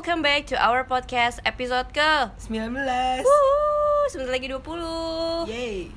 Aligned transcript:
welcome 0.00 0.24
back 0.24 0.48
to 0.48 0.56
our 0.56 0.80
podcast 0.88 1.44
episode 1.44 1.84
ke? 1.92 2.32
19 2.48 2.72
Wuhu, 3.20 3.52
sebentar 4.08 4.32
lagi 4.32 4.48
20 4.48 5.44
Yeay 5.44 5.92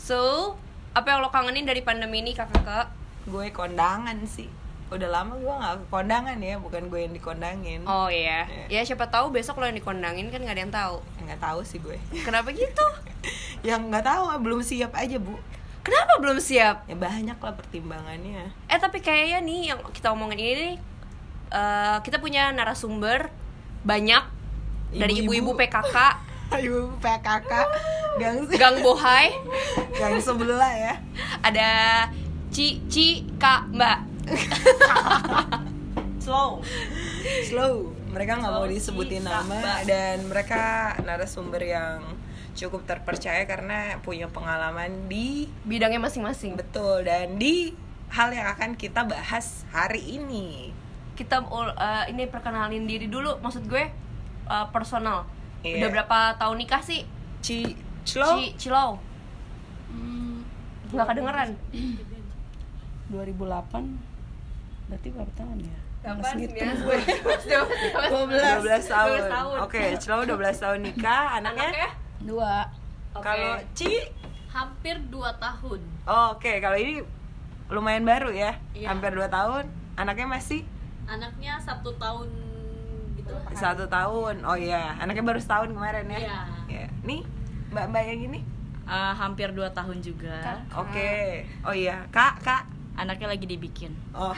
So, 0.00 0.56
apa 0.96 1.12
yang 1.12 1.20
lo 1.20 1.28
kangenin 1.28 1.68
dari 1.68 1.84
pandemi 1.84 2.24
ini 2.24 2.32
kakak-kakak? 2.32 2.88
Gue 3.28 3.52
kondangan 3.52 4.24
sih. 4.24 4.48
Udah 4.88 5.12
lama 5.12 5.36
gue 5.36 5.52
gak 5.52 5.84
ke 5.84 5.86
kondangan 5.92 6.40
ya 6.40 6.56
Bukan 6.64 6.88
gue 6.88 6.96
yang 6.96 7.12
dikondangin. 7.12 7.84
Oh 7.84 8.08
iya, 8.08 8.48
Iya. 8.48 8.80
ya 8.80 8.88
siapa 8.88 9.12
tahu 9.12 9.36
besok 9.36 9.60
lo 9.60 9.68
yang 9.68 9.76
dikondangin 9.76 10.32
kan 10.32 10.40
gak 10.40 10.56
ada 10.56 10.62
yang 10.64 10.72
tahu. 10.72 11.04
Nggak 11.20 11.44
tahu 11.44 11.60
sih 11.60 11.76
gue. 11.76 12.00
Kenapa 12.24 12.48
gitu? 12.56 12.86
Yang 13.68 13.92
nggak 13.92 14.04
tahu 14.08 14.32
belum 14.40 14.64
siap 14.64 14.96
aja 14.96 15.20
bu. 15.20 15.36
Kenapa 15.84 16.16
belum 16.24 16.40
siap? 16.40 16.88
Ya 16.88 16.96
banyak 16.96 17.36
lah 17.36 17.52
pertimbangannya. 17.52 18.48
Eh 18.64 18.80
tapi 18.80 19.04
kayaknya 19.04 19.44
nih 19.44 19.60
yang 19.76 19.84
kita 19.92 20.08
omongin 20.08 20.40
ini 20.40 20.52
nih 20.56 20.76
eh, 21.50 21.96
Kita 22.00 22.22
punya 22.22 22.54
narasumber 22.54 23.28
banyak 23.82 24.24
Dari 24.94 25.22
ibu-ibu. 25.22 25.54
PKK 25.54 25.96
Ayo 26.50 26.90
PKK 26.98 27.52
Gang, 28.18 28.42
Gang 28.50 28.82
Bohai. 28.82 29.30
Gang 29.94 30.18
sebelah 30.18 30.72
ya. 30.74 30.94
Ada 31.46 31.70
Ci, 32.50 32.82
Ci, 32.90 33.22
Kak, 33.38 33.70
Mbak. 33.70 33.98
Slow. 36.24 36.58
Slow. 37.46 37.94
Mereka 38.10 38.42
nggak 38.42 38.50
mau 38.50 38.66
disebutin 38.66 39.22
nama 39.22 39.46
Mbak. 39.46 39.78
Dan 39.86 40.16
mereka 40.26 40.96
narasumber 41.06 41.62
yang 41.62 42.02
cukup 42.58 42.82
terpercaya 42.82 43.46
Karena 43.46 44.02
punya 44.02 44.26
pengalaman 44.26 45.06
di 45.06 45.46
Bidangnya 45.62 46.02
masing-masing. 46.02 46.58
Betul 46.58 47.06
dan 47.06 47.38
di 47.38 47.70
hal 48.10 48.34
yang 48.34 48.50
akan 48.58 48.74
kita 48.74 49.06
bahas 49.06 49.62
hari 49.70 50.18
ini. 50.18 50.74
Kita 51.20 51.44
eh, 51.44 52.04
ini 52.08 52.24
perkenalin 52.24 52.88
diri 52.88 53.12
dulu 53.12 53.36
maksud 53.44 53.68
gue 53.68 53.84
eh, 54.48 54.66
personal 54.72 55.28
Iya. 55.60 55.76
udah 55.76 55.88
berapa 55.92 56.18
tahun 56.40 56.56
nikah 56.56 56.80
sih 56.80 57.04
Ci 57.44 57.76
Clo 58.08 58.40
Ci 58.40 58.56
Cilau 58.56 58.96
nggak 60.90 61.06
kedengeran 61.06 61.48
2008 63.12 64.90
berarti 64.90 65.08
berapa 65.14 65.32
tahun 65.38 65.56
ya? 65.62 65.78
Kapan? 66.00 66.32
gitu. 66.40 66.56
Sembilan, 66.56 66.76
sepuluh. 66.80 67.02
12 68.64 68.80
tahun. 68.96 69.18
12 69.20 69.36
tahun. 69.36 69.56
Oke, 69.68 69.82
Clo 70.00 70.18
12 70.24 70.62
tahun 70.64 70.78
nikah, 70.80 71.24
anaknya. 71.36 71.68
anaknya 71.68 71.90
Dua. 72.24 72.56
Oke. 73.12 73.24
Kalau 73.28 73.52
Ci 73.76 73.92
hampir 74.50 74.96
2 75.12 75.44
tahun 75.44 75.80
oh, 76.08 76.26
Oke, 76.34 76.58
kalau 76.58 76.74
ini 76.78 77.04
lumayan 77.68 78.02
baru 78.02 78.32
ya. 78.32 78.56
Iya. 78.72 78.90
Hampir 78.90 79.12
2 79.14 79.28
tahun. 79.28 79.68
Anaknya 79.94 80.26
masih 80.26 80.64
anaknya 81.10 81.58
satu 81.58 81.90
tahun 81.98 82.28
gitu 83.18 83.30
lah 83.34 83.42
satu 83.52 83.84
tahun. 83.90 84.46
Oh 84.46 84.54
iya, 84.56 84.94
anaknya 85.02 85.26
baru 85.26 85.40
setahun 85.42 85.74
kemarin 85.74 86.06
ya. 86.06 86.18
Iya. 86.22 86.38
Ya. 86.70 86.86
Nih, 87.02 87.26
Mbak-mbak 87.74 88.02
yang 88.06 88.22
ini. 88.30 88.40
Uh, 88.90 89.14
hampir 89.14 89.54
2 89.54 89.70
tahun 89.70 90.02
juga. 90.02 90.66
Oke. 90.74 91.46
Oh 91.62 91.70
iya, 91.70 92.10
Kak, 92.10 92.42
Kak. 92.42 92.66
Anaknya 92.98 93.30
lagi 93.30 93.46
dibikin. 93.46 93.94
Oh. 94.10 94.34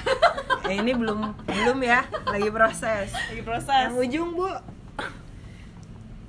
Eh, 0.68 0.76
ini 0.76 0.92
belum 0.92 1.32
belum 1.48 1.78
ya, 1.80 2.04
lagi 2.28 2.52
proses. 2.52 3.10
Lagi 3.10 3.42
proses. 3.42 3.88
Yang 3.88 3.96
ujung, 4.06 4.28
Bu. 4.36 4.46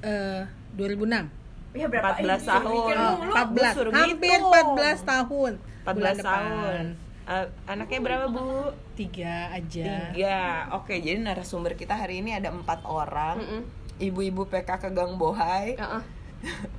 Eh, 0.03 0.41
2006. 0.75 1.28
ya 1.73 1.89
berapa 1.89 2.22
14 2.22 2.41
tahun. 2.45 2.95
Oh, 2.95 3.17
Lu 3.25 3.33
14. 3.33 3.73
suruh 3.73 3.91
Hampir 3.94 4.39
gitu. 4.39 4.50
14 4.50 5.00
tahun. 5.03 5.52
14 5.83 5.95
Bulan 5.97 6.16
depan. 6.16 6.25
tahun. 6.31 6.85
Eh, 7.23 7.45
anaknya 7.66 7.99
berapa, 7.99 8.25
Bu? 8.27 8.67
Tiga 8.93 9.47
aja. 9.49 10.11
Tiga. 10.11 10.41
Oke, 10.73 10.99
jadi 10.99 11.17
narasumber 11.17 11.73
kita 11.73 11.93
hari 11.93 12.19
ini 12.19 12.33
ada 12.33 12.49
empat 12.49 12.83
orang. 12.83 13.39
Mm-mm. 13.39 13.61
Ibu-ibu 13.95 14.44
PKK 14.45 14.91
Gang 14.91 15.16
Bohai. 15.16 15.73
Heeh. 15.73 16.03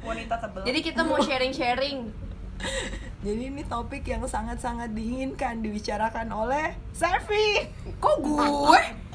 Wanita 0.02 0.36
tebel. 0.36 0.60
jadi 0.62 0.78
kita 0.82 1.00
mau 1.00 1.16
sharing 1.16 1.48
sharing 1.50 2.12
Jadi 3.24 3.48
ini 3.48 3.64
topik 3.64 4.04
yang 4.04 4.20
sangat-sangat 4.22 4.92
diinginkan 4.92 5.64
dibicarakan 5.64 6.28
oleh 6.28 6.76
Sevi. 6.92 7.64
kok 7.96 8.20
gue 8.20 8.44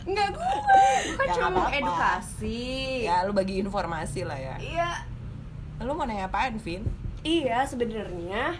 nggak 0.01 0.29
gue 0.33 0.47
kan 1.13 1.21
Ya, 1.21 1.33
cuma 1.37 1.69
edukasi 1.69 3.05
Ya, 3.05 3.21
lu 3.21 3.31
bagi 3.31 3.61
informasi 3.61 4.25
lah 4.25 4.35
ya. 4.35 4.55
iya 4.57 5.05
Lu 5.79 5.93
mau 5.93 6.03
nanya 6.03 6.25
apaan, 6.25 6.57
Vin? 6.57 6.81
Iya 7.21 7.61
sebenarnya 7.63 8.57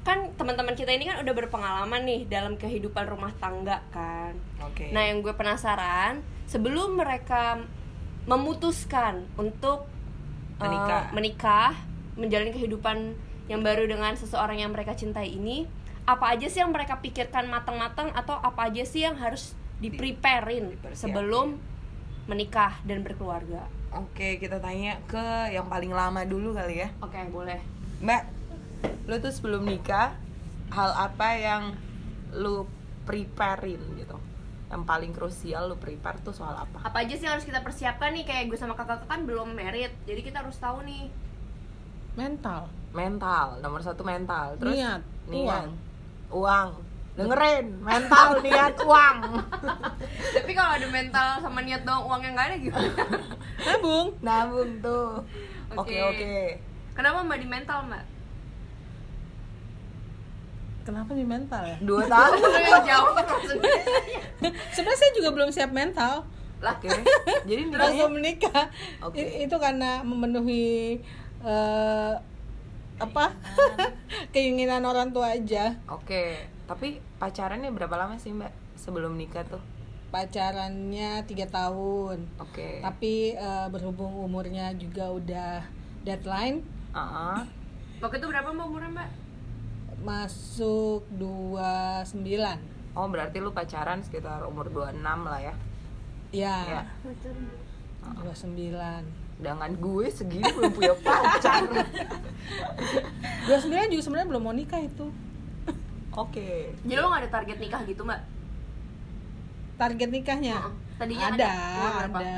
kan 0.00 0.32
teman-teman 0.34 0.72
kita 0.72 0.96
ini 0.96 1.08
kan 1.12 1.20
udah 1.20 1.34
berpengalaman 1.36 2.08
nih 2.08 2.24
dalam 2.24 2.56
kehidupan 2.56 3.04
rumah 3.04 3.32
tangga 3.36 3.84
kan. 3.92 4.32
Oke. 4.64 4.88
Nah 4.90 5.04
yang 5.04 5.20
gue 5.20 5.34
penasaran 5.36 6.24
sebelum 6.48 6.96
mereka 6.96 7.60
memutuskan 8.24 9.28
untuk 9.36 9.84
uh, 10.56 10.64
Menikah. 10.64 11.02
menikah, 11.12 11.72
menjalani 12.16 12.52
kehidupan 12.52 13.16
yang 13.50 13.60
baru 13.60 13.84
dengan 13.88 14.14
seseorang 14.14 14.62
yang 14.62 14.70
mereka 14.70 14.94
cintai 14.94 15.34
ini, 15.34 15.66
apa 16.06 16.32
aja 16.32 16.46
sih 16.46 16.62
yang 16.62 16.70
mereka 16.70 17.02
pikirkan 17.02 17.50
matang-matang 17.50 18.14
atau 18.14 18.38
apa 18.38 18.70
aja 18.70 18.86
sih 18.86 19.04
yang 19.04 19.18
harus 19.18 19.58
dipreparein 19.80 20.76
sebelum 20.92 21.58
menikah 22.28 22.78
dan 22.86 23.02
berkeluarga? 23.02 23.66
Oke, 23.90 24.38
kita 24.38 24.62
tanya 24.62 25.02
ke 25.10 25.50
yang 25.50 25.66
paling 25.66 25.90
lama 25.90 26.22
dulu 26.22 26.54
kali 26.54 26.86
ya. 26.86 26.88
Oke 27.02 27.18
boleh. 27.26 27.58
Mbak, 27.98 28.39
lu 29.08 29.14
tuh 29.18 29.32
sebelum 29.34 29.66
nikah 29.66 30.14
hal 30.70 30.90
apa 30.94 31.28
yang 31.36 31.62
lu 32.36 32.68
preparein 33.04 33.80
gitu? 33.98 34.16
Yang 34.70 34.82
paling 34.86 35.10
krusial 35.10 35.72
lu 35.72 35.76
prepare 35.82 36.22
tuh 36.22 36.30
soal 36.30 36.54
apa? 36.54 36.86
apa 36.86 37.02
aja 37.02 37.14
sih 37.18 37.26
yang 37.26 37.34
harus 37.34 37.48
kita 37.48 37.60
persiapkan 37.66 38.14
nih 38.14 38.22
kayak 38.22 38.52
gue 38.52 38.58
sama 38.58 38.78
kakak 38.78 39.02
kan 39.10 39.26
belum 39.26 39.58
merit 39.58 39.90
jadi 40.06 40.22
kita 40.22 40.46
harus 40.46 40.56
tahu 40.62 40.86
nih 40.86 41.10
Mental. 42.18 42.66
Mental, 42.90 43.62
nomor 43.62 43.80
satu 43.86 44.02
mental. 44.02 44.58
Terus 44.58 44.74
Niat, 44.74 45.02
niat, 45.30 45.70
uang. 46.34 46.70
Dengerin, 47.14 47.66
mental, 47.82 48.28
niat, 48.46 48.74
uang. 48.82 49.16
tapi 50.34 50.52
kalau 50.54 50.72
ada 50.74 50.88
mental 50.90 51.28
sama 51.38 51.62
niat 51.62 51.82
doang 51.86 52.06
uangnya 52.06 52.30
nggak 52.34 52.46
ada 52.50 52.56
gimana 52.58 52.92
Nabung. 53.66 54.08
Nabung 54.22 54.70
tuh. 54.82 55.22
Oke. 55.78 55.94
Oke, 55.94 55.96
oke. 56.02 56.34
kenapa 56.98 57.22
mbak 57.22 57.38
di 57.38 57.46
mental 57.46 57.86
mbak 57.86 58.02
Kenapa 60.80 61.12
di 61.12 61.22
mental 61.22 61.62
ya? 61.62 61.76
Dua 61.80 62.02
tahun. 62.04 62.40
Maksudnya 63.16 63.72
Sebenarnya 64.74 64.98
saya 64.98 65.12
juga 65.12 65.28
belum 65.30 65.50
siap 65.50 65.70
mental. 65.70 66.24
lah 66.60 66.76
Oke. 66.76 66.88
Jadi 67.44 67.62
Langsung 67.72 68.12
menikah. 68.12 68.68
Oke. 69.00 69.16
I- 69.16 69.44
Itu 69.44 69.56
karena 69.56 70.00
memenuhi 70.00 71.00
eh, 71.40 72.12
apa? 72.96 73.26
Keinginan 74.28 74.84
orang 74.84 75.08
tua 75.10 75.32
aja. 75.32 75.72
Oke, 75.86 76.36
tapi 76.64 77.00
pacarannya 77.16 77.72
berapa 77.72 77.96
lama 77.96 78.16
sih 78.16 78.30
Mbak 78.30 78.76
sebelum 78.76 79.16
nikah 79.16 79.40
tuh? 79.42 79.62
Pacarannya 80.10 81.24
tiga 81.24 81.48
tahun. 81.48 82.28
Oke. 82.36 82.80
Tapi 82.80 83.32
eh, 83.32 83.66
berhubung 83.68 84.12
umurnya 84.18 84.72
juga 84.74 85.08
udah 85.08 85.64
deadline, 86.00 86.60
Ah, 86.90 87.44
waktu 88.00 88.18
itu 88.18 88.26
berapa 88.26 88.50
mbak 88.50 88.66
umurnya 88.66 88.90
mbak 88.90 89.08
masuk 90.00 91.04
29 91.12 92.08
Oh, 92.92 93.06
berarti 93.06 93.38
lu 93.38 93.50
pacaran 93.50 94.00
sekitar 94.00 94.42
umur 94.42 94.66
26 94.66 94.98
lah 95.02 95.38
ya. 95.38 95.54
ya, 96.30 96.56
Ya. 96.66 96.82
29 98.18 98.74
Dengan 99.38 99.70
gue 99.72 100.06
segini 100.06 100.44
belum 100.46 100.68
punya 100.70 100.92
pacar. 100.98 101.64
29 103.46 103.56
juga 103.88 104.02
sebenarnya 104.02 104.28
belum 104.28 104.42
mau 104.42 104.52
nikah 104.52 104.80
itu 104.80 105.08
Oke. 106.12 106.74
jadi 106.80 106.98
lo 106.98 107.06
nggak 107.06 107.22
ada 107.22 107.30
target 107.32 107.58
nikah 107.58 107.80
gitu 107.82 108.02
mbak 108.02 108.20
target 109.76 110.10
nikahnya 110.10 110.56
Heeh. 110.56 110.74
Tadinya 110.98 111.26
ada 111.30 111.50
ada. 112.04 112.32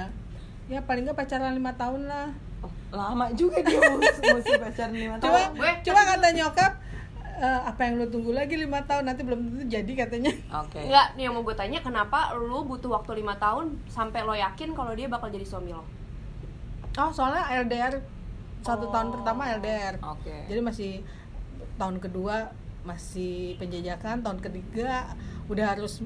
Ya 0.68 0.78
paling 0.80 1.02
nggak 1.02 1.16
pacaran 1.16 1.52
lima 1.52 1.72
tahun 1.72 2.04
lah 2.04 2.28
Oh, 2.60 2.70
lama 2.92 3.26
juga 3.32 3.58
dia 3.58 3.74
mesti, 3.82 4.54
pacaran 4.54 4.92
5 4.92 5.02
tahun. 5.10 5.18
coba 5.20 5.40
gue- 5.52 5.78
coba 5.82 6.00
kata 6.06 6.28
nyokap 6.32 6.72
"Eh, 7.34 7.60
apa 7.64 7.80
yang 7.82 7.96
lu 7.96 8.06
tunggu 8.06 8.30
lagi 8.30 8.54
lima 8.54 8.80
tahun 8.82 9.04
nanti 9.04 9.22
belum 9.22 9.40
tentu 9.40 9.64
jadi 9.66 9.92
katanya 9.98 10.32
Oke. 10.58 10.78
Enggak, 10.80 11.06
nih 11.14 11.22
yang 11.22 11.32
mau 11.32 11.42
gue 11.42 11.52
tanya 11.52 11.78
kenapa 11.78 12.18
lu 12.34 12.62
butuh 12.62 12.92
waktu 12.92 13.16
lima 13.16 13.34
tahun 13.34 13.78
sampai 13.86 14.20
lo 14.20 14.32
yakin 14.32 14.72
kalau 14.72 14.92
dia 14.92 15.06
bakal 15.06 15.26
jadi 15.26 15.42
suami 15.42 15.70
lo? 15.70 15.82
oh 16.92 17.10
soalnya 17.10 17.48
LDR 17.58 18.04
satu 18.60 18.86
tahun 18.86 19.08
Oh. 19.08 19.12
pertama 19.16 19.48
LDR 19.50 19.96
Oke. 20.02 20.44
jadi 20.46 20.60
masih 20.60 21.00
tahun 21.74 21.96
kedua 21.98 22.52
masih 22.82 23.56
penjajakan 23.56 24.20
tahun 24.20 24.38
ketiga 24.38 25.16
udah 25.46 25.66
harus 25.68 26.04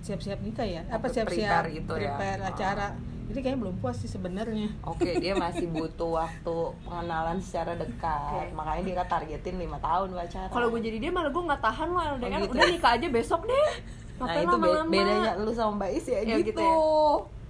siap-siap 0.00 0.38
nikah 0.38 0.62
ya 0.62 0.82
apa 0.86 1.08
siap-siap 1.08 1.64
prepare 1.64 1.68
itu 1.72 1.92
ya. 1.92 2.12
prepare 2.12 2.40
Ah. 2.40 2.48
acara 2.48 2.88
jadi 3.24 3.38
kayaknya 3.40 3.60
belum 3.60 3.76
puas 3.78 3.96
sih 3.96 4.06
sebenarnya 4.06 4.68
Oke, 4.82 5.16
dia 5.16 5.32
masih 5.34 5.64
butuh 5.66 6.18
waktu 6.18 6.56
pengenalan 6.82 7.38
secara 7.38 7.72
dekat. 7.72 8.44
Oke. 8.44 8.52
Makanya 8.52 8.82
dia 8.82 8.94
kan 8.96 9.08
targetin 9.10 9.56
5 9.56 9.78
tahun 9.78 10.08
pacaran. 10.12 10.50
Kalau 10.50 10.66
gue 10.68 10.80
jadi 10.82 10.98
dia 10.98 11.10
malah 11.10 11.30
gue 11.30 11.42
nggak 11.42 11.62
tahan 11.62 11.88
lo 11.88 12.00
LDR, 12.12 12.28
Oh, 12.30 12.40
gitu 12.42 12.52
udah 12.52 12.62
ya? 12.62 12.70
nikah 12.70 12.92
aja 12.94 13.06
besok 13.08 13.40
deh. 13.44 13.56
Nah, 13.56 13.72
Ngapain 14.20 14.42
itu 14.42 14.54
be- 14.54 14.68
lama-lama? 14.68 14.92
bedanya 14.92 15.32
lu 15.36 15.50
sama 15.50 15.72
Mbak 15.76 15.90
Is 15.92 16.06
ya, 16.06 16.18
Ya, 16.18 16.36
gitu. 16.36 16.44
gitu 16.46 16.62
ya. 16.62 16.76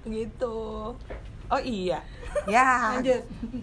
gitu 0.07 0.57
oh 1.47 1.61
iya 1.61 2.01
ya 2.45 2.93
Lanjut. 2.95 3.21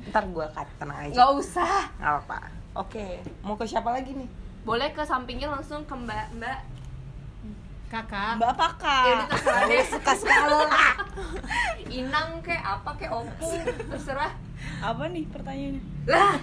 ntar 0.08 0.24
gue 0.24 0.46
cut 0.48 0.70
tenang 0.78 0.98
aja 1.02 1.14
nggak 1.14 1.32
usah 1.36 1.76
nggak 1.98 2.14
apa 2.20 2.40
oke 2.74 3.06
mau 3.42 3.54
ke 3.54 3.62
siapa 3.64 3.90
lagi 3.90 4.14
nih 4.16 4.30
boleh 4.62 4.90
ke 4.90 5.02
sampingnya 5.02 5.50
langsung 5.50 5.82
ke 5.82 5.92
mbak 5.92 6.30
mbak 6.34 6.60
kakak 7.92 8.40
Mbak 8.40 8.50
apa 8.50 8.68
kak? 8.80 9.04
ya 9.04 9.14
udah 9.14 9.28
terserah 9.30 9.62
deh 9.68 9.84
suka 9.86 10.14
sekali 10.16 10.48
lah 10.48 10.96
inang 12.00 12.40
kayak 12.40 12.64
apa 12.64 12.90
kayak 12.96 13.12
opung 13.14 13.60
terserah 13.86 14.32
Apa 14.80 15.04
nih 15.06 15.26
pertanyaannya? 15.28 15.82
lah 16.08 16.34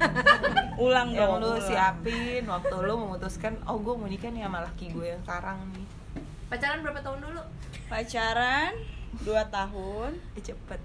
Ulang 0.77 1.09
yang 1.11 1.31
dong. 1.33 1.41
lu 1.41 1.49
ulang. 1.51 1.65
siapin 1.65 2.45
waktu 2.45 2.75
lu 2.79 2.95
memutuskan 2.99 3.57
oh 3.65 3.79
gue 3.79 3.95
mau 3.95 4.05
nikah 4.05 4.29
nih 4.29 4.43
sama 4.43 4.61
laki 4.61 4.93
gue 4.93 5.07
yang 5.09 5.23
sekarang 5.23 5.59
nih 5.73 5.87
pacaran 6.47 6.79
berapa 6.81 7.01
tahun 7.01 7.19
dulu 7.23 7.43
Pacaran 7.89 8.73
2 9.19 9.33
tahun. 9.49 10.11
eh, 10.35 10.43
cepet 10.43 10.81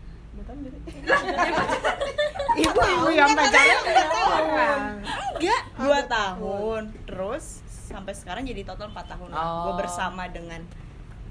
ibu-ibu 2.56 3.08
yang 3.12 3.32
pacaran 3.34 5.04
Enggak, 5.34 5.64
2 5.76 5.84
tahun. 6.08 6.82
Terus 7.04 7.46
sampai 7.94 8.12
sekarang 8.12 8.44
jadi 8.44 8.66
total 8.66 8.90
4 8.90 9.06
tahun 9.08 9.30
lah. 9.30 9.38
Oh. 9.38 9.62
Gue 9.70 9.74
bersama 9.80 10.26
dengan 10.28 10.66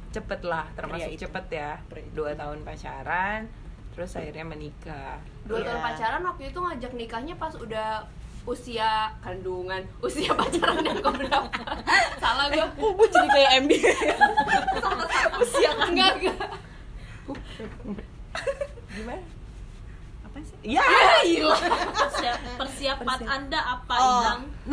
cepet 0.08 0.40
lah 0.42 0.68
termasuk 0.72 1.08
Pria 1.08 1.16
itu. 1.16 1.24
cepet 1.24 1.46
ya 1.50 1.70
dua 2.12 2.30
tahun 2.32 2.60
pacaran 2.62 3.48
terus 3.90 4.12
akhirnya 4.12 4.44
menikah 4.46 5.16
dua 5.42 5.56
Iya. 5.58 5.66
tahun 5.66 5.80
pacaran 5.82 6.22
waktu 6.22 6.42
itu 6.46 6.58
ngajak 6.58 6.92
nikahnya 6.92 7.34
pas 7.34 7.54
udah 7.54 8.04
usia 8.44 8.90
kandungan 9.18 9.80
usia 10.04 10.30
pacaran 10.30 10.80
yang 10.82 11.00
keberapa 11.00 11.48
salah 12.18 12.46
gue 12.46 12.60
Oh, 12.76 12.92
gue 12.98 13.08
jadi 13.08 13.28
kayak 13.30 13.50
MD. 13.58 13.72
usia 15.42 15.70
kan 15.72 15.88
enggak 15.88 16.12
enggak 16.14 16.38
gimana 18.92 19.22
Apa 20.32 20.40
sih? 20.40 20.56
ya 20.70 20.80
Persiap- 21.92 22.56
persiapan 22.56 23.18
anda 23.26 23.60
apa 23.60 23.94
Oh. 23.94 24.24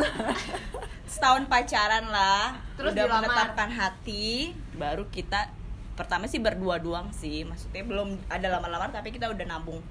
Setahun 1.06 1.44
pacaran 1.46 2.06
lah. 2.06 2.56
Terus 2.74 2.90
udah 2.90 3.04
dilamar. 3.04 3.22
menetapkan 3.26 3.68
hati, 3.68 4.56
baru 4.72 5.04
kita 5.06 5.50
pertama 5.92 6.24
sih 6.24 6.38
berdua 6.38 6.78
doang 6.78 7.10
sih. 7.10 7.42
Maksudnya 7.42 7.82
belum 7.82 8.08
ada 8.26 8.46
lamar-lamar 8.48 8.88
tapi 8.88 9.10
kita 9.10 9.26
udah 9.26 9.46
nabung. 9.46 9.82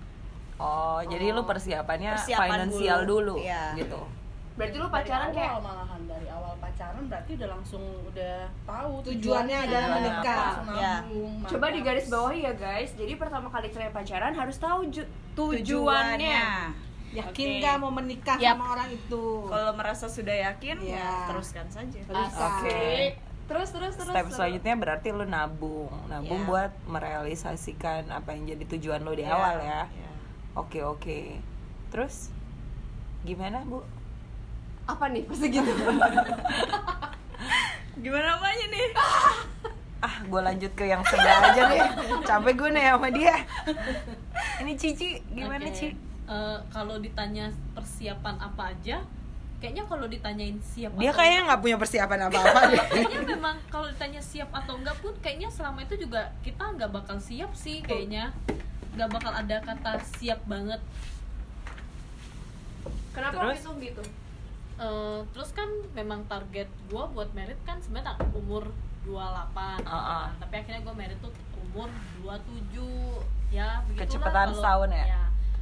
oh 0.58 1.00
jadi 1.06 1.32
lu 1.32 1.46
persiapannya 1.46 2.18
Persiapan 2.18 2.68
finansial 2.68 3.00
dulu. 3.04 3.36
dulu, 3.36 3.36
Iya. 3.40 3.80
gitu 3.80 3.96
berarti 4.60 4.76
lu 4.76 4.88
pacaran 4.88 5.26
Dari 5.26 5.38
kayak 5.38 5.52
awal 5.52 5.64
malahan 5.64 6.02
dari 6.04 6.28
awal 6.28 6.54
pacaran 6.60 7.04
berarti 7.08 7.32
udah 7.34 7.50
langsung 7.50 7.80
udah 8.06 8.36
tahu 8.68 8.92
Tujuannya 9.08 9.58
adalah 9.58 9.88
tujuannya 9.88 10.36
langsung 10.36 10.68
Ya. 10.76 10.96
coba 11.48 11.66
di 11.72 11.80
garis 11.80 12.06
bawahi 12.06 12.40
ya 12.42 12.54
guys 12.54 12.92
jadi 12.94 13.14
pertama 13.16 13.48
kali 13.48 13.68
cerai 13.70 13.90
pacaran 13.90 14.34
harus 14.34 14.58
tahu 14.58 14.92
ju- 14.92 15.08
tujuannya 15.34 16.44
yakin 17.10 17.48
Oke. 17.48 17.58
nggak 17.58 17.76
mau 17.78 17.90
menikah 17.90 18.38
Yap. 18.38 18.54
sama 18.54 18.66
orang 18.72 18.90
itu 18.92 19.24
Kalau 19.48 19.74
merasa 19.74 20.06
sudah 20.06 20.36
yakin, 20.46 20.78
Iya. 20.78 21.00
ya 21.00 21.10
teruskan 21.26 21.66
saja. 21.66 22.00
Oke. 22.06 23.18
terus 23.48 23.74
terus 23.74 23.98
terus 23.98 24.14
step 24.14 24.26
terus. 24.28 24.36
selanjutnya 24.36 24.76
berarti 24.76 25.10
lu 25.10 25.26
nabung 25.26 25.90
nabung 26.06 26.38
Iya. 26.38 26.46
buat 26.46 26.72
merealisasikan 26.86 28.12
apa 28.12 28.30
yang 28.32 28.46
jadi 28.48 28.78
tujuan 28.78 29.02
lu 29.02 29.16
di 29.16 29.24
Iya, 29.24 29.34
awal 29.34 29.56
ya 29.58 29.90
iya. 29.90 30.10
oke 30.54 30.80
oke 30.86 31.42
terus 31.90 32.30
gimana 33.20 33.64
bu 33.64 33.82
apa 34.90 35.06
nih? 35.14 35.24
Pasti 35.30 35.48
gitu. 35.54 35.70
Gimana 38.04 38.28
apanya 38.40 38.66
nih? 38.74 38.88
ah 40.08 40.16
gue 40.24 40.42
lanjut 40.42 40.72
ke 40.80 40.88
yang 40.88 41.04
sebelah 41.04 41.52
aja 41.52 41.62
deh. 41.68 41.84
Capek 42.24 42.54
gue 42.56 42.70
nih 42.72 42.84
sama 42.88 43.10
dia. 43.12 43.36
Ini 44.64 44.72
Cici 44.80 45.20
gimana 45.36 45.68
Oke. 45.68 45.76
Ci? 45.76 45.88
Eh, 46.30 46.58
kalau 46.72 46.96
ditanya 47.02 47.52
persiapan 47.76 48.36
apa 48.40 48.72
aja, 48.72 49.04
kayaknya 49.60 49.84
kalau 49.90 50.08
ditanyain 50.08 50.56
siap 50.64 50.96
dia 50.96 51.12
atau 51.12 51.20
kayaknya 51.20 51.42
nggak 51.52 51.60
punya 51.60 51.78
persiapan 51.82 52.20
apa-apa 52.32 52.62
kayaknya 52.96 53.22
memang 53.28 53.56
kalau 53.68 53.92
ditanya 53.92 54.22
siap 54.24 54.48
atau 54.56 54.80
enggak 54.80 54.96
pun 55.04 55.12
kayaknya 55.20 55.52
selama 55.52 55.84
itu 55.84 56.00
juga 56.00 56.32
kita 56.46 56.64
nggak 56.80 56.92
bakal 56.96 57.18
siap 57.20 57.52
sih 57.54 57.84
kayaknya. 57.84 58.32
Nggak 58.96 59.10
bakal 59.20 59.36
ada 59.36 59.58
kata 59.60 60.00
siap 60.18 60.40
banget. 60.48 60.80
Kenapa 63.12 63.36
Terus? 63.36 63.68
waktu 63.68 63.84
itu 63.84 63.92
gitu 63.92 64.04
Eh, 64.80 65.20
terus 65.36 65.52
kan 65.52 65.68
memang 65.92 66.24
target 66.26 66.72
gua 66.88 67.04
buat 67.06 67.28
merit 67.36 67.60
kan 67.62 67.84
sebenarnya 67.84 68.16
umur 68.32 68.72
28 69.04 69.84
Uh-uh. 69.84 69.84
Nah, 69.84 70.32
tapi 70.40 70.56
akhirnya 70.58 70.82
gua 70.82 70.96
merit 70.96 71.20
tuh 71.20 71.36
umur 71.62 71.92
27 72.24 72.80
ya 73.52 73.84
begitulah 73.84 74.08
Kecepatan 74.08 74.34
kalau- 74.48 74.56
setahun 74.56 74.90
ya? 74.90 75.20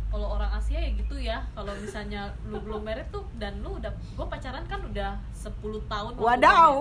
kalau 0.07 0.39
orang 0.39 0.47
Asia 0.53 0.79
ya 0.79 0.91
gitu 0.93 1.15
ya 1.17 1.43
kalau 1.51 1.73
misalnya 1.75 2.31
lu 2.45 2.61
belum 2.61 2.79
merit 2.79 3.09
tuh 3.09 3.27
dan 3.35 3.59
lu 3.59 3.75
udah 3.75 3.89
gua 4.13 4.23
pacaran 4.27 4.63
kan 4.63 4.79
udah 4.81 5.17
10 5.33 5.51
tahun 5.83 6.11
Wadaw. 6.15 6.73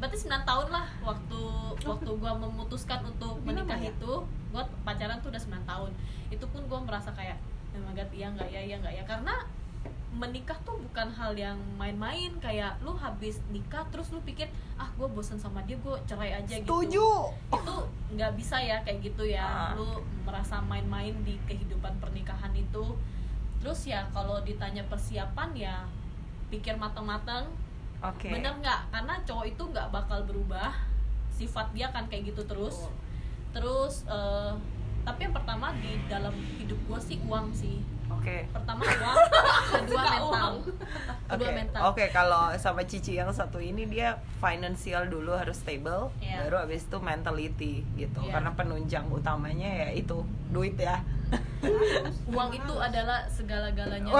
berarti 0.00 0.16
9 0.18 0.42
tahun 0.42 0.66
lah 0.66 0.86
waktu 1.00 1.40
waktu 1.84 2.10
gua 2.10 2.32
memutuskan 2.34 3.04
untuk 3.04 3.36
menikah 3.44 3.76
ya? 3.76 3.92
itu 3.92 4.12
gua 4.48 4.64
pacaran 4.82 5.20
tuh 5.20 5.28
udah 5.28 5.38
9 5.38 5.62
tahun 5.62 5.90
itu 6.26 6.44
pun 6.44 6.64
gua 6.66 6.80
merasa 6.80 7.12
kayak 7.12 7.36
oh 7.70 7.80
my 7.80 7.92
god 7.92 8.10
iya 8.10 8.26
nggak 8.30 8.48
ya 8.48 8.60
iya 8.60 8.76
nggak 8.78 8.94
ya 8.96 9.04
karena 9.04 9.34
menikah 10.10 10.58
tuh 10.66 10.74
bukan 10.90 11.06
hal 11.14 11.32
yang 11.38 11.54
main-main 11.78 12.34
kayak 12.42 12.74
lu 12.82 12.90
habis 12.98 13.38
nikah 13.54 13.86
terus 13.94 14.10
lu 14.10 14.18
pikir 14.26 14.50
ah 14.74 14.90
gue 14.98 15.06
bosan 15.06 15.38
sama 15.38 15.62
dia 15.62 15.78
gue 15.78 15.94
cerai 16.02 16.34
aja 16.34 16.58
gitu. 16.58 16.66
Setuju. 16.66 17.08
Itu 17.54 17.76
nggak 18.18 18.32
bisa 18.34 18.58
ya 18.58 18.82
kayak 18.82 19.06
gitu 19.06 19.22
ya. 19.22 19.46
Ah. 19.46 19.78
lu 19.78 20.02
merasa 20.26 20.58
main-main 20.58 21.14
di 21.22 21.38
kehidupan 21.46 22.02
pernikahan 22.02 22.50
itu. 22.58 22.98
Terus 23.62 23.86
ya 23.86 24.02
kalau 24.10 24.42
ditanya 24.42 24.82
persiapan 24.90 25.54
ya 25.54 25.74
pikir 26.50 26.74
matang-matang 26.74 27.46
oke. 28.02 28.26
Bener 28.26 28.58
nggak? 28.58 28.90
Karena 28.90 29.14
cowok 29.22 29.46
itu 29.46 29.62
nggak 29.62 29.94
bakal 29.94 30.26
berubah. 30.26 30.74
Sifat 31.30 31.70
dia 31.70 31.86
kan 31.94 32.10
kayak 32.10 32.34
gitu 32.34 32.42
terus. 32.50 32.90
Terus 33.54 34.02
eh, 34.10 34.52
tapi 35.06 35.30
yang 35.30 35.34
pertama 35.38 35.70
di 35.78 36.02
dalam 36.10 36.34
hidup 36.58 36.76
gue 36.90 36.98
sih 36.98 37.18
uang 37.24 37.54
sih 37.54 37.80
oke. 38.20 38.36
Pertama 38.52 38.82
uang 39.00 39.16
kedua 39.72 40.02
mental. 40.04 40.52
Kedua 40.60 41.30
Oke, 41.30 41.46
mental. 41.54 41.80
Oke 41.88 42.04
kalau 42.12 42.52
sama 42.60 42.82
Cici 42.84 43.16
yang 43.16 43.32
satu 43.32 43.56
ini 43.62 43.88
dia 43.88 44.20
financial 44.42 45.08
dulu 45.08 45.32
harus 45.32 45.56
stable, 45.56 46.12
Iya. 46.20 46.44
baru 46.46 46.68
abis 46.68 46.84
itu 46.84 46.98
mentality 47.00 47.74
gitu. 47.96 48.20
Iya. 48.20 48.32
Karena 48.36 48.50
penunjang 48.52 49.06
utamanya 49.08 49.70
ya 49.70 49.88
itu 49.96 50.20
duit 50.52 50.76
ya. 50.76 51.00
uang 52.34 52.50
itu 52.50 52.74
adalah 52.76 53.22
segala-galanya. 53.30 54.10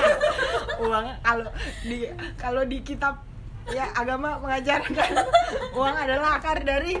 Uang 0.84 1.06
kalau 1.24 1.48
di 1.80 2.04
kalau 2.36 2.62
di 2.68 2.84
kitab 2.84 3.24
ya 3.72 3.88
agama 3.92 4.36
mengajarkan 4.40 5.24
uang 5.72 5.94
adalah 5.96 6.40
akar 6.40 6.60
dari 6.60 6.96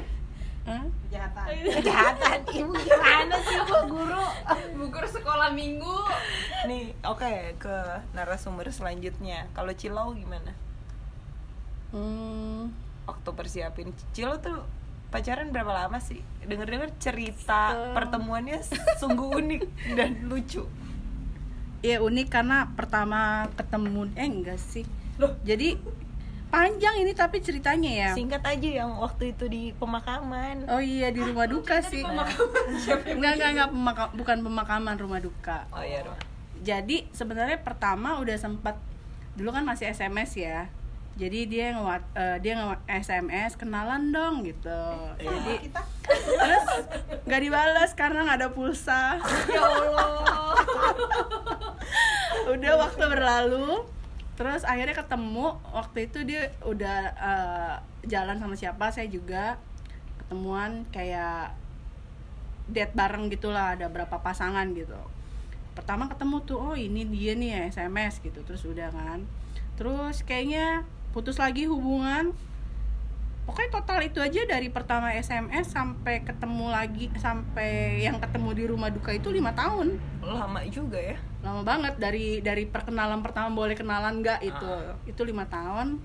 kejahatan 0.62 1.44
kejahatan. 1.74 2.38
Ibu 2.60 2.72
gimana 2.76 3.36
sih 3.40 3.58
bu 3.64 3.78
guru? 3.88 4.26
gugur 4.76 5.04
sekolah 5.04 5.50
minggu 5.50 5.96
Nih, 6.64 6.92
oke 7.02 7.56
ke 7.56 7.76
narasumber 8.12 8.68
selanjutnya. 8.68 9.48
Kalau 9.52 9.72
Cilau 9.72 10.12
gimana? 10.12 10.52
hmm, 11.90 12.70
waktu 13.02 13.30
persiapin 13.34 13.90
Cilo 14.12 14.38
tuh 14.38 14.62
pacaran 15.10 15.50
berapa 15.50 15.72
lama 15.74 15.98
sih? 15.98 16.22
Dengar-dengar 16.40 16.94
cerita 16.96 17.74
Setahun. 17.74 17.94
pertemuannya 17.96 18.58
sungguh 18.96 19.28
unik 19.36 19.62
dan 19.96 20.28
lucu. 20.28 20.62
ya 21.80 21.96
unik 21.98 22.28
karena 22.28 22.68
pertama 22.76 23.48
ketemu 23.56 24.12
eh 24.12 24.28
enggak 24.28 24.60
sih 24.60 24.84
loh 25.16 25.32
jadi 25.40 25.80
panjang 26.50 26.98
ini 26.98 27.12
tapi 27.12 27.38
ceritanya 27.38 27.88
ya? 27.88 28.10
Singkat 28.12 28.42
aja 28.42 28.68
yang 28.76 28.98
waktu 28.98 29.30
itu 29.30 29.46
di 29.46 29.62
pemakaman. 29.72 30.66
oh 30.66 30.78
iya 30.78 31.08
di 31.08 31.18
rumah 31.18 31.46
duka 31.46 31.78
sih. 31.80 32.02
enggak 32.02 33.32
enggak 33.32 33.50
enggak 33.50 33.68
pemaka- 33.70 34.12
bukan 34.12 34.38
pemakaman 34.40 34.96
rumah 34.96 35.18
duka. 35.18 35.64
Oh 35.70 35.80
iya, 35.80 36.02
Ruh. 36.02 36.18
jadi 36.60 37.06
sebenarnya 37.10 37.58
pertama 37.58 38.18
udah 38.18 38.34
sempat 38.34 38.76
dulu 39.32 39.50
kan 39.50 39.62
masih 39.62 39.88
SMS 39.88 40.34
ya. 40.36 40.66
Jadi 41.14 41.46
dia 41.46 41.72
nge 41.72 41.84
dia 42.40 42.52
nge 42.56 42.66
SMS 43.04 43.54
kenalan 43.54 44.08
dong 44.08 44.40
gitu. 44.42 44.82
Jadi 45.18 45.68
terus 46.34 46.66
nggak 47.24 47.40
dibalas 47.40 47.90
karena 47.92 48.24
nggak 48.24 48.38
ada 48.40 48.50
pulsa. 48.50 49.20
Ya 49.46 49.60
allah. 49.60 50.56
Udah 52.50 52.72
waktu 52.78 53.04
berlalu 53.04 53.84
terus 54.40 54.64
akhirnya 54.64 54.96
ketemu 54.96 55.60
waktu 55.68 56.08
itu 56.08 56.24
dia 56.24 56.48
udah 56.64 56.98
eh, 57.12 57.74
jalan 58.08 58.40
sama 58.40 58.56
siapa 58.56 58.88
saya 58.88 59.04
juga 59.12 59.60
ketemuan 60.16 60.88
kayak 60.88 61.52
date 62.72 62.96
bareng 62.96 63.28
gitulah 63.28 63.76
ada 63.76 63.92
berapa 63.92 64.24
pasangan 64.24 64.64
gitu. 64.72 64.96
Pertama 65.76 66.08
ketemu 66.08 66.40
tuh 66.48 66.56
oh 66.56 66.76
ini 66.78 67.04
dia 67.04 67.36
nih 67.36 67.50
ya 67.52 67.60
SMS 67.68 68.24
gitu. 68.24 68.40
Terus 68.40 68.64
udah 68.64 68.88
kan. 68.88 69.28
Terus 69.76 70.24
kayaknya 70.24 70.88
putus 71.12 71.36
lagi 71.36 71.68
hubungan 71.68 72.32
pokoknya 73.50 73.82
total 73.82 73.98
itu 74.06 74.22
aja 74.22 74.46
dari 74.46 74.70
pertama 74.70 75.10
SMS 75.10 75.74
sampai 75.74 76.22
ketemu 76.22 76.70
lagi 76.70 77.10
sampai 77.18 77.98
yang 77.98 78.22
ketemu 78.22 78.50
di 78.54 78.64
rumah 78.70 78.94
duka 78.94 79.10
itu 79.10 79.26
lima 79.34 79.50
tahun. 79.50 79.98
Lama 80.22 80.62
juga 80.70 81.02
ya? 81.02 81.18
Lama 81.42 81.66
banget 81.66 81.98
dari 81.98 82.38
dari 82.38 82.70
perkenalan 82.70 83.26
pertama 83.26 83.50
boleh 83.50 83.74
kenalan 83.74 84.22
nggak 84.22 84.46
itu. 84.46 84.70
Ah. 84.70 84.94
itu 85.02 85.26
lima 85.26 85.50
tahun. 85.50 85.98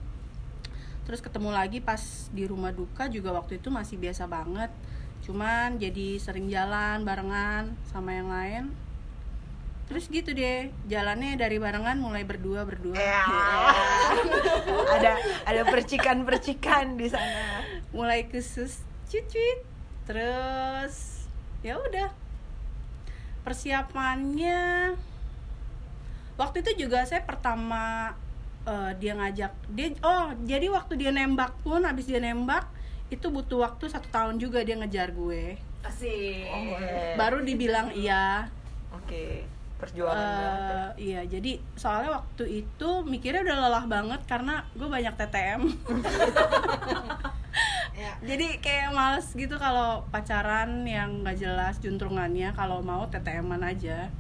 Terus 1.06 1.22
ketemu 1.22 1.54
lagi 1.54 1.86
pas 1.86 2.02
di 2.34 2.50
rumah 2.50 2.74
duka 2.74 3.06
juga 3.14 3.30
waktu 3.38 3.62
itu 3.62 3.70
masih 3.70 4.02
biasa 4.02 4.26
banget. 4.26 4.74
Cuman 5.22 5.78
jadi 5.78 6.18
sering 6.18 6.50
jalan 6.50 7.06
barengan 7.06 7.78
sama 7.86 8.18
yang 8.18 8.34
lain 8.34 8.74
terus 9.86 10.10
gitu 10.10 10.34
deh 10.34 10.74
jalannya 10.90 11.38
dari 11.38 11.62
barengan 11.62 12.02
mulai 12.02 12.26
berdua 12.26 12.66
berdua. 12.66 12.98
Ya. 12.98 13.22
ada 14.98 15.12
ada 15.46 15.62
percikan 15.70 16.26
percikan 16.26 16.98
di 16.98 17.06
sana. 17.06 17.62
Mulai 17.94 18.26
khusus 18.26 18.82
cuit 19.06 19.62
terus 20.10 21.30
ya 21.62 21.78
udah. 21.78 22.10
Persiapannya 23.46 24.98
waktu 26.36 26.66
itu 26.66 26.90
juga 26.90 27.06
saya 27.06 27.22
pertama 27.22 28.18
eh, 28.66 28.92
dia 28.98 29.14
ngajak 29.14 29.54
dia 29.70 29.94
oh 30.02 30.34
jadi 30.50 30.66
waktu 30.74 30.98
dia 30.98 31.14
nembak 31.14 31.54
pun 31.62 31.86
habis 31.86 32.10
dia 32.10 32.18
nembak 32.18 32.66
itu 33.14 33.30
butuh 33.30 33.70
waktu 33.70 33.86
satu 33.86 34.10
tahun 34.10 34.42
juga 34.42 34.66
dia 34.66 34.82
ngejar 34.82 35.14
gue. 35.14 35.62
Asik. 35.86 36.50
oh, 36.50 36.82
baru 37.22 37.46
dibilang 37.46 37.94
iya. 37.94 38.50
Oke 38.90 39.55
perjuangan 39.76 40.16
ya. 40.16 40.48
Eh, 40.48 40.90
iya 40.98 41.22
jadi 41.28 41.60
soalnya 41.76 42.24
waktu 42.24 42.64
itu 42.64 42.90
mikirnya 43.04 43.44
udah 43.44 43.58
lelah 43.68 43.86
banget 43.86 44.22
karena 44.24 44.64
gue 44.74 44.88
banyak 44.88 45.14
TTM 45.20 45.62
jadi 48.26 48.60
kayak 48.60 48.90
males 48.92 49.28
gitu 49.32 49.56
kalau 49.56 50.04
pacaran 50.12 50.84
yang 50.84 51.24
nggak 51.24 51.38
jelas 51.40 51.80
juntrungannya 51.80 52.52
kalau 52.58 52.82
mau 52.82 53.08
TTM-an 53.08 53.64
aja. 53.64 54.12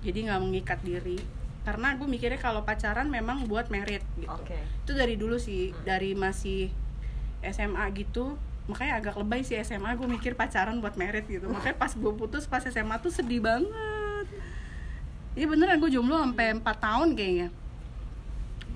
Jadi 0.00 0.18
nggak 0.28 0.40
mengikat 0.40 0.78
diri. 0.80 1.20
Karena 1.66 1.92
gue 1.98 2.08
mikirnya 2.08 2.40
kalau 2.40 2.64
pacaran 2.64 3.10
memang 3.10 3.44
buat 3.44 3.68
merit 3.68 4.00
gitu. 4.16 4.32
Oke. 4.32 4.56
Itu 4.86 4.96
dari 4.96 5.20
dulu 5.20 5.36
sih 5.36 5.76
dari 5.84 6.16
masih 6.16 6.72
SMA 7.44 7.84
gitu. 7.92 8.40
Makanya 8.70 9.02
agak 9.02 9.14
lebay 9.20 9.44
sih 9.44 9.60
SMA 9.60 9.98
gue 9.98 10.08
mikir 10.08 10.38
pacaran 10.38 10.80
buat 10.80 10.96
merit 10.96 11.28
gitu. 11.28 11.50
Makanya 11.52 11.76
pas 11.76 11.92
gue 11.92 12.12
putus 12.16 12.48
pas 12.48 12.64
SMA 12.64 12.96
tuh 13.04 13.12
sedih 13.12 13.44
banget 13.44 13.99
iya 15.40 15.48
beneran 15.48 15.80
gue 15.80 15.88
jomblo 15.88 16.20
sampai 16.20 16.52
4 16.52 16.60
tahun 16.60 17.08
kayaknya. 17.16 17.48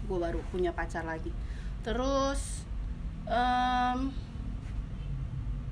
Gue 0.08 0.16
baru 0.16 0.40
punya 0.48 0.72
pacar 0.72 1.04
lagi. 1.04 1.28
Terus 1.84 2.64
em, 3.28 4.08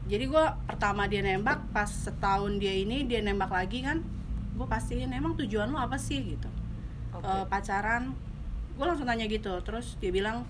jadi 0.05 0.29
gue 0.29 0.45
pertama 0.69 1.09
dia 1.09 1.25
nembak 1.25 1.65
pas 1.73 1.89
setahun 1.89 2.61
dia 2.61 2.77
ini 2.77 3.09
dia 3.09 3.25
nembak 3.25 3.49
lagi 3.49 3.81
kan 3.81 4.05
gue 4.53 4.67
pastiin 4.69 5.09
emang 5.17 5.33
tujuan 5.41 5.73
lo 5.73 5.81
apa 5.81 5.97
sih? 5.97 6.37
gitu. 6.37 6.49
Oke. 7.17 7.25
Eh, 7.25 7.45
pacaran 7.49 8.13
gue 8.77 8.85
langsung 8.85 9.09
tanya 9.09 9.25
gitu. 9.25 9.65
Terus 9.65 9.97
dia 9.97 10.13
bilang 10.13 10.45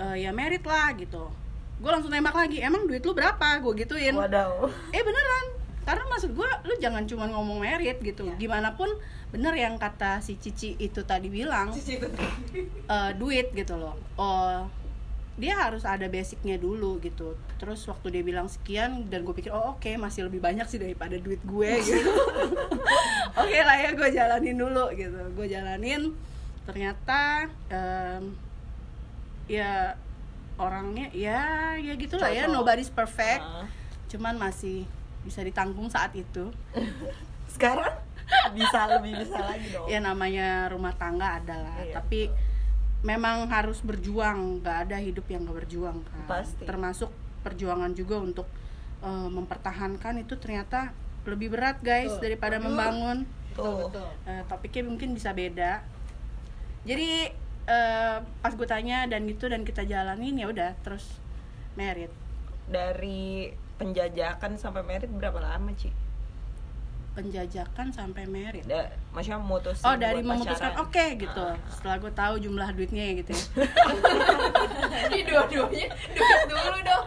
"Eh, 0.00 0.24
ya 0.24 0.32
merit 0.32 0.64
lah 0.64 0.96
gitu. 0.96 1.28
Gue 1.76 1.90
langsung 1.92 2.08
nembak 2.08 2.32
lagi 2.32 2.64
emang 2.64 2.88
duit 2.88 3.04
lu 3.04 3.12
berapa? 3.12 3.60
Gue 3.60 3.84
gituin. 3.84 4.16
Wadaw 4.16 4.64
eh 4.96 5.02
beneran 5.04 5.63
karena 5.84 6.04
maksud 6.08 6.32
gue 6.32 6.48
lu 6.64 6.74
jangan 6.80 7.04
cuma 7.04 7.28
ngomong 7.28 7.60
merit 7.60 8.00
gitu. 8.00 8.28
Gimana 8.40 8.74
pun 8.74 8.88
bener 9.30 9.52
yang 9.56 9.76
kata 9.76 10.24
si 10.24 10.40
Cici 10.40 10.74
itu 10.80 11.04
tadi 11.04 11.28
bilang 11.28 11.70
eh, 11.70 13.10
duit 13.16 13.52
gitu 13.52 13.76
loh. 13.76 13.94
Oh 14.16 14.64
dia 15.34 15.58
harus 15.58 15.82
ada 15.82 16.06
basicnya 16.06 16.54
dulu 16.54 17.02
gitu. 17.02 17.34
Terus 17.58 17.82
waktu 17.90 18.14
dia 18.14 18.22
bilang 18.22 18.46
sekian 18.46 19.10
dan 19.10 19.26
gue 19.26 19.34
pikir 19.34 19.50
oh 19.50 19.74
oke 19.74 19.90
masih 19.98 20.30
lebih 20.30 20.38
banyak 20.38 20.66
sih 20.70 20.78
daripada 20.78 21.18
duit 21.18 21.42
gue 21.42 21.70
gitu. 21.86 22.12
Oke 23.34 23.58
lah 23.66 23.76
ya 23.78 23.90
gue 23.98 24.08
jalanin 24.14 24.54
dulu 24.54 24.94
gitu. 24.94 25.18
Gue 25.34 25.46
jalanin. 25.50 26.14
Ternyata 26.64 27.50
em, 27.68 28.38
ya 29.50 29.98
orangnya 30.54 31.10
ya 31.10 31.74
ya 31.82 31.92
gitulah 31.98 32.30
ya 32.30 32.46
nobody's 32.46 32.90
perfect. 32.90 33.42
Ah. 33.42 33.66
cuman 34.04 34.38
masih 34.38 34.86
bisa 35.24 35.40
ditanggung 35.40 35.88
saat 35.88 36.12
itu. 36.12 36.52
Sekarang? 37.54 37.92
Bisa 38.52 38.88
lebih 38.88 39.20
bisa 39.20 39.40
lagi 39.40 39.68
dong. 39.72 39.88
Ya 39.88 40.00
namanya 40.00 40.68
rumah 40.72 40.92
tangga 40.96 41.40
adalah 41.40 41.76
Iya, 41.80 42.00
tapi 42.00 42.28
memang 43.04 43.48
harus 43.48 43.80
berjuang. 43.84 44.60
Nggak 44.64 44.88
ada 44.88 44.96
hidup 45.00 45.26
yang 45.28 45.44
nggak 45.44 45.56
berjuang 45.64 45.98
kan 46.04 46.40
Pasti. 46.40 46.64
termasuk 46.64 47.12
perjuangan 47.44 47.92
juga 47.92 48.16
untuk 48.20 48.48
eh, 49.04 49.28
mempertahankan 49.28 50.24
itu 50.24 50.36
ternyata 50.40 50.92
lebih 51.24 51.52
berat 51.52 51.80
guys 51.80 52.12
daripada 52.20 52.56
membangun. 52.60 53.28
Tuh 53.56 53.88
Eh, 54.24 54.42
topiknya 54.48 54.88
mungkin 54.88 55.12
bisa 55.12 55.32
beda. 55.36 55.84
Jadi 56.84 57.28
eh, 57.64 58.16
pas 58.20 58.52
gue 58.52 58.68
tanya 58.68 59.08
dan 59.08 59.24
gitu 59.24 59.48
dan 59.48 59.64
kita 59.64 59.84
jalanin 59.84 60.36
ya 60.36 60.48
udah 60.48 60.72
terus 60.80 61.20
merit. 61.76 62.12
Dari 62.68 63.52
penjajakan 63.84 64.56
sampai 64.56 64.80
merit 64.82 65.10
berapa 65.10 65.36
lama 65.36 65.68
Ci? 65.76 65.92
penjajakan 67.14 67.94
sampai 67.94 68.26
merit 68.26 68.66
Da, 68.66 68.90
maksudnya 69.14 69.38
mutusin 69.38 69.86
Oh 69.86 69.94
dari 69.94 70.18
buat 70.18 70.34
memutuskan 70.34 70.74
oke 70.82 71.06
gitu. 71.14 71.38
Ah. 71.38 71.54
Setelah 71.70 71.96
gue 72.02 72.10
tahu 72.10 72.34
jumlah 72.42 72.68
duitnya 72.74 73.02
ya 73.06 73.12
gitu 73.14 73.30
ya. 73.30 73.42
Ini 75.14 75.20
dua-duanya 75.22 75.86
duit 76.10 76.42
dulu 76.50 76.78
dong. 76.82 77.04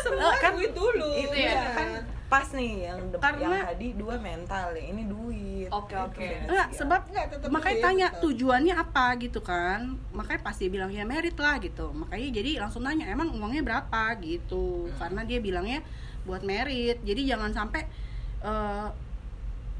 semua 0.00 0.32
kan 0.40 0.56
duit 0.56 0.72
dulu. 0.72 1.12
Itu 1.12 1.36
Iya, 1.36 1.52
ya. 1.52 1.64
kan 1.76 1.88
pas 2.30 2.46
nih 2.56 2.88
yang 2.88 2.98
Karena- 3.12 3.52
yang 3.52 3.68
tadi 3.68 3.88
dua 3.98 4.14
mental 4.16 4.66
ya 4.72 4.84
ini 4.86 5.02
duit 5.04 5.66
Oke, 5.68 5.92
Itu 5.92 6.08
oke. 6.08 6.16
finansial. 6.16 6.46
Enggak, 6.48 6.68
sebab 6.72 7.00
Enggak, 7.04 7.24
tetep 7.28 7.48
makanya 7.52 7.74
duit, 7.74 7.84
tanya 7.84 8.06
betul. 8.08 8.22
tujuannya 8.24 8.74
apa 8.74 9.06
gitu 9.20 9.40
kan. 9.44 9.80
Makanya 10.10 10.40
pasti 10.40 10.64
bilang 10.66 10.88
ya 10.88 11.04
merit 11.04 11.36
lah 11.36 11.60
gitu. 11.60 11.92
Makanya 11.92 12.28
jadi 12.32 12.50
langsung 12.58 12.80
nanya 12.80 13.12
emang 13.12 13.28
uangnya 13.30 13.60
berapa 13.60 14.02
gitu. 14.18 14.88
Karena 14.96 15.20
dia 15.22 15.36
bilangnya 15.36 15.84
buat 16.22 16.42
merit. 16.42 17.00
Jadi 17.00 17.22
jangan 17.24 17.50
sampai 17.50 17.82
eh 18.40 18.88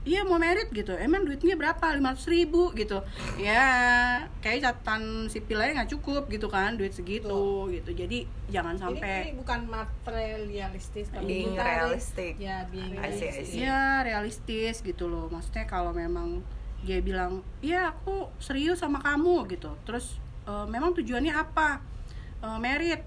Iya 0.01 0.25
mau 0.25 0.41
merit 0.41 0.73
gitu, 0.73 0.97
emang 0.97 1.29
duitnya 1.29 1.53
berapa? 1.55 1.77
500 1.93 2.25
ribu 2.27 2.73
gitu 2.73 3.05
Ya 3.37 3.69
kayak 4.41 4.65
catatan 4.65 5.29
sipil 5.29 5.61
aja 5.61 5.77
nggak 5.77 5.93
cukup 5.93 6.25
gitu 6.27 6.49
kan, 6.49 6.73
duit 6.73 6.89
segitu 6.91 7.69
gitu 7.69 7.91
Jadi 7.93 8.25
jangan 8.49 8.77
Ini, 8.77 8.81
sampai 8.81 9.13
ini 9.29 9.37
bukan 9.37 9.69
materialistis 9.69 11.13
tapi 11.13 11.25
Being 11.27 11.53
kita- 11.53 11.69
realistic. 11.77 12.33
Ya, 12.39 12.65
being 12.67 12.97
I 12.97 13.13
see, 13.13 13.29
I 13.29 13.29
realistic. 13.29 13.45
see. 13.45 13.61
Iya 13.61 13.81
realistis 14.01 14.75
gitu 14.81 15.05
loh 15.05 15.29
maksudnya 15.29 15.65
kalau 15.65 15.93
memang 15.93 16.41
dia 16.81 16.97
bilang 16.99 17.45
iya 17.61 17.93
aku 17.93 18.33
serius 18.39 18.81
sama 18.81 18.99
kamu 18.99 19.45
gitu 19.51 19.69
terus 19.85 20.17
e, 20.43 20.53
memang 20.65 20.97
tujuannya 20.97 21.29
apa 21.31 21.85
E, 22.41 22.49
merit 22.57 23.05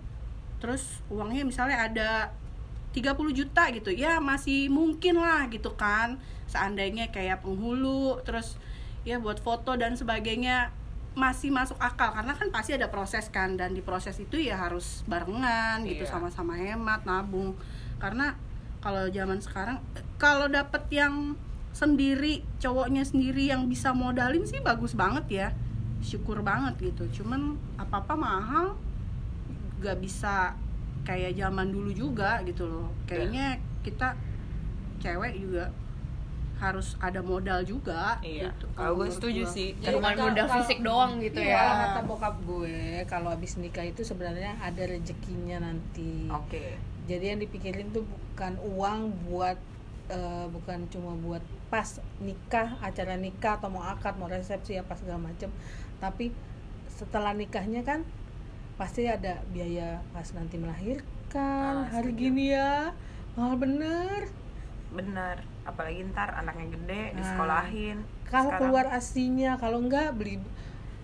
terus 0.62 1.02
uangnya 1.10 1.42
misalnya 1.42 1.82
ada 1.82 2.10
30 2.94 3.34
juta 3.34 3.64
gitu. 3.74 3.90
Ya 3.90 4.22
masih 4.22 4.70
mungkin 4.70 5.18
lah 5.20 5.50
gitu 5.50 5.74
kan. 5.74 6.22
Seandainya 6.46 7.10
kayak 7.10 7.42
penghulu 7.42 8.22
terus 8.22 8.56
ya 9.04 9.18
buat 9.20 9.42
foto 9.42 9.74
dan 9.76 9.98
sebagainya 9.98 10.70
masih 11.18 11.50
masuk 11.50 11.78
akal. 11.82 12.14
Karena 12.14 12.34
kan 12.38 12.54
pasti 12.54 12.78
ada 12.78 12.90
proses 12.94 13.30
kan 13.34 13.58
dan 13.58 13.74
di 13.74 13.82
proses 13.82 14.18
itu 14.22 14.38
ya 14.38 14.58
harus 14.62 15.02
barengan 15.10 15.82
gitu 15.86 16.06
Iya. 16.06 16.14
sama-sama 16.14 16.54
hemat 16.58 17.06
nabung. 17.06 17.58
Karena 17.98 18.38
kalau 18.82 19.10
zaman 19.10 19.42
sekarang 19.42 19.82
kalau 20.22 20.46
dapet 20.46 20.86
yang 20.94 21.34
sendiri 21.74 22.46
cowoknya 22.62 23.02
sendiri 23.02 23.50
yang 23.50 23.66
bisa 23.66 23.98
modalin 23.98 24.46
sih 24.46 24.62
bagus 24.62 24.94
banget 24.94 25.26
ya. 25.30 25.48
Syukur 26.06 26.46
banget 26.46 26.94
gitu. 26.94 27.24
Cuman 27.24 27.58
apa 27.82 28.06
apa 28.06 28.14
mahal 28.14 28.78
gak 29.82 30.00
bisa 30.00 30.56
kayak 31.04 31.36
zaman 31.36 31.68
dulu 31.70 31.92
juga 31.92 32.40
gitu 32.44 32.64
loh 32.64 32.88
kayaknya 33.04 33.60
kita 33.84 34.16
cewek 35.00 35.36
juga 35.36 35.68
harus 36.54 36.96
ada 36.98 37.20
modal 37.20 37.60
juga 37.68 38.16
Iya. 38.24 38.48
gitu. 38.48 38.72
Kalau 38.72 38.96
gue 38.96 39.12
setuju 39.12 39.44
gua. 39.44 39.52
sih. 39.52 39.68
Jadi 39.84 40.00
Bukan 40.00 40.16
modal 40.16 40.48
fisik 40.48 40.80
doang 40.80 41.20
gitu 41.20 41.44
Iya, 41.44 41.52
ya. 41.52 41.60
Kalau 41.60 41.76
kata 41.76 42.02
bokap 42.08 42.36
gue, 42.48 42.78
kalau 43.04 43.30
habis 43.36 43.60
nikah 43.60 43.84
itu 43.84 44.00
sebenarnya 44.00 44.56
ada 44.64 44.84
rezekinya 44.88 45.60
nanti. 45.60 46.32
Oke. 46.32 46.80
Jadi 47.04 47.36
yang 47.36 47.40
dipikirin 47.44 47.92
tuh 47.92 48.08
bukan 48.08 48.56
uang 48.64 49.00
buat 49.28 49.60
eh, 50.08 50.46
bukan 50.48 50.88
cuma 50.88 51.12
buat 51.20 51.44
pas 51.68 52.00
nikah, 52.20 52.80
acara 52.80 53.20
nikah 53.20 53.60
atau 53.60 53.68
mau 53.68 53.84
akad, 53.84 54.16
mau 54.16 54.32
resepsi 54.32 54.80
apa 54.80 54.96
segala 54.96 55.20
macem. 55.20 55.52
Tapi 56.00 56.32
setelah 56.88 57.36
nikahnya 57.36 57.84
kan 57.84 58.08
pasti 58.74 59.06
ada 59.06 59.42
biaya 59.48 60.02
pas 60.10 60.26
nanti 60.32 60.58
melahirkan, 60.58 61.74
Ah, 61.80 61.90
hari 61.90 62.10
setuju. 62.10 62.22
gini 62.24 62.46
ya, 62.52 62.92
mahal 63.34 63.56
bener. 63.56 64.30
Benar. 64.90 65.38
Apalagi 65.64 66.06
ntar 66.08 66.34
anaknya 66.34 66.68
gede, 66.72 67.02
Nah, 67.04 67.16
disekolahin. 67.16 67.98
Kalau 68.24 68.50
Sekarang- 68.50 68.60
keluar 68.60 68.86
aslinya, 68.90 69.52
kalau 69.56 69.80
enggak 69.80 70.14
beli 70.14 70.42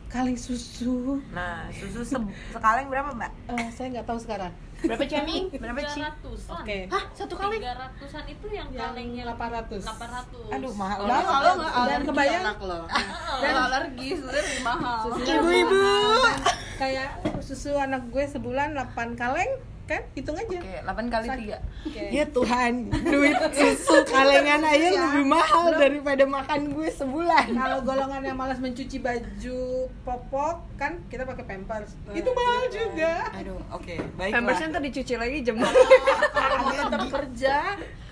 kaleng 0.08 0.36
susu 0.36 1.22
Nah, 1.30 1.70
susu 1.70 2.02
se- 2.04 2.18
sekaleng 2.50 2.88
berapa, 2.88 3.14
Mbak? 3.14 3.32
Eh, 3.48 3.70
saya 3.72 3.88
nggak 3.92 4.06
tahu 4.06 4.18
sekarang 4.18 4.50
berapa 4.82 5.04
ceming 5.04 5.44
Berapa? 5.52 5.80
300-an. 5.82 6.56
oke 6.56 6.78
hah 6.88 7.04
satu 7.12 7.34
kaleng 7.34 7.60
300-an 7.60 8.26
itu 8.26 8.46
yang 8.48 8.68
Yang 8.70 8.80
kaleng 8.82 9.10
yang 9.12 9.28
800. 9.30 9.84
800. 9.84 10.56
Aduh, 10.56 10.74
mahal 10.74 10.98
Kalau 10.98 11.10
banget. 11.10 11.28
kalau 11.30 11.52
nggak 11.54 11.70
Dan 11.70 11.82
alergi 11.82 12.08
kebayang- 12.08 12.44
anak 12.44 12.58
lo. 12.62 12.80
Dan 13.44 13.56
alergi 13.58 14.08
sebenarnya 14.14 14.44
lebih 14.44 14.62
mahal. 14.62 15.02
Ibu-ibu. 15.20 15.82
kayak 16.78 17.10
susu 17.42 17.72
anak 17.74 18.08
gue 18.08 18.24
sebulan 18.26 18.68
8 18.74 19.14
kaleng 19.14 19.52
kan 19.90 20.02
hitung 20.14 20.38
aja 20.38 20.60
Oke, 20.62 20.76
8 20.86 21.10
kali 21.10 21.28
3. 21.50 21.58
Oke. 21.90 22.04
Ya 22.14 22.26
Tuhan, 22.30 22.74
duit 22.94 23.34
susu 23.58 23.98
kalengan 24.06 24.62
aja 24.62 24.88
lebih 24.94 25.26
mahal 25.26 25.74
daripada 25.74 26.24
makan 26.30 26.78
gue 26.78 26.90
sebulan. 26.94 27.46
kalau 27.58 27.80
golongan 27.82 28.22
yang 28.22 28.38
malas 28.38 28.62
mencuci 28.62 29.02
baju 29.02 29.62
popok 30.06 30.62
kan 30.78 31.02
kita 31.10 31.26
pakai 31.26 31.44
pampers 31.44 31.98
Itu 32.14 32.30
mahal 32.38 32.70
juga. 32.70 33.14
Aduh, 33.34 33.58
oke, 33.74 33.96
baiklah. 34.14 34.36
Pampersnya 34.38 34.68
ntar 34.70 34.84
dicuci 34.86 35.14
lagi 35.18 35.38
jam 35.42 35.58
Kalau 36.38 36.70
tetap 36.70 37.04
kerja, 37.10 37.56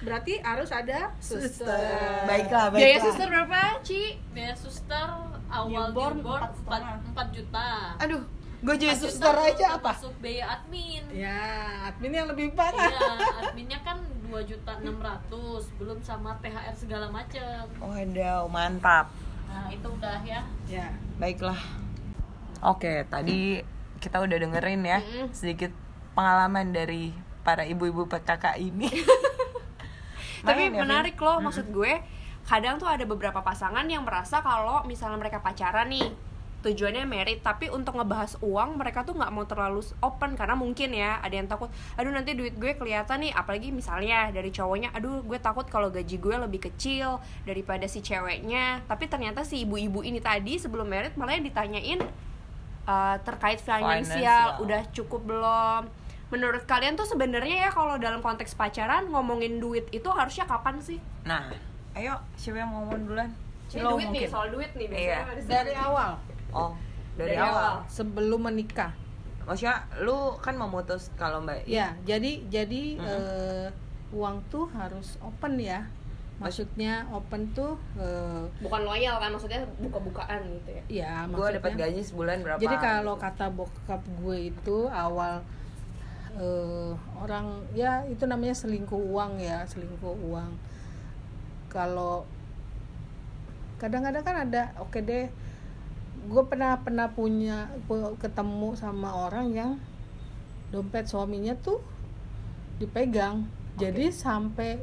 berarti 0.01 0.33
harus 0.41 0.69
ada 0.73 1.13
suster. 1.21 2.25
Baiklah, 2.25 2.73
baiklah. 2.73 2.81
biaya 2.81 2.97
suster 2.97 3.27
berapa 3.29 3.59
Ci 3.85 4.01
Biaya 4.33 4.55
suster 4.57 5.07
awal 5.47 5.93
Newborn 5.93 6.19
newborn 6.19 6.41
empat 6.43 6.51
4, 6.51 6.57
setengah. 6.57 6.97
4 7.13 7.37
juta. 7.37 7.69
Aduh, 8.01 8.21
gue 8.57 8.73
jadi 8.73 8.93
4 8.93 8.97
juta 8.97 9.05
suster 9.05 9.35
aja 9.37 9.65
apa? 9.77 9.91
Masuk 9.93 10.13
biaya 10.17 10.45
admin. 10.57 11.03
ya 11.13 11.41
admin 11.93 12.11
yang 12.13 12.27
lebih 12.29 12.57
parah 12.57 12.89
Iya, 12.89 13.09
adminnya 13.45 13.79
kan 13.85 13.97
2 14.25 14.49
juta 14.49 14.71
600 14.81 15.77
belum 15.77 15.99
sama 16.01 16.33
THR 16.41 16.75
segala 16.75 17.07
macem. 17.13 17.69
Waduh, 17.77 18.49
mantap. 18.49 19.13
Nah, 19.47 19.69
itu 19.69 19.87
udah 19.87 20.19
ya. 20.25 20.41
ya 20.65 20.89
Baiklah. 21.21 21.57
Oke, 22.65 23.05
tadi 23.05 23.61
kita 24.01 24.21
udah 24.21 24.37
dengerin 24.37 24.81
ya 24.85 24.99
sedikit 25.33 25.73
pengalaman 26.17 26.73
dari 26.73 27.13
para 27.45 27.61
ibu-ibu 27.61 28.09
PKK 28.09 28.57
ini. 28.57 28.89
tapi 30.47 30.69
ya, 30.69 30.81
menarik 30.85 31.17
loh 31.17 31.41
maksud 31.41 31.69
gue 31.73 31.97
kadang 32.45 32.79
tuh 32.79 32.87
ada 32.87 33.03
beberapa 33.03 33.41
pasangan 33.41 33.83
yang 33.89 34.05
merasa 34.05 34.39
kalau 34.39 34.85
misalnya 34.85 35.17
mereka 35.19 35.41
pacaran 35.41 35.89
nih 35.89 36.07
tujuannya 36.67 37.07
merit 37.07 37.39
tapi 37.39 37.71
untuk 37.71 37.95
ngebahas 37.95 38.35
uang 38.43 38.75
mereka 38.75 39.07
tuh 39.07 39.15
nggak 39.15 39.31
mau 39.31 39.47
terlalu 39.47 39.79
open 40.03 40.35
karena 40.35 40.53
mungkin 40.53 40.91
ya 40.91 41.23
ada 41.23 41.31
yang 41.31 41.47
takut 41.47 41.71
aduh 41.95 42.11
nanti 42.11 42.35
duit 42.35 42.53
gue 42.59 42.75
kelihatan 42.75 43.23
nih 43.23 43.31
apalagi 43.31 43.71
misalnya 43.71 44.29
dari 44.35 44.51
cowoknya 44.51 44.91
aduh 44.91 45.23
gue 45.23 45.39
takut 45.39 45.63
kalau 45.71 45.87
gaji 45.87 46.19
gue 46.19 46.35
lebih 46.35 46.61
kecil 46.71 47.21
daripada 47.47 47.85
si 47.87 48.03
ceweknya. 48.03 48.83
Tapi 48.87 49.05
ternyata 49.07 49.43
si 49.43 49.63
ibu-ibu 49.63 50.03
ini 50.03 50.19
tadi 50.19 50.57
sebelum 50.57 50.87
merit 50.87 51.13
malah 51.19 51.37
yang 51.37 51.45
ditanyain 51.45 51.99
uh, 52.87 53.15
terkait 53.23 53.59
finansial 53.61 54.61
udah 54.63 54.81
cukup 54.91 55.21
belum? 55.27 55.81
Menurut 56.27 56.67
kalian 56.67 56.99
tuh 56.99 57.07
sebenarnya 57.07 57.67
ya 57.67 57.69
kalau 57.71 57.95
dalam 57.95 58.19
konteks 58.19 58.55
pacaran 58.55 59.07
ngomongin 59.07 59.63
duit 59.63 59.87
itu 59.95 60.07
harusnya 60.11 60.43
kapan 60.43 60.79
sih? 60.83 60.99
Nah, 61.23 61.47
ayo 61.95 62.19
siapa 62.35 62.59
yang 62.59 62.69
mau 62.71 62.83
ngomong 62.83 62.99
duluan? 63.07 63.29
Ini 63.67 63.83
duit 63.83 64.07
nih, 64.11 64.23
soal 64.31 64.47
duit 64.51 64.71
nih 64.75 64.87
Iya. 64.87 64.95
biasanya 64.95 65.27
ada 65.27 65.43
dari 65.43 65.73
awal 65.75 66.11
Oh, 66.55 66.73
dari, 67.19 67.35
Dari 67.35 67.37
awal. 67.41 67.51
awal. 67.51 67.75
sebelum 67.89 68.41
menikah 68.47 68.91
Maksudnya 69.47 69.87
lu 70.03 70.35
kan 70.43 70.59
memutus 70.59 71.07
kalau 71.15 71.39
Mbak 71.39 71.71
ya 71.71 71.95
jadi 72.03 72.43
jadi 72.51 72.83
eh, 72.99 73.67
uang 74.11 74.43
tuh 74.51 74.67
harus 74.75 75.15
open 75.23 75.55
ya 75.55 75.87
maksudnya 76.37 77.09
open 77.09 77.49
tuh 77.57 77.73
eh, 77.97 78.45
bukan 78.61 78.81
loyal 78.85 79.17
kan 79.17 79.33
maksudnya 79.33 79.65
buka-bukaan 79.81 80.45
gitu 80.61 80.69
ya 80.69 80.83
ya 80.85 81.11
gue 81.25 81.47
dapat 81.57 81.73
gaji 81.73 82.01
sebulan 82.05 82.45
berapa? 82.45 82.61
jadi 82.61 82.75
kalau 82.77 83.17
gitu. 83.17 83.25
kata 83.25 83.45
bokap 83.49 84.01
gue 84.21 84.37
itu 84.53 84.77
awal 84.93 85.41
eh, 86.37 86.93
orang 87.17 87.65
ya 87.73 88.05
itu 88.05 88.29
namanya 88.29 88.53
selingkuh 88.53 89.01
uang 89.01 89.41
ya 89.41 89.65
selingkuh 89.65 90.13
uang 90.29 90.53
kalau 91.73 92.27
kadang-kadang 93.81 94.21
kan 94.21 94.35
ada 94.45 94.73
oke 94.77 95.01
deh 95.01 95.25
gue 96.27 96.43
pernah 96.45 96.75
pernah 96.83 97.07
punya 97.09 97.71
pu- 97.87 98.19
ketemu 98.19 98.75
sama 98.75 99.15
orang 99.15 99.47
yang 99.55 99.71
dompet 100.69 101.07
suaminya 101.07 101.55
tuh 101.55 101.79
dipegang. 102.77 103.47
Jadi 103.79 104.11
sampai 104.11 104.81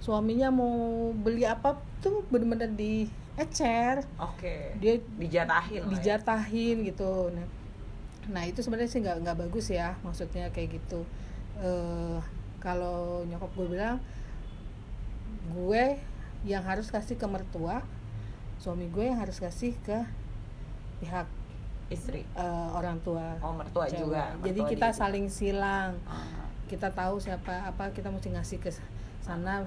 suaminya 0.00 0.48
mau 0.48 1.10
beli 1.12 1.42
apa 1.44 1.76
tuh 1.98 2.22
bener-bener 2.30 2.70
diecer 2.70 4.06
Oke. 4.16 4.78
dia 4.78 5.02
Dijatahin 5.18 5.82
ya. 5.84 5.90
dijatahin 5.90 6.76
gitu. 6.86 7.34
Nah, 7.34 7.46
nah 8.30 8.42
itu 8.46 8.62
sebenarnya 8.62 8.90
sih 8.90 9.02
nggak 9.02 9.26
nggak 9.26 9.38
bagus 9.48 9.68
ya 9.68 9.98
maksudnya 10.06 10.48
kayak 10.54 10.78
gitu. 10.80 11.02
Eh 11.58 12.18
kalau 12.62 13.26
nyokap 13.26 13.50
gue 13.54 13.66
bilang 13.74 13.98
gue 15.50 15.84
yang 16.46 16.62
harus 16.62 16.90
kasih 16.90 17.18
ke 17.18 17.26
mertua 17.26 17.82
suami 18.58 18.86
gue 18.90 19.06
yang 19.06 19.18
harus 19.18 19.38
kasih 19.38 19.74
ke 19.86 20.02
pihak 20.98 21.26
Istri. 21.88 22.20
eh, 22.28 22.68
orang 22.70 23.00
tua 23.00 23.32
Oh, 23.38 23.52
mertua 23.52 23.86
cewek. 23.86 23.98
juga. 24.02 24.24
jadi 24.38 24.58
mertua 24.58 24.70
kita 24.70 24.80
dia 24.82 24.90
juga. 24.90 25.00
saling 25.00 25.26
silang 25.28 25.92
Ah. 26.04 26.44
kita 26.66 26.88
tahu 26.90 27.16
siapa 27.16 27.64
apa 27.64 27.88
kita 27.90 28.08
mesti 28.08 28.28
ngasih 28.30 28.58
ke 28.58 28.68
sana 29.18 29.64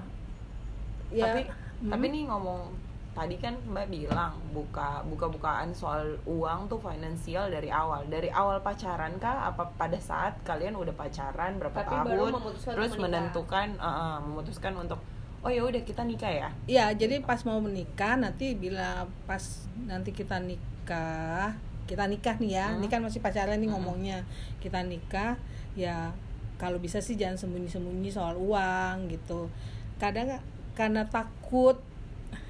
ya 1.10 1.26
tapi 1.28 1.42
hmm. 1.44 1.90
tapi 1.90 2.04
nih 2.08 2.24
ngomong 2.24 2.70
tadi 3.12 3.36
kan 3.36 3.52
Mbak 3.66 3.86
bilang 3.90 4.32
buka 4.50 5.04
buka 5.04 5.28
bukaan 5.28 5.68
soal 5.70 6.00
uang 6.24 6.64
tuh 6.66 6.80
finansial 6.80 7.44
dari 7.46 7.68
awal 7.68 8.06
dari 8.06 8.32
awal 8.32 8.56
pacaran 8.58 9.12
kah 9.18 9.50
apa 9.50 9.68
pada 9.76 9.98
saat 10.00 10.32
kalian 10.42 10.72
udah 10.74 10.94
pacaran 10.94 11.58
berapa 11.58 11.76
Tapi 11.76 11.92
tahun 12.08 12.32
terus 12.56 12.92
menikah. 12.92 13.02
menentukan 13.02 13.68
eh, 13.74 14.18
memutuskan 14.22 14.72
untuk 14.78 14.96
oh 15.42 15.50
ya 15.50 15.62
udah 15.62 15.82
kita 15.82 16.02
nikah 16.02 16.30
ya 16.30 16.48
Ya, 16.64 16.86
jadi 16.92 17.18
pas 17.20 17.42
mau 17.42 17.58
menikah 17.58 18.14
nanti 18.14 18.54
bila 18.54 19.04
pas 19.26 19.42
nanti 19.84 20.10
kita 20.10 20.38
nikah, 20.38 21.58
kita 21.84 22.06
nikah 22.06 22.38
nih 22.38 22.52
ya. 22.54 22.66
Hmm. 22.70 22.78
Ini 22.78 22.86
kan 22.86 23.00
masih 23.02 23.18
pacaran 23.18 23.58
nih 23.58 23.66
Hmm. 23.66 23.74
ngomongnya. 23.76 24.22
Kita 24.58 24.80
nikah 24.82 25.34
ya 25.74 26.14
kalau 26.56 26.78
bisa 26.78 27.02
sih 27.02 27.18
jangan 27.18 27.34
sembunyi-sembunyi 27.36 28.08
soal 28.08 28.38
uang 28.38 29.10
gitu. 29.10 29.50
Kadang 29.98 30.38
karena 30.72 31.02
takut 31.04 31.82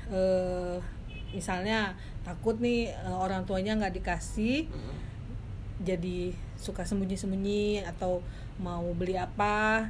eh 0.09 0.77
misalnya 1.33 1.97
takut 2.23 2.61
nih 2.61 2.93
eh, 2.93 3.17
orang 3.17 3.43
tuanya 3.43 3.73
nggak 3.75 3.97
dikasih 3.97 4.69
Mm. 4.69 4.95
jadi 5.83 6.19
suka 6.55 6.85
sembunyi-sembunyi 6.85 7.83
atau 7.83 8.21
mau 8.61 8.85
beli 8.93 9.17
apa 9.17 9.89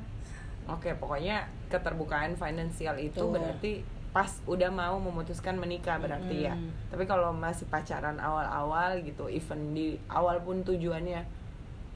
oke 0.64 0.94
pokoknya 0.96 1.44
keterbukaan 1.72 2.36
finansial 2.36 2.94
itu 2.96 3.16
Betul. 3.16 3.32
berarti 3.32 3.72
pas 4.10 4.28
udah 4.44 4.68
mau 4.68 4.96
memutuskan 4.98 5.56
menikah 5.56 5.96
berarti 5.96 6.44
ya 6.44 6.52
Mm. 6.52 6.68
tapi 6.88 7.04
kalau 7.04 7.32
masih 7.32 7.64
pacaran 7.66 8.20
awal-awal 8.20 9.00
gitu 9.00 9.24
even 9.26 9.72
di 9.72 9.96
awal 10.06 10.36
pun 10.38 10.60
tujuannya 10.60 11.24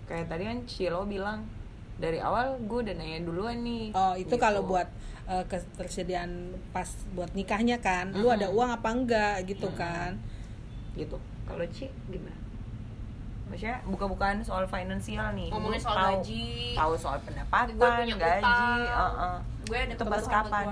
kayak 0.06 0.24
tadi 0.26 0.42
kan 0.44 0.58
Cilo 0.64 1.04
bilang 1.04 1.44
dari 1.94 2.16
awal 2.18 2.56
gue 2.58 2.78
udah 2.82 2.94
nanya 2.94 3.20
duluan 3.20 3.60
nih 3.60 3.92
Oh 3.92 4.12
itu 4.14 4.28
Gitu. 4.28 4.36
kalau 4.38 4.64
buat 4.64 4.88
eh, 5.26 5.44
ketersediaan 5.44 6.30
pas 6.70 6.86
buat 7.12 7.28
nikahnya 7.32 7.76
kan, 7.78 8.14
lu 8.14 8.24
Mm-mm. 8.24 8.36
ada 8.36 8.46
uang 8.48 8.70
apa 8.70 8.88
enggak 8.88 9.36
gitu 9.44 9.66
Mm-mm. 9.66 9.76
kan? 9.76 10.12
gitu 10.94 11.16
kalau 11.42 11.64
Ci 11.68 11.90
gimana 12.06 12.32
maksudnya 13.56 13.80
buka-bukaan 13.84 14.38
soal 14.38 14.64
finansial 14.66 15.32
nih 15.32 15.48
ngomongin 15.48 15.80
soal 15.80 15.96
tahu- 15.96 16.12
gaji 16.20 16.44
tahu 16.76 16.92
soal 16.94 17.16
pendapatan 17.18 17.72
gue 17.72 17.88
punya 17.88 18.14
gaji 18.14 18.44
utang 18.44 18.80
uh-uh. 18.84 19.36
gue 19.64 19.78
ada 19.80 19.94
buat 19.98 20.24
kapan? 20.28 20.66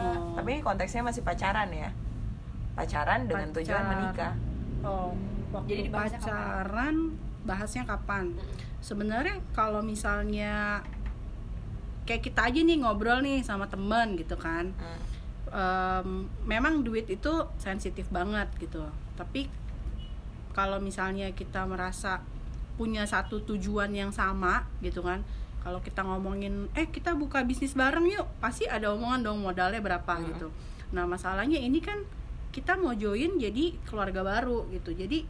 Oh. 0.00 0.32
tapi 0.34 0.48
ini 0.50 0.60
konteksnya 0.60 1.02
masih 1.02 1.20
pacaran 1.20 1.68
ya 1.68 1.90
pacaran 2.72 3.20
dengan 3.24 3.48
tujuan 3.52 3.76
Pacaran. 3.76 3.92
menikah 3.92 4.34
Oh, 4.80 5.12
waktu 5.52 5.68
Jadi 5.68 5.80
dibahasnya 5.86 6.18
kapan? 6.18 6.32
pacaran 6.32 6.96
bahasnya 7.42 7.82
kapan? 7.84 8.24
Sebenarnya 8.80 9.36
kalau 9.52 9.84
misalnya 9.84 10.80
kayak 12.02 12.24
kita 12.24 12.48
aja 12.48 12.56
nih 12.58 12.80
ngobrol 12.80 13.20
nih 13.20 13.44
sama 13.44 13.68
temen 13.68 14.16
gitu 14.16 14.34
kan, 14.34 14.72
Hmm. 14.72 15.00
em, 15.52 16.08
memang 16.42 16.80
duit 16.80 17.04
itu 17.06 17.28
sensitif 17.56 18.08
banget 18.08 18.48
gitu. 18.56 18.80
Tapi 19.14 19.52
kalau 20.50 20.80
misalnya 20.80 21.28
kita 21.30 21.62
merasa 21.62 22.24
punya 22.80 23.04
satu 23.04 23.44
tujuan 23.44 23.92
yang 23.92 24.08
sama 24.08 24.64
gitu 24.80 25.04
kan, 25.04 25.20
kalau 25.60 25.84
kita 25.84 26.00
ngomongin, 26.00 26.72
eh 26.72 26.88
kita 26.88 27.12
buka 27.12 27.44
bisnis 27.44 27.76
bareng 27.76 28.08
yuk, 28.08 28.24
pasti 28.40 28.64
ada 28.64 28.88
omongan 28.96 29.20
dong 29.20 29.44
modalnya 29.44 29.84
berapa 29.84 30.08
Hmm. 30.16 30.24
gitu. 30.32 30.48
Nah 30.96 31.04
masalahnya 31.04 31.60
ini 31.60 31.84
kan 31.84 32.00
kita 32.56 32.80
mau 32.80 32.96
join 32.96 33.36
jadi 33.36 33.76
keluarga 33.84 34.24
baru 34.24 34.64
gitu, 34.72 34.96
jadi 34.96 35.28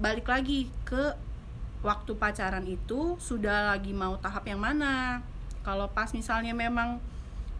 balik 0.00 0.24
lagi 0.24 0.72
ke 0.88 1.12
waktu 1.84 2.16
pacaran 2.16 2.64
itu 2.64 3.20
sudah 3.20 3.76
lagi 3.76 3.92
mau 3.92 4.16
tahap 4.16 4.48
yang 4.48 4.64
mana. 4.64 5.20
Kalau 5.60 5.92
pas 5.92 6.08
misalnya 6.16 6.56
memang 6.56 6.96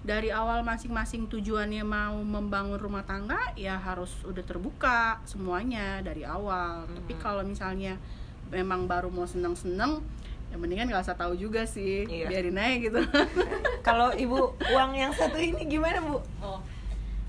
dari 0.01 0.33
awal 0.33 0.65
masing-masing 0.65 1.29
tujuannya 1.29 1.85
mau 1.85 2.17
membangun 2.23 2.81
rumah 2.81 3.05
tangga 3.05 3.37
ya 3.59 3.77
harus 3.77 4.15
udah 4.25 4.41
terbuka 4.47 5.21
semuanya 5.29 6.01
dari 6.01 6.25
awal. 6.25 6.89
Tapi 6.89 7.13
kalau 7.21 7.45
misalnya 7.45 8.01
memang 8.49 8.85
baru 8.85 9.09
mau 9.09 9.25
seneng-seneng 9.25 10.01
ya 10.49 10.57
mendingan 10.57 10.89
nggak 10.89 11.05
usah 11.05 11.13
tahu 11.15 11.37
juga 11.37 11.63
sih. 11.63 12.09
Iya. 12.09 12.25
biarin 12.27 12.57
aja 12.57 12.77
gitu. 12.81 13.01
Kalau 13.87 14.13
ibu 14.13 14.39
uang 14.59 14.93
yang 14.93 15.13
satu 15.13 15.37
ini 15.37 15.65
gimana 15.65 16.01
bu? 16.01 16.17
Oh, 16.41 16.57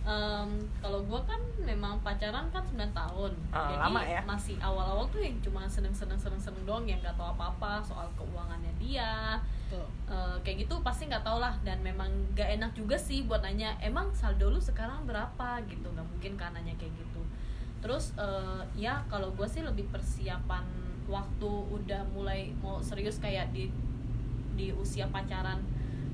em, 0.03 0.49
kalau 0.79 0.99
gue 1.03 1.21
kan 1.23 1.38
memang 1.62 1.99
pacaran 1.99 2.47
kan 2.49 2.63
9 2.65 2.79
tahun, 2.91 3.32
Ah, 3.51 3.67
jadi 3.67 3.75
lama 3.77 4.01
ya? 4.01 4.21
masih 4.25 4.55
awal-awal 4.58 5.05
tuh 5.08 5.19
yang 5.19 5.36
cuma 5.39 5.67
seneng-seneng 5.67 6.17
seneng-seneng 6.17 6.63
doang 6.63 6.84
yang 6.84 6.97
nggak 6.99 7.13
tahu 7.13 7.29
apa-apa 7.29 7.84
soal 7.84 8.08
keuangannya 8.15 8.71
dia, 8.79 9.38
Eh, 10.10 10.36
kayak 10.41 10.65
gitu 10.65 10.82
pasti 10.82 11.05
nggak 11.05 11.21
tau 11.21 11.38
lah 11.38 11.53
dan 11.62 11.77
memang 11.86 12.10
gak 12.34 12.58
enak 12.58 12.73
juga 12.73 12.97
sih 12.97 13.21
buat 13.21 13.45
nanya 13.45 13.77
emang 13.79 14.10
saldo 14.17 14.49
lu 14.49 14.58
sekarang 14.58 15.05
berapa? 15.05 15.62
Gitu 15.69 15.86
nggak 15.86 16.08
mungkin 16.10 16.34
kan 16.34 16.58
nanya 16.58 16.73
kayak 16.73 16.89
gitu. 16.97 17.21
Terus 17.77 18.17
eh, 18.17 18.62
ya 18.73 19.05
kalau 19.05 19.29
gue 19.29 19.45
sih 19.45 19.62
lebih 19.62 19.86
persiapan 19.93 20.65
waktu 21.10 21.52
udah 21.74 22.06
mulai 22.13 22.54
mau 22.62 22.78
serius 22.80 23.17
kayak 23.17 23.50
di 23.52 23.74
di 24.54 24.69
usia 24.76 25.10
pacaran 25.10 25.60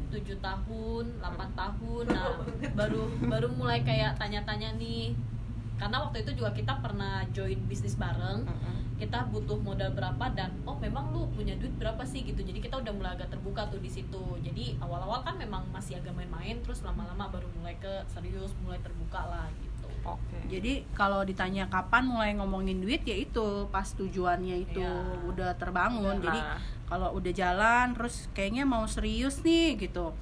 7 0.10 0.39
tahun 0.39 1.05
8 1.19 1.60
tahun. 1.60 2.03
Nah 2.08 2.39
baru 2.71 3.03
baru 3.27 3.47
mulai 3.51 3.84
kayak 3.84 4.15
tanya-tanya 4.15 4.79
nih. 4.79 5.12
Karena 5.75 6.08
waktu 6.08 6.23
itu 6.23 6.39
juga 6.39 6.55
kita 6.55 6.79
pernah 6.79 7.27
join 7.36 7.60
bisnis 7.67 7.99
bareng. 7.99 8.47
Kita 8.95 9.27
butuh 9.27 9.60
modal 9.60 9.91
berapa 9.91 10.31
dan 10.31 10.55
oh 10.63 10.79
memang 10.79 11.12
lu 11.12 11.27
punya 11.36 11.51
duit 11.60 11.75
berapa 11.75 11.99
sih? 12.08 12.23
Gitu. 12.23 12.39
Jadi 12.47 12.63
kita 12.63 12.79
udah 12.79 12.95
mulai 12.95 13.12
agak 13.19 13.27
terbuka 13.36 13.67
tuh 13.67 13.84
di 13.84 13.91
situ. 13.91 14.23
Jadi 14.39 14.79
awal-awal 14.79 15.19
kan 15.27 15.36
memang 15.36 15.67
masih 15.75 15.99
agak 15.99 16.15
main-main 16.15 16.63
terus 16.63 16.79
lama-lama 16.79 17.27
baru 17.27 17.51
mulai 17.60 17.75
ke 17.75 18.08
serius 18.08 18.55
mulai 18.63 18.79
terbuka 18.79 19.19
lah 19.19 19.51
gitu 19.60 19.74
Oke. 20.05 20.37
jadi 20.45 20.85
kalau 20.93 21.21
ditanya 21.21 21.65
kapan 21.65 22.05
mulai 22.05 22.31
ngomongin 22.33 22.77
duit 22.77 23.01
ya 23.01 23.17
itu 23.17 23.65
pas 23.67 23.89
tujuannya 23.89 24.61
itu 24.61 24.77
Iya. 24.79 25.25
udah 25.25 25.51
terbangun 25.57 26.21
jadi 26.21 26.37
Nah. 26.37 26.61
kalau 26.85 27.09
udah 27.13 27.33
jalan 27.33 27.91
terus 27.91 28.29
kayaknya 28.31 28.61
mau 28.63 28.85
serius 28.85 29.41
nih 29.41 29.73
gitu 29.75 30.13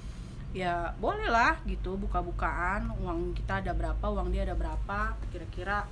ya 0.54 0.94
boleh 0.96 1.28
lah 1.28 1.60
gitu 1.66 1.98
buka-bukaan 1.98 2.94
uang 3.02 3.34
kita 3.34 3.60
ada 3.60 3.74
berapa 3.74 4.06
uang 4.06 4.30
dia 4.30 4.46
ada 4.46 4.54
berapa 4.54 5.18
kira-kira 5.28 5.84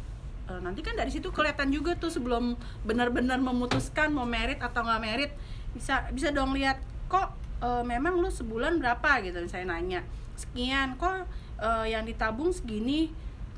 eh, 0.47 0.59
nanti 0.59 0.79
kan 0.79 0.93
dari 0.93 1.09
situ 1.09 1.27
kelihatan 1.27 1.67
juga 1.69 1.97
tuh 1.97 2.07
sebelum 2.07 2.55
benar-benar 2.81 3.37
memutuskan 3.37 4.09
mau 4.09 4.23
merit 4.23 4.61
atau 4.61 4.81
nggak 4.81 5.01
merit 5.01 5.31
bisa 5.71 6.05
bisa 6.09 6.29
dong 6.29 6.53
lihat 6.53 6.77
kok 7.07 7.33
eh, 7.59 7.83
memang 7.83 8.15
lu 8.15 8.29
sebulan 8.29 8.77
berapa 8.77 9.19
gitu 9.21 9.43
saya 9.45 9.65
nanya 9.65 10.05
sekian 10.37 10.95
kok 10.95 11.25
eh, 11.57 11.85
yang 11.89 12.05
ditabung 12.05 12.53
segini 12.53 13.09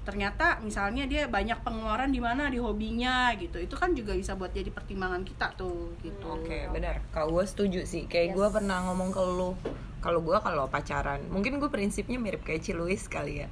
ternyata 0.03 0.59
misalnya 0.59 1.07
dia 1.07 1.31
banyak 1.31 1.63
pengeluaran 1.63 2.11
di 2.11 2.19
mana 2.19 2.51
di 2.51 2.59
hobinya 2.59 3.31
gitu 3.39 3.55
itu 3.55 3.71
kan 3.79 3.95
juga 3.95 4.11
bisa 4.11 4.35
buat 4.35 4.51
jadi 4.51 4.67
pertimbangan 4.67 5.23
kita 5.23 5.55
tuh 5.55 5.95
gitu 6.03 6.27
Oke, 6.27 6.67
benar. 6.75 6.99
Kalau 7.15 7.39
gue 7.39 7.45
setuju 7.47 7.87
sih. 7.87 8.03
Kayak 8.11 8.35
gue 8.35 8.47
pernah 8.51 8.83
ngomong 8.91 9.15
ke 9.15 9.21
lu, 9.23 9.55
kalau 10.03 10.19
gue 10.19 10.35
kalau 10.43 10.67
pacaran, 10.67 11.23
mungkin 11.31 11.63
gue 11.63 11.71
prinsipnya 11.71 12.19
mirip 12.19 12.43
kayak 12.43 12.67
Ciluis 12.67 13.07
kali 13.07 13.45
ya. 13.45 13.49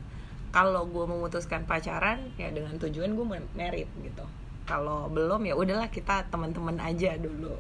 Kalau 0.52 0.84
gue 0.84 1.06
memutuskan 1.08 1.64
pacaran, 1.64 2.20
ya 2.36 2.52
dengan 2.52 2.76
tujuan 2.76 3.16
gue 3.16 3.26
merit 3.56 3.88
gitu. 4.04 4.26
Kalau 4.68 5.08
belum 5.08 5.48
ya 5.48 5.56
udahlah 5.56 5.88
kita 5.88 6.28
teman-teman 6.28 6.76
aja 6.84 7.16
dulu. 7.16 7.56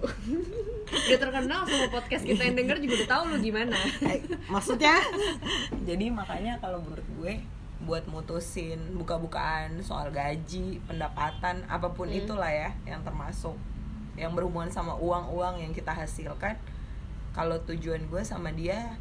udah 1.07 1.19
terkenal 1.19 1.63
sama 1.63 1.87
podcast 1.87 2.23
kita 2.27 2.43
yang 2.43 2.55
denger 2.59 2.77
juga 2.83 2.93
udah 2.99 3.09
tahu 3.09 3.23
lu 3.31 3.37
gimana 3.39 3.77
Eh, 4.03 4.19
Maksudnya? 4.53 4.99
Jadi 5.87 6.11
makanya 6.11 6.59
kalau 6.59 6.83
menurut 6.83 7.07
gue 7.19 7.33
buat 7.81 8.05
mutusin 8.05 8.77
buka-bukaan 8.93 9.81
soal 9.81 10.13
gaji, 10.13 10.77
pendapatan, 10.85 11.65
apa 11.65 11.89
pun 11.89 12.07
itulah 12.13 12.49
ya 12.49 12.69
yang 12.85 13.01
termasuk 13.01 13.57
yang 14.19 14.35
berhubungan 14.37 14.69
sama 14.69 14.93
uang-uang 14.99 15.63
yang 15.63 15.73
kita 15.73 15.89
hasilkan. 15.89 16.59
Kalau 17.31 17.57
tujuan 17.63 18.05
gue 18.11 18.21
sama 18.21 18.51
dia 18.51 18.99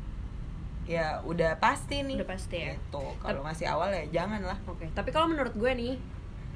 ya 0.89 1.21
udah 1.27 1.59
pasti 1.61 2.03
nih. 2.07 2.23
Udah 2.23 2.31
pasti 2.31 2.57
ya. 2.57 2.73
Gitu. 2.79 3.05
Kalau 3.21 3.43
masih 3.45 3.67
awal 3.69 3.93
ya 3.93 4.05
jangan 4.23 4.43
lah. 4.43 4.59
Oke, 4.65 4.89
tapi 4.97 5.11
kalau 5.13 5.29
menurut 5.29 5.53
gue 5.53 5.71
nih, 5.77 5.95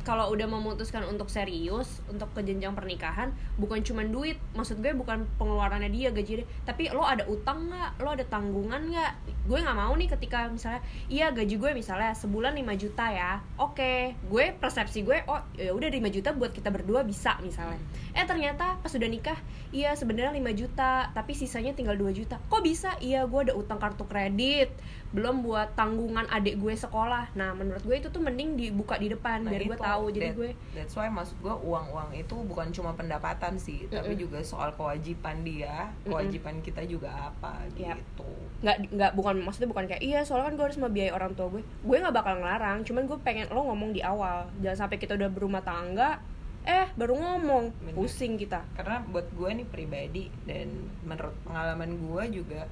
kalau 0.05 0.29
udah 0.31 0.45
memutuskan 0.45 1.03
untuk 1.09 1.33
serius, 1.33 2.05
untuk 2.13 2.29
ke 2.37 2.45
jenjang 2.45 2.77
pernikahan, 2.77 3.33
bukan 3.57 3.81
cuma 3.81 4.05
duit, 4.05 4.37
maksud 4.53 4.85
gue 4.85 4.93
bukan 4.93 5.25
pengeluarannya 5.41 5.89
dia 5.89 6.13
gaji 6.13 6.45
dia, 6.45 6.47
tapi 6.69 6.93
lo 6.93 7.03
ada 7.03 7.25
utang 7.25 7.73
nggak, 7.73 8.05
lo 8.05 8.13
ada 8.13 8.25
tanggungan 8.29 8.93
nggak? 8.93 9.13
Gue 9.49 9.59
nggak 9.65 9.77
mau 9.77 9.93
nih 9.97 10.09
ketika 10.13 10.49
misalnya, 10.53 10.85
iya 11.09 11.33
gaji 11.33 11.57
gue 11.57 11.71
misalnya 11.73 12.13
sebulan 12.13 12.53
5 12.53 12.83
juta 12.85 13.05
ya, 13.09 13.41
oke, 13.57 14.15
gue 14.29 14.45
persepsi 14.61 15.01
gue, 15.03 15.25
oh 15.25 15.41
ya 15.57 15.73
udah 15.73 15.89
5 15.89 16.15
juta 16.15 16.37
buat 16.37 16.53
kita 16.53 16.69
berdua 16.69 17.01
bisa 17.03 17.41
misalnya. 17.41 17.81
Eh 18.13 18.29
ternyata 18.29 18.77
pas 18.85 18.93
udah 18.93 19.09
nikah, 19.09 19.39
iya 19.73 19.97
sebenarnya 19.97 20.37
5 20.37 20.61
juta, 20.61 21.09
tapi 21.17 21.33
sisanya 21.33 21.73
tinggal 21.73 21.97
2 21.97 22.13
juta. 22.13 22.37
Kok 22.53 22.61
bisa? 22.61 22.93
Iya 23.01 23.25
gue 23.25 23.51
ada 23.51 23.55
utang 23.57 23.81
kartu 23.81 24.05
kredit, 24.05 24.69
belum 25.15 25.47
buat 25.47 25.79
tanggungan 25.79 26.27
adik 26.27 26.59
gue 26.59 26.75
sekolah. 26.75 27.33
Nah 27.39 27.55
menurut 27.55 27.87
gue 27.87 27.97
itu 27.97 28.11
tuh 28.11 28.19
mending 28.19 28.59
dibuka 28.59 28.99
di 28.99 29.09
depan 29.15 29.47
Nah, 29.47 29.51
biar 29.53 29.63
gue 29.67 29.77
itu, 29.77 29.83
tahu. 29.95 30.05
Jadi 30.11 30.27
that- 30.27 30.37
gue 30.37 30.51
That's 30.75 30.95
why 30.95 31.07
maksud 31.07 31.37
gue 31.39 31.55
uang-uang 31.55 32.11
itu 32.13 32.35
bukan 32.45 32.69
cuma 32.71 32.91
pendapatan 32.93 33.55
sih, 33.55 33.87
tapi 33.87 34.15
juga 34.15 34.43
soal 34.43 34.75
kewajiban 34.75 35.41
dia, 35.41 35.89
kewajiban 36.03 36.59
kita 36.61 36.83
juga 36.85 37.31
apa 37.31 37.63
Yap. 37.75 37.97
gitu. 37.97 38.29
nggak 38.65 38.77
nggak 38.91 39.13
bukan 39.13 39.45
maksudnya 39.45 39.69
bukan 39.69 39.85
kayak 39.85 40.01
iya 40.01 40.25
soalnya 40.25 40.49
kan 40.49 40.55
gue 40.57 40.65
harus 40.65 40.81
membiayai 40.81 41.13
orang 41.13 41.33
tua 41.33 41.47
gue. 41.49 41.61
Gue 41.61 41.97
nggak 42.01 42.15
bakal 42.15 42.41
ngelarang, 42.41 42.81
cuman 42.83 43.03
gue 43.05 43.19
pengen 43.21 43.47
lo 43.49 43.61
ngomong 43.69 43.93
di 43.93 44.01
awal. 44.01 44.49
Jangan 44.59 44.89
sampai 44.89 44.97
kita 44.97 45.15
udah 45.15 45.29
berumah 45.29 45.61
tangga, 45.61 46.17
eh 46.65 46.89
baru 46.97 47.13
ngomong 47.15 47.65
Bener. 47.77 47.93
pusing 47.93 48.41
kita. 48.41 48.65
Karena 48.73 49.05
buat 49.05 49.29
gue 49.31 49.51
nih 49.53 49.69
pribadi 49.69 50.33
dan 50.49 50.73
menurut 51.05 51.37
pengalaman 51.45 51.93
gue 51.93 52.41
juga 52.41 52.65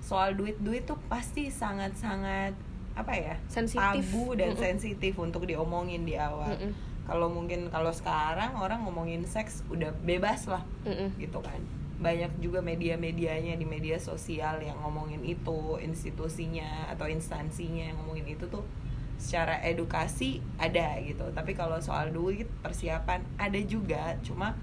soal 0.00 0.32
duit-duit 0.32 0.84
tuh 0.84 0.96
pasti 1.08 1.48
sangat-sangat 1.48 2.56
apa 2.94 3.12
ya 3.14 3.34
Sensitif. 3.50 3.82
tabu 4.06 4.38
dan 4.38 4.54
Mm-mm. 4.54 4.62
sensitif 4.62 5.18
untuk 5.18 5.44
diomongin 5.50 6.06
di 6.06 6.14
awal. 6.14 6.54
Mm-mm. 6.54 6.72
Kalau 7.04 7.28
mungkin 7.28 7.68
kalau 7.68 7.92
sekarang 7.92 8.56
orang 8.56 8.80
ngomongin 8.86 9.26
seks 9.28 9.60
udah 9.68 9.92
bebas 10.06 10.48
lah 10.48 10.64
Mm-mm. 10.88 11.12
gitu 11.20 11.42
kan 11.42 11.60
banyak 11.94 12.30
juga 12.42 12.58
media-medianya 12.58 13.54
di 13.54 13.62
media 13.64 13.96
sosial 14.02 14.58
yang 14.60 14.76
ngomongin 14.82 15.22
itu 15.22 15.78
institusinya 15.78 16.90
atau 16.90 17.06
instansinya 17.06 17.86
yang 17.92 17.96
ngomongin 18.02 18.34
itu 18.34 18.44
tuh 18.50 18.66
secara 19.14 19.62
edukasi 19.62 20.42
ada 20.58 20.98
gitu 21.00 21.22
tapi 21.30 21.54
kalau 21.54 21.78
soal 21.78 22.10
duit 22.10 22.50
persiapan 22.60 23.22
ada 23.38 23.56
juga 23.62 24.18
cuma 24.26 24.58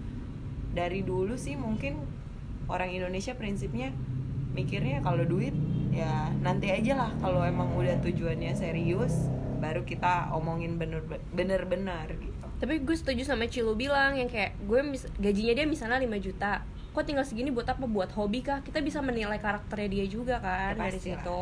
dari 0.75 1.01
dulu 1.07 1.39
sih 1.39 1.55
mungkin 1.55 2.03
orang 2.67 2.91
Indonesia 2.91 3.31
prinsipnya 3.33 3.95
mikirnya 4.51 4.99
kalau 4.99 5.23
duit 5.23 5.55
ya 5.91 6.31
nanti 6.39 6.71
aja 6.71 6.95
lah 6.95 7.11
kalau 7.19 7.43
emang 7.43 7.71
udah 7.75 7.99
tujuannya 8.03 8.55
serius 8.55 9.31
baru 9.61 9.85
kita 9.85 10.33
omongin 10.33 10.81
bener 10.81 11.05
bener-bener 11.31 12.07
gitu 12.17 12.47
Tapi 12.61 12.85
gue 12.85 12.93
setuju 12.93 13.25
sama 13.25 13.49
Cilu 13.49 13.73
bilang 13.73 14.13
yang 14.13 14.29
kayak 14.29 14.53
gue 14.69 14.81
gajinya 15.17 15.53
dia 15.57 15.65
misalnya 15.65 15.97
5 15.97 16.13
juta. 16.21 16.61
Kok 16.91 17.03
tinggal 17.03 17.23
segini 17.23 17.49
buat 17.49 17.63
apa? 17.63 17.83
Buat 17.83 18.11
hobi 18.13 18.39
kah? 18.39 18.59
Kita 18.59 18.79
bisa 18.79 18.99
menilai 18.99 19.37
karakternya 19.37 19.87
dia 19.89 20.05
juga 20.05 20.35
kan 20.37 20.75
Ya, 20.75 20.85
dari 20.85 20.95
lah. 20.95 21.03
situ. 21.17 21.41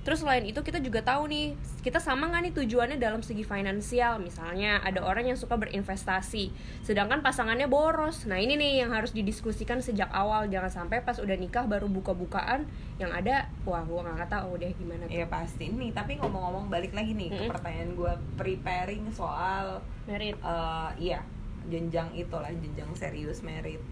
Terus 0.00 0.22
selain 0.22 0.40
itu 0.42 0.56
kita 0.58 0.78
juga 0.78 1.02
tahu 1.02 1.26
nih, 1.26 1.52
kita 1.82 1.98
sama 1.98 2.26
nggak 2.26 2.40
nih 2.40 2.54
tujuannya 2.54 2.96
dalam 2.96 3.20
segi 3.20 3.42
finansial. 3.42 4.16
Misalnya 4.16 4.78
ada 4.78 5.02
orang 5.02 5.26
yang 5.26 5.34
suka 5.34 5.58
berinvestasi, 5.58 6.54
sedangkan 6.80 7.20
pasangannya 7.20 7.66
boros. 7.66 8.22
Nah 8.24 8.38
ini 8.38 8.54
nih 8.54 8.80
yang 8.80 8.94
harus 8.94 9.10
didiskusikan 9.10 9.78
sejak 9.78 10.06
awal. 10.08 10.46
Jangan 10.46 10.70
sampai 10.72 11.02
pas 11.02 11.18
udah 11.18 11.34
nikah 11.34 11.66
baru 11.66 11.90
buka-bukaan 11.90 12.64
yang 12.96 13.10
ada, 13.10 13.50
wah 13.62 13.82
gue 13.82 13.98
nggak 13.98 14.30
tahu 14.30 14.56
deh 14.56 14.72
gimana 14.72 15.04
tuh. 15.04 15.12
ya 15.12 15.26
pasti 15.26 15.68
nih 15.68 15.90
tapi 15.90 16.16
ngomong-ngomong 16.16 16.66
balik 16.66 16.94
lagi 16.94 17.12
nih 17.12 17.28
ke 17.28 17.36
Mm-mm. 17.36 17.50
pertanyaan 17.50 17.90
gue 17.92 18.12
preparing 18.38 19.04
soal 19.10 19.82
Merit. 20.06 20.32
eh 20.38 20.90
iya 20.96 21.20
jenjang 21.66 22.14
itulah 22.14 22.48
jenjang 22.48 22.88
serius 22.94 23.42
merit 23.42 23.82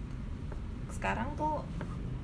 sekarang 1.05 1.37
tuh 1.37 1.61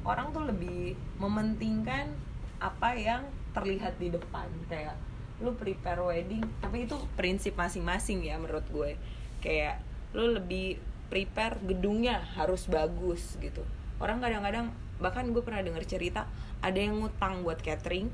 orang 0.09 0.33
tuh 0.33 0.41
lebih 0.41 0.97
mementingkan 1.21 2.17
apa 2.57 2.97
yang 2.97 3.29
terlihat 3.53 3.93
di 4.01 4.09
depan. 4.09 4.49
Kayak 4.73 4.97
lu 5.37 5.53
prepare 5.53 6.01
wedding 6.01 6.41
tapi 6.65 6.89
itu 6.89 6.97
prinsip 7.13 7.53
masing-masing 7.53 8.25
ya 8.25 8.41
menurut 8.41 8.65
gue. 8.73 8.97
Kayak 9.37 9.85
lu 10.17 10.33
lebih 10.33 10.81
prepare 11.13 11.61
gedungnya 11.61 12.25
harus 12.33 12.65
bagus 12.65 13.37
gitu. 13.37 13.61
Orang 14.01 14.17
kadang-kadang 14.17 14.73
bahkan 14.97 15.29
gue 15.29 15.45
pernah 15.45 15.61
dengar 15.61 15.85
cerita 15.85 16.25
ada 16.65 16.81
yang 16.81 17.05
ngutang 17.05 17.45
buat 17.45 17.61
catering 17.61 18.09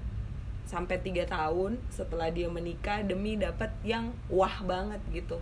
sampai 0.67 0.99
tiga 0.99 1.23
tahun 1.31 1.79
setelah 1.95 2.27
dia 2.27 2.51
menikah 2.51 3.07
demi 3.07 3.39
dapat 3.39 3.71
yang 3.87 4.11
wah 4.27 4.59
banget 4.67 4.99
gitu. 5.15 5.39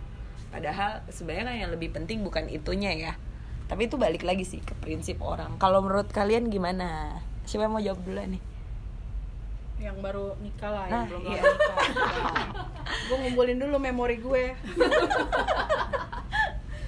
Padahal 0.54 1.02
sebenarnya 1.10 1.50
kan 1.50 1.56
yang 1.66 1.70
lebih 1.74 1.90
penting 1.90 2.22
bukan 2.22 2.46
itunya 2.46 2.94
ya 2.94 3.18
tapi 3.66 3.90
itu 3.90 3.98
balik 3.98 4.22
lagi 4.22 4.46
sih 4.46 4.62
ke 4.62 4.74
prinsip 4.78 5.18
orang. 5.22 5.58
Kalau 5.58 5.82
menurut 5.82 6.10
kalian 6.10 6.50
gimana? 6.50 7.18
Siapa 7.46 7.66
yang 7.66 7.74
mau 7.74 7.82
jawab 7.82 8.00
dulu 8.02 8.22
nih 8.26 8.42
yang 9.76 10.00
baru 10.00 10.32
nikah 10.40 10.70
lah 10.72 10.84
Nah, 10.88 11.04
yang 11.04 11.08
belum 11.12 11.22
iya. 11.28 11.42
nikah. 11.44 11.78
Gue 13.08 13.16
ngumpulin 13.22 13.58
dulu 13.60 13.76
memori 13.76 14.16
gue. 14.18 14.44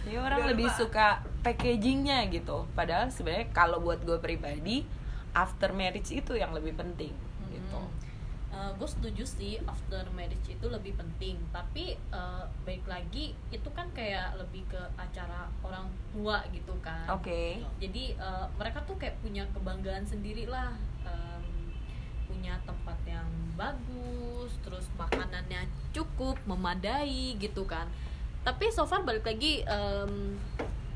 Jadi 0.09 0.17
orang 0.17 0.49
lebih 0.49 0.73
suka 0.73 1.21
packagingnya 1.45 2.33
gitu. 2.33 2.65
Padahal 2.73 3.13
sebenarnya 3.13 3.53
kalau 3.53 3.85
buat 3.85 4.01
gue 4.01 4.17
pribadi, 4.25 4.89
after 5.37 5.77
marriage 5.77 6.09
itu 6.09 6.33
yang 6.33 6.57
lebih 6.57 6.73
penting 6.81 7.13
gitu. 7.53 7.81
Gue 8.79 8.89
setuju 8.89 9.25
sih 9.25 9.55
after 9.69 10.03
marriage 10.17 10.49
itu 10.49 10.67
lebih 10.67 10.97
penting. 10.99 11.37
Tapi 11.55 11.95
eh, 11.95 12.45
baik 12.65 12.85
lagi 12.89 13.37
itu 13.55 13.69
kan 13.77 13.87
kayak 13.95 14.35
lebih 14.41 14.67
ke 14.67 14.81
acara 14.97 15.47
orang 15.63 15.87
tua 16.11 16.43
gitu 16.51 16.75
kan. 16.83 17.07
Oke. 17.13 17.63
jadi 17.79 18.19
eh, 18.19 18.47
mereka 18.57 18.83
tuh 18.89 18.97
kayak 18.97 19.21
punya 19.21 19.45
kebanggaan 19.55 20.05
sendiri 20.07 20.49
lah. 20.49 20.75
Em, 21.07 21.45
punya 22.29 22.61
tempat 22.69 22.99
yang 23.09 23.29
bagus 23.57 24.53
terus 24.61 24.85
makanannya 25.01 25.65
cukup 25.97 26.37
memadai 26.45 27.37
gitu 27.41 27.65
kan. 27.65 27.89
Tapi 28.45 28.71
so 28.73 28.89
far 28.89 29.05
balik 29.05 29.27
lagi 29.27 29.65
em, 29.65 30.37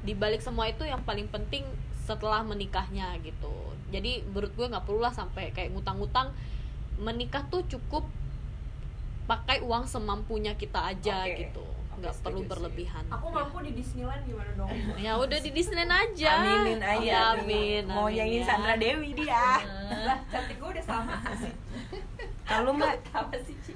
di 0.02 0.12
balik 0.18 0.42
semua 0.42 0.66
itu 0.66 0.82
yang 0.82 1.02
paling 1.06 1.30
penting 1.30 1.62
setelah 2.02 2.42
menikahnya 2.42 3.14
gitu. 3.22 3.54
Jadi 3.94 4.26
menurut 4.26 4.50
gue 4.56 4.66
nggak 4.66 4.84
perlu 4.88 5.00
lah 5.04 5.14
sampai 5.14 5.54
kayak 5.54 5.70
ngutang-ngutang 5.76 6.34
menikah 6.96 7.44
tuh 7.46 7.64
cukup 7.66 8.04
pakai 9.24 9.60
uang 9.60 9.84
semampunya 9.84 10.52
kita 10.52 10.82
aja 10.88 11.24
Oke. 11.24 11.46
gitu 11.46 11.64
nggak 11.92 12.18
perlu 12.20 12.42
berlebihan 12.42 13.04
Aku 13.06 13.28
Ya. 13.28 13.34
mampu 13.36 13.56
di 13.60 13.72
Disneyland 13.72 14.22
gimana 14.24 14.50
dong? 14.54 14.68
ya 14.98 15.12
udah 15.14 15.38
di 15.38 15.50
Disneyland 15.50 15.92
aja 15.92 16.30
Aminin 16.36 16.80
aja. 16.80 16.98
ya, 16.98 17.20
amin 17.32 17.84
Mau 17.86 18.08
amin 18.08 18.16
nyanyiin 18.16 18.40
ya. 18.40 18.46
Sandra 18.48 18.74
Dewi 18.74 19.10
dia. 19.12 19.44
lah, 20.02 20.18
cantik 20.26 20.56
gue 20.56 20.68
udah 20.68 20.82
sama 20.82 21.14
sih. 21.36 21.54
Kalau 22.42 22.74
mbak, 22.74 22.96
Apa 23.12 23.36
sih, 23.38 23.54
Ci? 23.60 23.72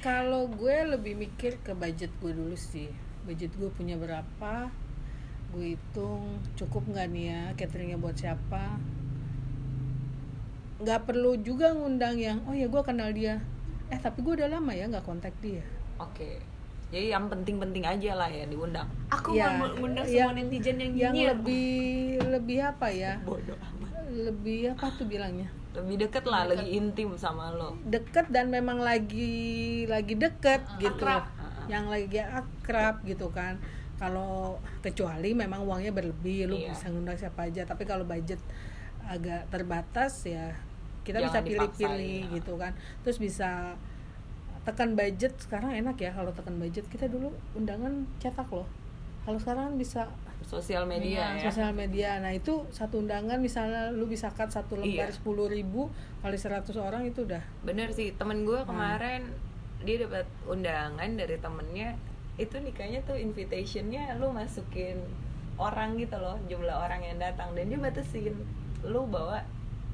Kalau 0.00 0.50
gue 0.50 0.76
lebih 0.88 1.14
mikir 1.14 1.56
ke 1.60 1.72
budget 1.72 2.12
gue 2.18 2.32
dulu 2.32 2.52
sih. 2.52 2.90
Budget 3.22 3.54
gue 3.54 3.70
punya 3.70 3.96
berapa? 3.96 4.68
Gue 5.50 5.72
hitung 5.72 6.26
cukup 6.54 6.84
nggak 6.86 7.06
nih 7.08 7.24
ya 7.28 7.42
cateringnya 7.54 7.96
buat 7.96 8.14
siapa? 8.14 8.76
Nggak 10.80 11.00
perlu 11.04 11.36
juga 11.38 11.70
ngundang 11.70 12.16
yang 12.16 12.40
oh 12.44 12.52
ya 12.52 12.66
gue 12.66 12.82
kenal 12.82 13.10
dia. 13.10 13.38
Eh 13.88 13.96
tapi 13.96 14.20
gue 14.20 14.32
udah 14.34 14.48
lama 14.50 14.72
ya 14.72 14.86
nggak 14.86 15.02
kontak 15.02 15.32
dia. 15.38 15.60
oke. 15.96 16.40
Jadi 16.90 17.06
yang 17.08 17.28
penting-penting 17.28 17.84
aja 17.84 18.16
lah 18.16 18.26
ya 18.26 18.42
diundang. 18.44 18.88
Aku 19.08 19.30
Ya, 19.30 19.46
mau 19.52 19.70
ngundang 19.70 20.02
yang- 20.04 20.26
semua 20.26 20.34
netizen 20.34 20.74
yang 20.74 20.90
Yang 20.90 21.12
nyinyir. 21.12 21.28
lebih 21.30 21.70
lebih 22.32 22.58
apa 22.64 22.86
ya? 22.90 23.12
Bodoh 23.28 23.54
amat. 23.54 24.10
Lebih 24.10 24.74
apa 24.74 24.90
tuh 24.90 25.06
bilangnya? 25.06 25.46
Lebih 25.70 26.02
deket 26.02 26.24
lah, 26.24 26.50
lebih 26.50 26.66
intim 26.66 27.14
sama 27.14 27.52
lo. 27.52 27.78
Deket 27.84 28.26
dan 28.28 28.48
memang 28.48 28.82
lagi 28.82 29.30
lagi 29.86 30.18
deket 30.18 30.66
gitu. 30.78 30.98
Akrab. 30.98 31.30
Yang 31.68 31.84
lagi 31.86 32.18
akrab 32.18 32.94
gitu 33.04 33.30
kan. 33.30 33.54
Kalau 33.94 34.58
kecuali 34.80 35.30
memang 35.30 35.62
uangnya 35.62 35.92
berlebih, 35.92 36.48
lu 36.48 36.56
Iya. 36.56 36.72
bisa 36.72 36.90
ngundang 36.90 37.14
siapa 37.14 37.46
aja. 37.46 37.62
Tapi 37.62 37.84
kalau 37.84 38.02
budget 38.02 38.42
agak 39.04 39.46
terbatas 39.46 40.26
ya 40.26 40.58
kita 41.00 41.18
bisa 41.18 41.38
Jangan 41.38 41.46
pilih-pilih 41.46 41.96
dipaksain, 41.96 42.24
ya. 42.26 42.34
gitu 42.34 42.52
kan. 42.54 42.72
Terus 43.00 43.16
bisa 43.16 43.50
tekan 44.60 44.92
budget 44.92 45.32
sekarang 45.38 45.72
enak 45.74 45.96
ya 45.96 46.12
kalau 46.12 46.30
tekan 46.30 46.56
budget 46.56 46.84
kita 46.86 47.08
dulu 47.08 47.28
undangan 47.54 48.04
cetak 48.18 48.44
loh 48.50 48.68
kalau 49.22 49.36
sekarang 49.36 49.76
bisa 49.76 50.04
Sosial 50.40 50.84
media 50.84 51.32
ya. 51.32 51.42
sosial 51.42 51.72
media 51.72 52.16
nah 52.16 52.28
itu 52.28 52.64
satu 52.68 53.00
undangan 53.00 53.36
misalnya 53.36 53.88
lu 53.88 54.04
bisa 54.04 54.28
cut 54.30 54.48
satu 54.48 54.76
lembar 54.76 55.08
Iya. 55.08 55.12
sepuluh 55.12 55.46
ribu 55.46 55.88
kali 56.20 56.36
100 56.36 56.76
orang 56.76 57.04
itu 57.04 57.24
udah 57.24 57.40
Bener 57.60 57.88
sih, 57.90 58.12
temen 58.12 58.44
gue 58.44 58.60
kemarin 58.62 59.32
dia 59.80 59.96
dapat 59.98 60.28
undangan 60.44 61.08
dari 61.08 61.36
temennya 61.36 61.96
itu 62.36 62.56
nikahnya 62.56 63.00
tuh 63.02 63.16
invitationnya 63.16 64.16
lu 64.16 64.28
masukin 64.28 65.00
orang 65.56 65.96
gitu 65.96 66.16
loh 66.16 66.36
jumlah 66.46 66.72
orang 66.74 67.00
yang 67.00 67.16
datang 67.16 67.52
dan 67.52 67.64
dia 67.64 67.76
batasin 67.76 68.36
lu 68.82 69.04
bawa 69.06 69.40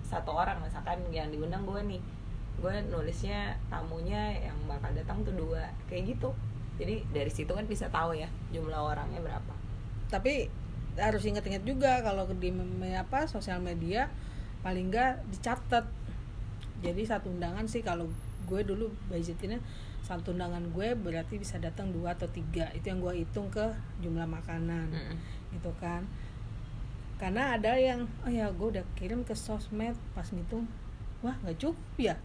satu 0.06 0.30
orang. 0.30 0.62
Misalkan 0.62 1.02
yang 1.10 1.28
diundang 1.28 1.66
gue 1.66 1.82
nih 1.82 2.02
gue 2.56 2.74
nulisnya 2.88 3.52
tamunya 3.68 4.32
yang 4.40 4.56
bakal 4.64 4.88
datang 4.96 5.20
tuh 5.26 5.34
dua 5.34 5.68
kayak 5.90 6.16
gitu. 6.16 6.32
Jadi 6.80 7.04
dari 7.12 7.28
situ 7.28 7.52
kan 7.52 7.66
bisa 7.68 7.90
tahu 7.92 8.16
ya 8.16 8.30
jumlah 8.54 8.80
orangnya 8.80 9.20
berapa. 9.20 9.54
Tapi 10.08 10.48
harus 10.96 11.22
inget-inget 11.28 11.66
juga 11.68 12.00
kalau 12.00 12.24
di 12.32 12.48
apa 12.96 13.28
sosial 13.28 13.60
media 13.60 14.08
paling 14.64 14.88
enggak 14.88 15.20
dicatat. 15.28 15.84
Jadi 16.80 17.02
satu 17.04 17.32
undangan 17.32 17.66
sih 17.68 17.84
kalau 17.84 18.08
gue 18.46 18.60
dulu 18.62 18.92
budgetinnya 19.10 19.58
satu 20.06 20.30
undangan 20.30 20.62
gue 20.70 20.94
berarti 20.94 21.36
bisa 21.36 21.58
datang 21.58 21.90
dua 21.92 22.16
atau 22.16 22.30
tiga. 22.30 22.70
Itu 22.72 22.88
yang 22.94 23.02
gue 23.04 23.26
hitung 23.26 23.52
ke 23.52 23.74
jumlah 24.00 24.24
makanan 24.24 24.88
Mm-mm. 24.92 25.16
gitu 25.52 25.72
kan 25.82 26.04
karena 27.16 27.56
ada 27.56 27.72
yang 27.80 28.04
oh 28.24 28.30
ya 28.32 28.52
gue 28.52 28.68
udah 28.76 28.84
kirim 28.96 29.24
ke 29.24 29.32
sosmed. 29.32 29.96
Pas 30.12 30.28
ngitung 30.28 30.68
wah 31.24 31.36
nggak 31.44 31.56
cukup 31.56 31.76
ya 31.96 32.16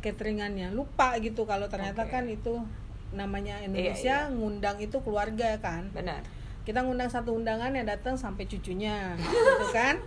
cateringannya. 0.00 0.72
Lupa 0.72 1.16
gitu 1.20 1.44
kalau 1.44 1.68
ternyata 1.68 2.08
Oke. 2.08 2.12
kan 2.12 2.24
itu 2.28 2.64
namanya 3.10 3.60
Indonesia 3.60 4.26
iya. 4.26 4.32
ngundang 4.32 4.80
itu 4.80 4.96
keluarga 5.04 5.60
kan. 5.60 5.92
Benar. 5.92 6.24
Kita 6.64 6.84
ngundang 6.84 7.10
satu 7.12 7.36
undangan 7.36 7.72
yang 7.72 7.84
datang 7.88 8.16
sampai 8.16 8.48
cucunya 8.48 9.12
gitu 9.20 9.68
kan? 9.72 10.00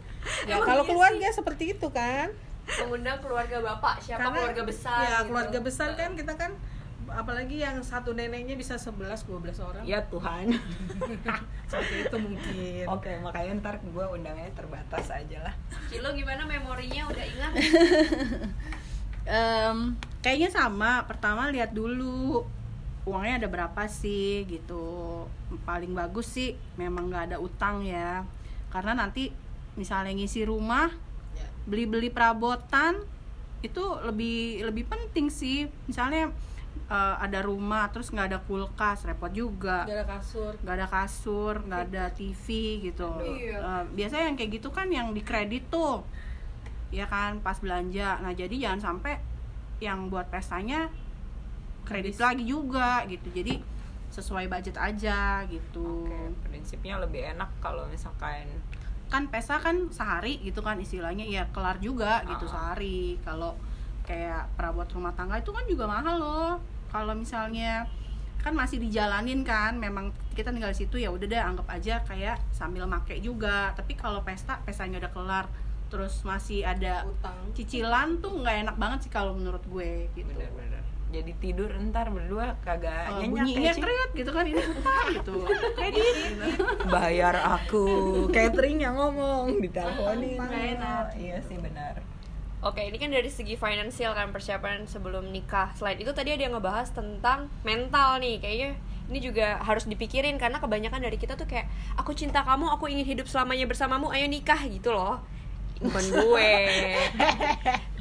Ya 0.50 0.58
kalau 0.62 0.82
keluarga 0.88 1.30
seperti 1.30 1.78
itu 1.78 1.88
kan. 1.94 2.34
Mengundang 2.64 3.20
keluarga 3.20 3.60
bapak, 3.60 4.00
siapa? 4.00 4.24
Karena- 4.24 4.40
keluarga 4.40 4.64
besar 4.64 5.04
ya 5.04 5.10
gitu. 5.20 5.28
keluarga 5.30 5.60
besar 5.60 5.90
kan 6.00 6.16
kita 6.16 6.34
kan 6.40 6.56
apalagi 7.10 7.60
yang 7.60 7.82
satu 7.84 8.16
neneknya 8.16 8.56
bisa 8.56 8.80
11 8.80 9.26
12 9.28 9.60
orang. 9.60 9.84
Ya 9.84 10.00
Tuhan. 10.08 10.54
Seperti 11.70 11.96
itu 12.08 12.18
mungkin. 12.20 12.84
Oke 12.88 13.12
makanya 13.20 13.52
ntar 13.60 13.76
gue 13.82 14.06
undangnya 14.08 14.50
terbatas 14.54 15.10
aja 15.10 15.50
lah. 15.50 15.54
Cilo 15.92 16.12
gimana 16.14 16.46
memorinya? 16.46 17.10
Udah 17.10 17.26
ingat? 17.26 17.52
Em, 19.24 19.96
kayaknya 20.20 20.50
sama. 20.52 21.08
Pertama 21.08 21.48
lihat 21.48 21.72
dulu 21.72 22.44
uangnya 23.04 23.44
ada 23.44 23.50
berapa 23.52 23.84
sih 23.88 24.48
gitu. 24.48 25.26
Paling 25.68 25.92
bagus 25.96 26.32
sih 26.32 26.56
memang 26.76 27.12
nggak 27.12 27.34
ada 27.34 27.38
utang 27.40 27.84
ya. 27.84 28.28
Karena 28.72 28.96
nanti 28.96 29.32
misalnya 29.80 30.14
ngisi 30.14 30.46
rumah 30.46 30.92
beli-beli 31.64 32.12
perabotan 32.12 33.00
itu 33.64 33.84
lebih 34.04 34.68
lebih 34.68 34.86
penting 34.92 35.32
sih. 35.32 35.72
Misalnya 35.88 36.32
eh, 36.84 37.16
ada 37.20 37.40
rumah 37.42 37.90
terus 37.90 38.10
nggak 38.10 38.28
ada 38.30 38.40
kulkas 38.42 39.04
repot 39.04 39.32
juga. 39.32 39.86
Gak 39.86 39.98
ada 39.98 40.08
kasur. 40.08 40.54
Nggak 40.62 40.76
ada 40.76 40.88
kasur 40.88 41.54
nggak 41.64 41.82
ada 41.90 42.04
TV 42.12 42.46
gitu. 42.84 43.10
Iya. 43.20 43.58
Eh, 43.58 43.84
biasanya 43.94 44.26
yang 44.30 44.38
kayak 44.38 44.52
gitu 44.58 44.70
kan 44.70 44.88
yang 44.90 45.12
dikredit 45.12 45.70
tuh 45.70 46.04
ya 46.94 47.10
kan 47.10 47.42
pas 47.42 47.58
belanja. 47.58 48.22
Nah 48.22 48.32
jadi 48.32 48.54
jangan 48.54 48.94
sampai 48.94 49.18
yang 49.82 50.08
buat 50.08 50.30
pestanya 50.30 50.88
kredit 51.84 52.16
lagi 52.18 52.46
juga 52.46 53.04
gitu. 53.10 53.28
Jadi 53.34 53.60
sesuai 54.14 54.46
budget 54.46 54.78
aja 54.78 55.42
gitu. 55.50 56.06
Oke, 56.06 56.46
prinsipnya 56.46 57.02
lebih 57.02 57.26
enak 57.34 57.50
kalau 57.58 57.90
misalkan 57.90 58.46
kan 59.10 59.30
pesta 59.30 59.58
kan 59.58 59.90
sehari 59.90 60.38
gitu 60.42 60.62
kan 60.62 60.78
istilahnya. 60.78 61.26
Ya 61.26 61.50
kelar 61.50 61.82
juga 61.82 62.22
gitu 62.24 62.46
Ah. 62.46 62.52
sehari. 62.52 63.18
Kalau 63.26 63.58
kayak 64.04 64.52
perabot 64.60 64.88
rumah 64.92 65.16
tangga 65.16 65.40
itu 65.40 65.52
kan 65.56 65.64
juga 65.66 65.88
mahal 65.88 66.16
loh. 66.20 66.54
Kalau 66.92 67.16
misalnya 67.16 67.88
kan 68.44 68.52
masih 68.52 68.76
dijalanin 68.76 69.48
kan 69.48 69.80
memang 69.80 70.12
kita 70.36 70.52
tinggal 70.52 70.76
di 70.76 70.84
situ 70.84 71.00
ya 71.00 71.08
udah 71.08 71.24
deh 71.24 71.40
anggap 71.40 71.68
aja 71.72 72.04
kayak 72.04 72.38
sambil 72.52 72.86
make 72.86 73.18
juga. 73.24 73.72
Tapi 73.74 73.96
kalau 73.96 74.22
pesta 74.22 74.60
pestanya 74.68 75.00
udah 75.00 75.12
kelar. 75.12 75.46
Terus 75.88 76.26
masih 76.26 76.66
ada 76.66 77.06
utang. 77.06 77.38
cicilan 77.54 78.18
tuh 78.18 78.42
nggak 78.42 78.66
enak 78.68 78.76
banget 78.82 79.08
sih 79.08 79.12
kalau 79.14 79.34
menurut 79.34 79.64
gue 79.70 80.12
gitu. 80.14 80.28
Bener-bener. 80.28 80.84
Jadi 81.14 81.32
tidur 81.38 81.70
ntar 81.94 82.10
berdua 82.10 82.58
kagak 82.66 83.14
Oh, 83.14 83.22
nyenyak 83.22 83.46
bunyinya 83.46 83.70
ya 83.70 83.74
kret 83.78 84.12
gitu 84.18 84.32
kan 84.34 84.46
ini 84.50 84.58
apa 84.58 84.96
gitu. 85.14 85.36
Kredit 85.78 86.16
gitu 86.34 86.46
bayar 86.90 87.38
aku. 87.38 87.86
Catering 88.34 88.82
yang 88.82 88.98
ngomong 88.98 89.62
diteleponin. 89.62 90.42
iya 91.14 91.38
sih 91.46 91.62
benar 91.62 92.13
Oke, 92.64 92.80
ini 92.80 92.96
kan 92.96 93.12
dari 93.12 93.28
segi 93.28 93.60
finansial 93.60 94.16
kan 94.16 94.32
persiapan 94.32 94.88
sebelum 94.88 95.36
nikah. 95.36 95.76
Selain 95.76 96.00
itu 96.00 96.16
tadi 96.16 96.32
ada 96.32 96.48
yang 96.48 96.56
ngebahas 96.56 96.96
tentang 96.96 97.52
mental 97.68 98.24
nih. 98.24 98.40
Kayaknya 98.40 98.72
ini 99.12 99.20
juga 99.20 99.60
harus 99.60 99.84
dipikirin 99.84 100.40
karena 100.40 100.64
kebanyakan 100.64 101.04
dari 101.04 101.20
kita 101.20 101.36
tuh 101.36 101.44
kayak 101.44 101.68
aku 102.00 102.16
cinta 102.16 102.40
kamu, 102.48 102.72
aku 102.72 102.88
ingin 102.88 103.04
hidup 103.04 103.28
selamanya 103.28 103.68
bersamamu, 103.68 104.16
ayo 104.16 104.32
nikah 104.32 104.64
gitu 104.72 104.96
loh. 104.96 105.20
Bukan 105.84 106.04
gue. 106.12 106.52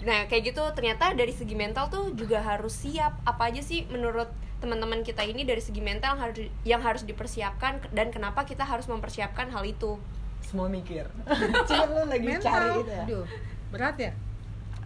Nah, 0.02 0.26
kayak 0.26 0.50
gitu 0.50 0.58
ternyata 0.74 1.14
dari 1.14 1.30
segi 1.30 1.54
mental 1.54 1.86
tuh 1.86 2.10
juga 2.18 2.42
harus 2.42 2.74
siap. 2.74 3.22
Apa 3.22 3.54
aja 3.54 3.62
sih 3.62 3.86
menurut 3.86 4.26
teman-teman 4.58 5.06
kita 5.06 5.22
ini 5.22 5.46
dari 5.46 5.62
segi 5.62 5.78
mental 5.78 6.18
yang 6.18 6.22
harus 6.26 6.38
yang 6.66 6.82
harus 6.82 7.02
dipersiapkan 7.06 7.78
dan 7.94 8.10
kenapa 8.10 8.42
kita 8.42 8.66
harus 8.66 8.90
mempersiapkan 8.90 9.54
hal 9.54 9.62
itu? 9.62 10.02
semua 10.42 10.66
mikir 10.68 11.06
Cuma 11.70 11.84
lu 11.86 12.02
lagi 12.10 12.26
mental 12.26 12.50
cari 12.50 12.68
itu 12.82 12.90
ya 12.90 13.02
Aduh, 13.06 13.24
berat 13.70 13.96
ya 13.96 14.12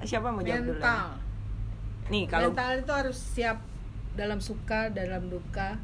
siapa 0.04 0.28
mau 0.34 0.42
jawab 0.44 0.66
dulu 0.66 0.80
mental. 0.80 1.06
Nih 2.12 2.24
kalau 2.28 2.52
mental 2.52 2.70
itu 2.82 2.92
harus 2.92 3.18
siap 3.18 3.58
dalam 4.16 4.40
suka 4.40 4.92
dalam 4.92 5.28
duka 5.32 5.80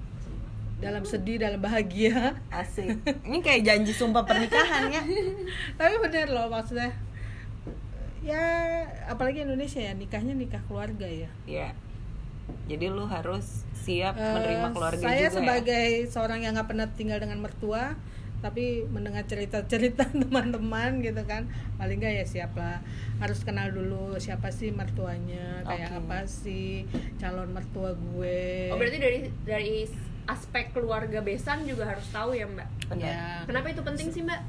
dalam 0.82 1.06
sedih 1.06 1.38
dalam 1.38 1.62
bahagia. 1.62 2.36
Asik. 2.50 2.98
Ini 3.28 3.38
kayak 3.38 3.62
janji 3.62 3.94
sumpah 3.94 4.26
pernikahan 4.26 4.90
ya. 4.90 5.02
Tapi 5.78 5.94
bener 6.02 6.28
loh 6.34 6.50
maksudnya. 6.50 6.90
Ya 8.22 8.42
apalagi 9.06 9.46
Indonesia 9.46 9.78
ya 9.78 9.94
nikahnya 9.94 10.34
nikah 10.34 10.62
keluarga 10.66 11.06
ya. 11.06 11.30
Ya 11.46 11.72
jadi 12.66 12.90
lu 12.90 13.04
harus 13.06 13.66
siap 13.82 14.14
menerima 14.14 14.68
keluarga 14.70 15.02
saya 15.02 15.26
juga 15.28 15.36
sebagai 15.42 15.88
seorang 16.10 16.46
yang 16.46 16.54
nggak 16.54 16.68
pernah 16.70 16.86
tinggal 16.94 17.18
dengan 17.18 17.42
mertua 17.42 17.98
tapi 18.42 18.82
mendengar 18.90 19.22
cerita-cerita 19.24 20.10
teman-teman 20.26 20.98
gitu 21.00 21.22
kan 21.24 21.46
paling 21.78 22.02
nggak 22.02 22.14
ya 22.20 22.26
siapa 22.26 22.82
harus 23.22 23.40
kenal 23.46 23.70
dulu 23.70 24.18
siapa 24.18 24.50
sih 24.50 24.74
mertuanya 24.74 25.62
kayak 25.62 26.02
apa 26.02 26.26
sih 26.26 26.82
calon 27.22 27.54
mertua 27.54 27.94
gue 27.94 28.68
Oh 28.74 28.76
berarti 28.76 28.98
dari 28.98 29.18
dari 29.46 29.86
aspek 30.26 30.74
keluarga 30.74 31.22
besan 31.22 31.66
juga 31.66 31.86
harus 31.90 32.06
tahu 32.14 32.34
ya 32.34 32.46
mbak. 32.46 32.68
Benar. 32.94 33.02
ya 33.02 33.24
Kenapa 33.46 33.66
itu 33.74 33.82
penting 33.82 34.10
sih 34.10 34.22
mbak? 34.22 34.42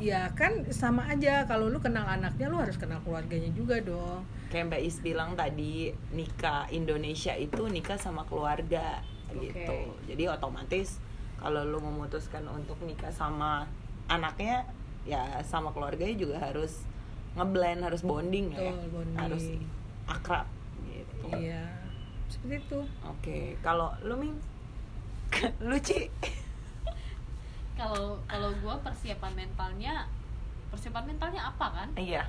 ya 0.00 0.32
kan 0.32 0.64
sama 0.72 1.04
aja 1.12 1.44
kalau 1.44 1.68
lu 1.68 1.76
kenal 1.76 2.08
anaknya 2.08 2.48
lu 2.48 2.56
harus 2.56 2.80
kenal 2.80 3.04
keluarganya 3.04 3.52
juga 3.52 3.84
dong 3.84 4.24
kayak 4.48 4.72
Mbak 4.72 4.80
Is 4.80 4.96
bilang 5.04 5.36
tadi 5.36 5.92
nikah 6.16 6.64
Indonesia 6.72 7.36
itu 7.36 7.68
nikah 7.68 8.00
sama 8.00 8.24
keluarga 8.24 9.04
gitu 9.36 9.60
Oke. 9.60 10.08
jadi 10.08 10.32
otomatis 10.32 10.96
kalau 11.40 11.64
lu 11.64 11.80
memutuskan 11.80 12.44
untuk 12.52 12.76
nikah 12.84 13.10
sama 13.10 13.64
anaknya 14.06 14.68
ya 15.08 15.40
sama 15.40 15.72
keluarganya 15.72 16.14
juga 16.14 16.36
harus 16.36 16.84
ngeblend 17.34 17.80
harus 17.80 18.04
bonding 18.04 18.52
ya. 18.52 18.70
Betul, 18.70 18.88
bonding. 18.92 19.16
harus 19.16 19.44
akrab 20.04 20.46
gitu. 20.84 21.14
Iya 21.32 21.80
seperti 22.30 22.56
itu. 22.62 22.80
Oke 23.08 23.38
kalau 23.64 23.90
lu 24.06 24.14
Ming 24.20 24.36
lu 25.68 25.76
Ci 25.82 26.10
kalau 27.80 28.20
kalau 28.28 28.52
gue 28.52 28.74
persiapan 28.84 29.32
mentalnya 29.32 30.04
persiapan 30.68 31.04
mentalnya 31.10 31.42
apa 31.48 31.66
kan? 31.72 31.88
Iya. 31.96 32.28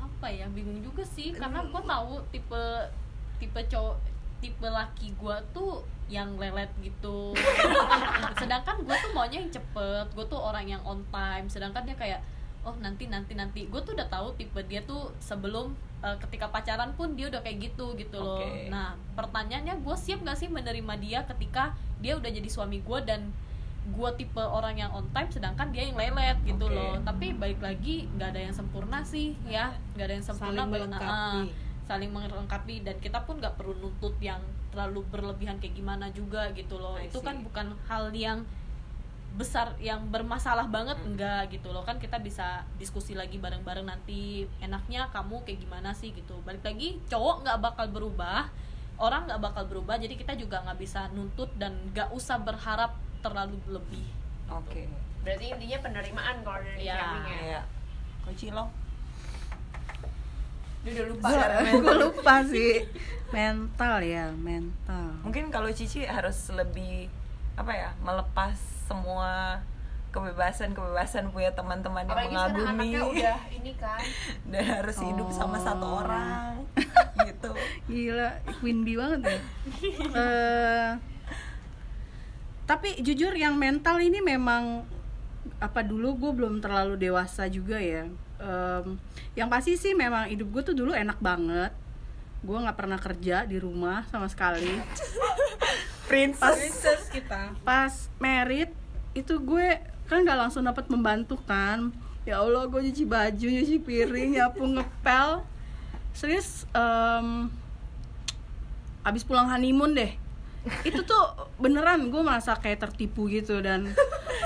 Apa 0.00 0.26
ya 0.32 0.48
bingung 0.48 0.80
juga 0.80 1.04
sih 1.04 1.36
karena 1.36 1.60
gue 1.68 1.82
tahu 1.84 2.12
tipe 2.32 2.62
tipe 3.36 3.60
cowok 3.68 4.13
tipe 4.38 4.66
laki 4.66 5.14
gue 5.14 5.36
tuh 5.50 5.82
yang 6.06 6.36
lelet 6.36 6.68
gitu. 6.80 7.32
Sedangkan 8.40 8.76
gue 8.82 8.92
tuh 8.94 9.10
maunya 9.12 9.40
yang 9.40 9.52
cepet 9.52 10.06
gue 10.12 10.26
tuh 10.26 10.38
orang 10.38 10.66
yang 10.66 10.82
on 10.84 11.00
time. 11.08 11.46
Sedangkan 11.48 11.84
dia 11.84 11.96
kayak 11.96 12.20
oh 12.62 12.76
nanti 12.78 13.08
nanti 13.08 13.32
nanti. 13.32 13.66
Gue 13.66 13.80
tuh 13.80 13.92
udah 13.92 14.08
tahu 14.08 14.36
tipe 14.36 14.60
dia 14.64 14.84
tuh 14.84 15.12
sebelum 15.18 15.72
eh, 16.00 16.16
ketika 16.20 16.48
pacaran 16.48 16.92
pun 16.92 17.12
dia 17.12 17.28
udah 17.28 17.40
kayak 17.40 17.72
gitu 17.72 17.96
gitu 17.96 18.16
loh. 18.16 18.40
Oke. 18.40 18.68
nah 18.68 18.92
pertanyaannya 19.14 19.80
gue 19.80 19.96
siap 19.96 20.20
gak 20.22 20.36
sih 20.36 20.48
menerima 20.48 20.94
dia 21.00 21.24
ketika 21.24 21.72
dia 22.00 22.16
udah 22.16 22.28
jadi 22.28 22.48
suami 22.48 22.84
gue 22.84 22.98
dan 23.04 23.32
gue 23.84 24.10
tipe 24.16 24.40
orang 24.40 24.80
yang 24.80 24.88
on 24.92 25.04
time 25.12 25.28
sedangkan 25.28 25.68
dia 25.68 25.84
yang 25.84 25.96
lelet 25.96 26.36
gitu 26.42 26.68
Oke. 26.68 26.72
loh. 26.72 26.96
Tapi 27.00 27.32
balik 27.32 27.60
lagi 27.60 28.08
nggak 28.10 28.28
ada 28.32 28.40
yang 28.42 28.52
sempurna 28.52 29.00
sih 29.04 29.36
ya. 29.44 29.72
Nggak 29.92 30.04
ada 30.04 30.14
yang 30.16 30.26
sempurna 30.26 30.52
saling 30.54 30.68
baik- 30.68 30.82
melengkapi. 30.88 31.08
ah, 31.08 31.44
saling 31.84 32.08
melengkapi 32.08 32.80
dan 32.80 32.96
kita 32.98 33.20
pun 33.28 33.36
nggak 33.38 33.60
perlu 33.60 33.76
nuntut 33.76 34.16
yang 34.18 34.40
terlalu 34.72 35.04
berlebihan 35.12 35.60
kayak 35.60 35.76
gimana 35.76 36.08
juga 36.10 36.48
gitu 36.56 36.80
loh. 36.80 36.96
Itu 36.96 37.20
kan 37.20 37.44
bukan 37.44 37.76
hal 37.86 38.10
yang 38.16 38.42
besar 39.34 39.74
yang 39.82 40.14
bermasalah 40.14 40.70
banget 40.70 40.96
enggak 41.04 41.50
gitu 41.52 41.74
loh. 41.74 41.82
Kan 41.84 42.00
kita 42.00 42.22
bisa 42.22 42.64
diskusi 42.78 43.12
lagi 43.18 43.36
bareng-bareng 43.36 43.84
nanti 43.84 44.48
enaknya 44.62 45.10
kamu 45.12 45.42
kayak 45.44 45.60
gimana 45.60 45.90
sih? 45.92 46.14
gitu. 46.14 46.40
Balik 46.46 46.64
lagi 46.64 46.98
cowok 47.10 47.44
nggak 47.44 47.58
bakal 47.60 47.86
berubah 47.90 48.48
orang 48.94 49.26
nggak 49.26 49.42
bakal 49.42 49.66
berubah 49.66 49.98
jadi 49.98 50.14
kita 50.14 50.38
juga 50.38 50.62
nggak 50.62 50.78
bisa 50.78 51.10
nuntut 51.10 51.50
dan 51.58 51.74
nggak 51.90 52.14
usah 52.14 52.38
berharap 52.38 52.94
terlalu 53.20 53.58
lebih. 53.66 54.06
Oke. 54.48 54.86
Berarti 55.26 55.50
intinya 55.50 55.78
penerimaan 55.82 56.36
kalau 56.44 56.60
dari 56.62 56.84
Iya. 56.86 56.96
Kami 57.00 57.18
ya. 57.32 57.40
ya 57.58 57.62
Cilong 58.38 58.83
Dia 60.84 60.92
udah 60.94 61.06
lupa. 61.08 61.28
gue 61.64 61.94
lupa 62.04 62.34
sih 62.44 62.84
mental 63.30 63.98
ya 63.98 64.30
mental 64.30 65.16
mungkin 65.20 65.48
kalau 65.48 65.66
Cici 65.68 66.04
harus 66.04 66.36
lebih 66.50 67.08
apa 67.54 67.72
ya 67.72 67.90
melepas 67.98 68.54
semua 68.84 69.58
kebebasan 70.10 70.70
kebebasan 70.70 71.28
punya 71.28 71.50
teman-teman 71.50 72.06
yang 72.06 72.30
mengagumi 72.30 72.94
udah 72.94 73.40
ini 73.50 73.72
kan. 73.74 73.98
dan 74.52 74.62
harus 74.62 74.94
hidup 75.00 75.26
sama 75.28 75.58
satu 75.58 75.82
Oh. 75.82 75.98
orang 75.98 76.62
gitu 77.26 77.50
gila 77.86 78.30
Queen 78.54 78.82
Bee 78.82 78.94
banget 78.94 79.20
ya 79.26 79.38
Eh, 80.14 80.90
tapi 82.64 82.96
jujur 82.98 83.32
yang 83.32 83.54
mental 83.54 83.98
ini 83.98 84.20
memang 84.20 84.86
apa 85.58 85.80
dulu 85.80 86.16
gue 86.16 86.32
belum 86.34 86.54
terlalu 86.58 86.96
dewasa 86.98 87.44
juga 87.46 87.76
ya 87.76 88.08
Em, 88.40 88.98
yang 89.38 89.46
pasti 89.46 89.78
sih 89.78 89.94
memang 89.94 90.26
hidup 90.30 90.50
gue 90.50 90.62
tuh 90.72 90.76
dulu 90.76 90.90
enak 90.94 91.18
banget. 91.22 91.72
Gue 92.44 92.58
nggak 92.60 92.76
pernah 92.76 92.98
kerja 93.00 93.46
di 93.46 93.56
rumah 93.58 94.04
sama 94.10 94.26
sekali. 94.28 94.68
Princess. 96.10 97.08
Kita. 97.08 97.56
pas 97.64 98.12
merit 98.20 98.68
itu 99.16 99.40
gue 99.40 99.80
kan 100.04 100.20
nggak 100.20 100.38
langsung 100.46 100.66
dapat 100.66 100.84
membantu 100.90 101.40
kan. 101.46 101.94
Ya 102.28 102.40
allah 102.40 102.68
gue 102.68 102.80
nyuci 102.80 103.04
baju 103.06 103.46
nyuci 103.46 103.80
piring 103.80 104.36
nyapu 104.36 104.64
ngepel. 104.66 105.46
Serius 106.14 106.68
em, 106.74 107.48
abis 109.04 109.22
pulang 109.26 109.48
honeymoon 109.48 109.92
deh 109.92 110.23
itu 110.88 111.04
tuh 111.04 111.24
beneran 111.60 112.08
gue 112.08 112.22
merasa 112.24 112.56
kayak 112.56 112.88
tertipu 112.88 113.28
gitu 113.28 113.60
dan 113.60 113.92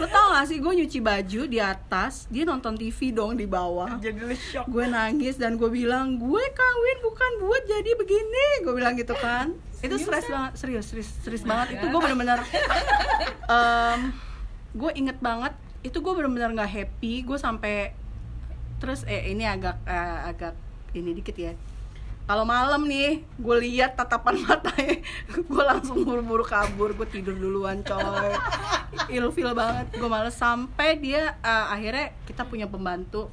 lo 0.02 0.06
tau 0.10 0.34
gak 0.34 0.50
sih 0.50 0.58
gue 0.58 0.72
nyuci 0.82 0.98
baju 0.98 1.40
di 1.46 1.58
atas 1.62 2.26
dia 2.26 2.42
nonton 2.42 2.74
TV 2.74 3.14
dong 3.14 3.38
di 3.38 3.46
bawah. 3.46 3.98
Jadi 4.02 4.18
lu 4.18 4.34
shock. 4.34 4.66
Gue 4.66 4.90
nangis 4.90 5.38
dan 5.38 5.54
gue 5.54 5.70
bilang 5.70 6.18
gue 6.18 6.44
kawin 6.54 6.98
bukan 7.02 7.30
buat 7.42 7.62
jadi 7.66 7.90
begini. 7.94 8.66
Gue 8.66 8.74
bilang 8.74 8.98
gitu 8.98 9.14
kan. 9.14 9.54
Itu 9.78 9.94
stres 9.94 10.26
banget 10.26 10.52
serius 10.58 10.90
serius 10.90 11.10
serius 11.22 11.44
banget. 11.46 11.78
Itu 11.78 11.86
gue 11.86 12.00
bener-bener 12.02 12.42
em, 13.46 14.00
gue 14.74 14.90
inget 14.98 15.18
banget. 15.22 15.54
Itu 15.86 16.02
gue 16.02 16.12
bener-bener 16.18 16.50
nggak 16.50 16.70
happy. 16.70 17.22
Gue 17.22 17.38
sampai 17.38 17.94
terus 18.82 19.06
eh 19.06 19.30
ini 19.30 19.46
agak 19.46 19.82
eh, 19.86 20.18
agak 20.30 20.54
ini 20.94 21.14
dikit 21.14 21.34
ya 21.34 21.54
kalau 22.28 22.44
malam 22.44 22.84
nih 22.84 23.24
gue 23.40 23.56
lihat 23.64 23.96
tatapan 23.96 24.36
matanya 24.44 25.00
gue 25.32 25.62
langsung 25.64 26.04
buru-buru 26.04 26.44
kabur 26.44 26.92
gue 26.92 27.08
tidur 27.08 27.32
duluan 27.32 27.80
coy. 27.80 28.36
Ilfil 29.08 29.56
banget. 29.56 29.96
Gue 29.96 30.12
males. 30.12 30.36
Sampai 30.36 31.00
dia 31.00 31.40
eh, 31.40 31.66
akhirnya 31.72 32.12
kita 32.28 32.44
punya 32.44 32.68
pembantu 32.68 33.32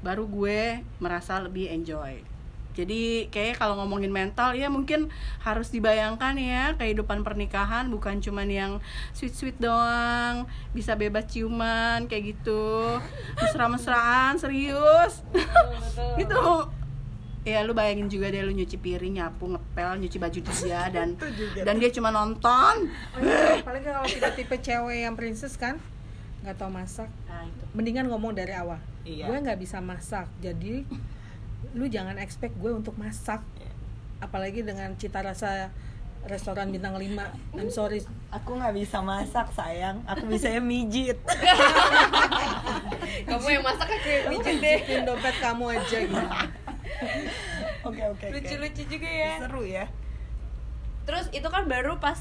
baru 0.00 0.24
gue 0.24 0.80
merasa 0.96 1.36
lebih 1.44 1.68
enjoy. 1.68 2.24
Jadi 2.72 3.28
kayak 3.28 3.60
kalau 3.60 3.76
ngomongin 3.84 4.08
mental 4.08 4.56
ya 4.56 4.72
mungkin 4.72 5.12
harus 5.44 5.68
dibayangkan 5.68 6.32
ya 6.40 6.72
kehidupan 6.80 7.20
pernikahan 7.20 7.92
bukan 7.92 8.24
cuman 8.24 8.48
yang 8.48 8.72
sweet 9.12 9.36
sweet 9.36 9.60
doang 9.60 10.48
bisa 10.72 10.96
bebas 10.96 11.28
ciuman 11.28 12.08
kayak 12.08 12.32
gitu. 12.32 12.96
Mesra-mesraan 13.36 14.40
serius. 14.40 15.20
Gitu 16.20 16.32
ya 17.42 17.66
lu 17.66 17.74
bayangin 17.74 18.06
juga 18.06 18.30
deh 18.30 18.42
lu 18.46 18.54
nyuci 18.54 18.78
piring 18.78 19.18
nyapu 19.18 19.50
ngepel 19.50 19.98
nyuci 19.98 20.18
baju 20.22 20.38
dia 20.38 20.86
dan 20.94 21.18
dan 21.66 21.74
dia 21.78 21.90
cuma 21.90 22.14
nonton. 22.14 22.86
Paling 23.66 23.82
kalau 23.82 24.02
kita 24.06 24.30
tipe 24.38 24.56
cewek 24.62 25.02
yang 25.02 25.18
princess 25.18 25.58
kan 25.58 25.82
nggak 26.46 26.58
tahu 26.58 26.70
masak. 26.70 27.10
Nah 27.26 27.46
itu. 27.46 27.64
Mendingan 27.74 28.06
ngomong 28.10 28.34
dari 28.34 28.54
awal. 28.54 28.78
Iya. 29.02 29.26
gue 29.26 29.34
nggak 29.34 29.58
bisa 29.58 29.82
masak 29.82 30.30
jadi 30.38 30.86
lu 31.78 31.90
jangan 31.90 32.14
expect 32.22 32.54
gue 32.62 32.70
untuk 32.70 32.94
masak. 32.94 33.42
Apalagi 34.22 34.62
dengan 34.62 34.94
cita 34.94 35.18
rasa 35.18 35.74
restoran 36.22 36.70
bintang 36.70 36.94
5 36.94 37.58
I'm 37.58 37.70
sorry. 37.74 38.06
Aku 38.30 38.54
nggak 38.54 38.78
bisa 38.78 39.02
masak 39.02 39.50
sayang. 39.50 40.06
Aku 40.06 40.30
bisa 40.30 40.46
mijit. 40.62 41.18
Kamu 43.26 43.46
yang 43.50 43.66
masak 43.66 43.90
kayak 43.98 44.30
mijit 44.30 44.62
deh. 44.62 44.78
Pijitin 44.86 45.02
dompet 45.02 45.34
kamu 45.42 45.74
aja 45.74 45.98
gitu 46.06 46.26
oke 47.82 48.02
oke. 48.08 48.24
Lucu-lucu 48.28 48.82
juga 48.86 49.08
ya. 49.08 49.32
seru 49.38 49.62
ya 49.62 49.84
Terus 51.02 51.26
itu 51.30 51.44
kan 51.44 51.66
baru 51.66 51.98
pas 51.98 52.18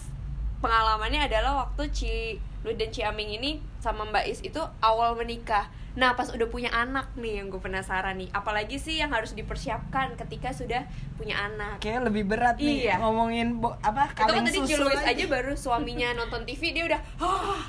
pengalamannya 0.57 1.21
adalah 1.23 1.65
waktu 1.65 1.89
Ci 1.91 2.13
Lu 2.61 2.69
dan 2.71 2.89
Ci 2.89 3.01
Aming 3.01 3.29
ini 3.31 3.51
sama 3.77 4.05
Mbak 4.05 4.25
Is 4.27 4.39
itu 4.39 4.61
awal 4.79 5.13
menikah. 5.15 5.65
Nah 5.91 6.13
pas 6.13 6.29
udah 6.29 6.45
punya 6.45 6.69
anak 6.69 7.09
nih 7.15 7.41
yang 7.41 7.49
gue 7.49 7.57
penasaran 7.57 8.15
nih, 8.15 8.29
apalagi 8.31 8.77
sih 8.77 8.95
yang 8.95 9.09
harus 9.09 9.33
dipersiapkan 9.33 10.13
ketika 10.15 10.49
sudah 10.51 10.85
punya 11.13 11.35
anak. 11.41 11.77
kayak 11.79 12.05
lebih 12.05 12.23
berat 12.23 12.55
nih 12.55 12.85
Iya. 12.87 13.01
ngomongin 13.01 13.57
bo- 13.57 13.75
apa 13.79 14.07
Itu 14.07 14.23
kan 14.23 14.25
kaleng 14.31 14.45
tadi 14.45 14.59
susu 14.61 14.85
aja. 14.87 15.03
aja 15.03 15.25
baru 15.27 15.53
suaminya 15.53 16.13
nonton 16.13 16.41
TV 16.43 16.71
dia 16.71 16.85
udah, 16.85 17.01
ah 17.19 17.65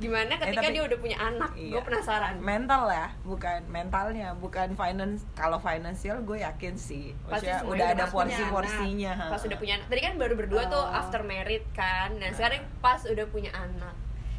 gimana 0.00 0.32
ketika 0.34 0.64
tapi- 0.64 0.74
dia 0.74 0.82
udah 0.82 0.98
punya 0.98 1.18
anak? 1.20 1.50
Iya. 1.52 1.70
gue 1.70 1.82
penasaran. 1.84 2.34
Mental 2.40 2.82
ya 2.88 3.06
bukan 3.22 3.60
mentalnya 3.68 4.28
bukan 4.34 4.72
finance. 4.72 5.28
Kalau 5.32 5.60
financial 5.60 6.18
gue 6.20 6.40
yakin 6.40 6.74
sih. 6.74 7.12
Pasti 7.22 7.46
udah 7.46 7.60
udah 7.68 7.86
ada 7.92 8.04
porsi 8.08 8.42
porsinya 8.42 9.12
pas 9.28 9.38
udah 9.38 9.56
punya 9.56 9.76
anak. 9.76 9.86
Tadi 9.86 10.00
kan 10.00 10.14
baru 10.16 10.34
berdua 10.34 10.62
tuh 10.66 10.80
Oh. 10.80 10.88
after 10.90 11.20
married 11.22 11.62
kan. 11.70 12.16
Nah 12.16 12.32
sekarang 12.32 12.64
pas 12.80 13.04
udah 13.04 13.28
punya 13.28 13.52
anak. 13.52 13.92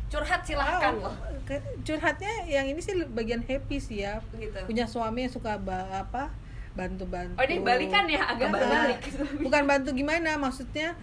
Curhat 0.09 0.43
silahkan 0.43 0.91
Oh, 0.97 1.07
loh. 1.07 1.15
curhatnya 1.81 2.43
yang 2.43 2.67
ini 2.67 2.83
sih 2.83 2.91
bagian 3.07 3.39
happy 3.41 3.79
sih 3.79 4.03
ya. 4.03 4.19
Gitu. 4.33 4.57
Punya 4.65 4.83
suami 4.83 5.23
yang 5.23 5.31
suka 5.31 5.55
apa 5.55 6.33
bantu-bantu. 6.71 7.35
Oh 7.35 7.43
ini 7.43 7.59
balikan 7.59 8.07
ya? 8.07 8.31
Agak 8.31 8.47
Kebalik. 8.51 8.99
kebalik 9.03 9.43
bukan 9.43 9.63
bantu 9.67 9.89
gimana 9.91 10.39
maksudnya 10.39 10.95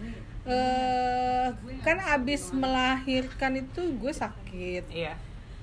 eh 0.49 1.47
kan 1.85 1.97
abis 2.17 2.49
melahirkan 2.53 3.61
itu 3.61 3.81
gue 4.01 4.13
sakit. 4.13 4.89
Iya. 4.89 5.13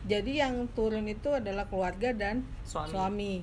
Jadi 0.07 0.39
yang 0.39 0.71
turun 0.71 1.11
itu 1.11 1.35
adalah 1.35 1.67
keluarga 1.67 2.15
dan 2.15 2.47
Suami. 2.63 2.91
suami, 2.95 3.35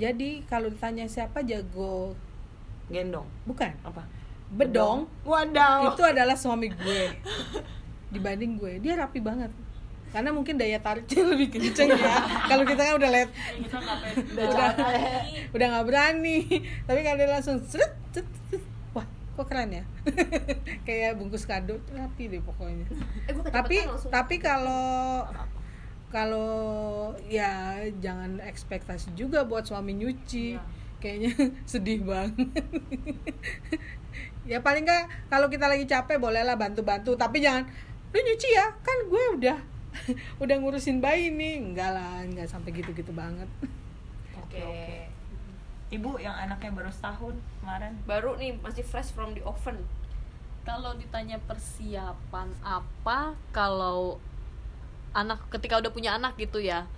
jadi 0.00 0.40
kalau 0.48 0.72
ditanya 0.72 1.04
siapa 1.04 1.44
jago. 1.44 2.16
Gendong. 2.88 3.28
Bukan. 3.44 3.72
Apa? 3.84 4.08
Bedong. 4.52 5.04
Wadaw 5.24 5.92
itu 5.92 6.02
adalah 6.04 6.32
suami 6.32 6.72
gue. 6.72 7.02
Dibanding 8.14 8.56
gue. 8.56 8.80
Dia 8.80 8.96
rapi 8.96 9.20
banget 9.20 9.52
karena 10.12 10.30
mungkin 10.30 10.60
daya 10.60 10.76
tariknya 10.78 11.24
lebih 11.32 11.48
kenceng 11.56 11.88
ya. 11.88 12.12
Kalau 12.46 12.64
kita 12.68 12.84
kan 12.84 12.94
udah 13.00 13.10
let 13.10 13.30
udah 14.36 14.68
udah 15.56 15.66
nggak 15.72 15.86
berani. 15.88 16.38
Tapi 16.84 17.00
kalau 17.00 17.16
dia 17.16 17.28
langsung 17.32 17.56
seret, 17.64 17.96
seret, 18.12 18.28
seret. 18.52 18.64
wah 18.92 19.08
kok 19.08 19.48
keren 19.48 19.72
ya? 19.72 19.84
Kayak 20.86 21.16
bungkus 21.16 21.48
kado. 21.48 21.80
Rapi 21.96 22.28
deh 22.28 22.44
pokoknya. 22.44 22.84
Eh, 23.24 23.32
gua 23.32 23.48
tapi 23.48 23.80
tapi 24.12 24.36
kalau 24.36 25.24
kalau 26.12 26.52
ya 27.32 27.80
jangan 28.04 28.36
ekspektasi 28.44 29.16
juga 29.16 29.48
buat 29.48 29.64
suami 29.64 29.96
nyuci. 29.96 30.60
Iya. 30.60 30.80
kayaknya 31.02 31.34
sedih 31.72 32.06
banget. 32.06 32.46
Ya 34.46 34.62
paling 34.62 34.86
nggak 34.86 35.26
kalau 35.26 35.50
kita 35.50 35.66
lagi 35.66 35.88
capek 35.88 36.20
bolehlah 36.20 36.54
bantu-bantu. 36.54 37.16
Tapi 37.18 37.42
jangan 37.42 37.66
lu 38.12 38.18
nyuci 38.20 38.48
ya? 38.54 38.70
Kan 38.84 39.10
gue 39.10 39.24
udah 39.40 39.72
udah 40.42 40.56
ngurusin 40.58 40.98
bayi 40.98 41.28
nih. 41.30 41.60
Enggak 41.60 41.90
lah 41.94 42.22
enggak 42.22 42.48
sampai 42.48 42.70
gitu-gitu 42.72 43.12
banget. 43.12 43.48
Oke. 44.38 45.08
Ibu 45.92 46.16
yang 46.18 46.32
anaknya 46.32 46.72
baru 46.72 46.88
setahun 46.88 47.36
kemarin? 47.60 47.92
Baru 48.08 48.36
nih 48.40 48.56
masih 48.58 48.80
fresh 48.82 49.12
from 49.12 49.36
the 49.36 49.44
oven. 49.44 49.76
Kalau 50.62 50.94
ditanya 50.94 51.36
persiapan 51.42 52.48
apa 52.62 53.34
kalau 53.50 54.16
anak 55.12 55.44
ketika 55.52 55.76
udah 55.76 55.92
punya 55.92 56.16
anak 56.16 56.38
gitu 56.40 56.62
ya 56.62 56.88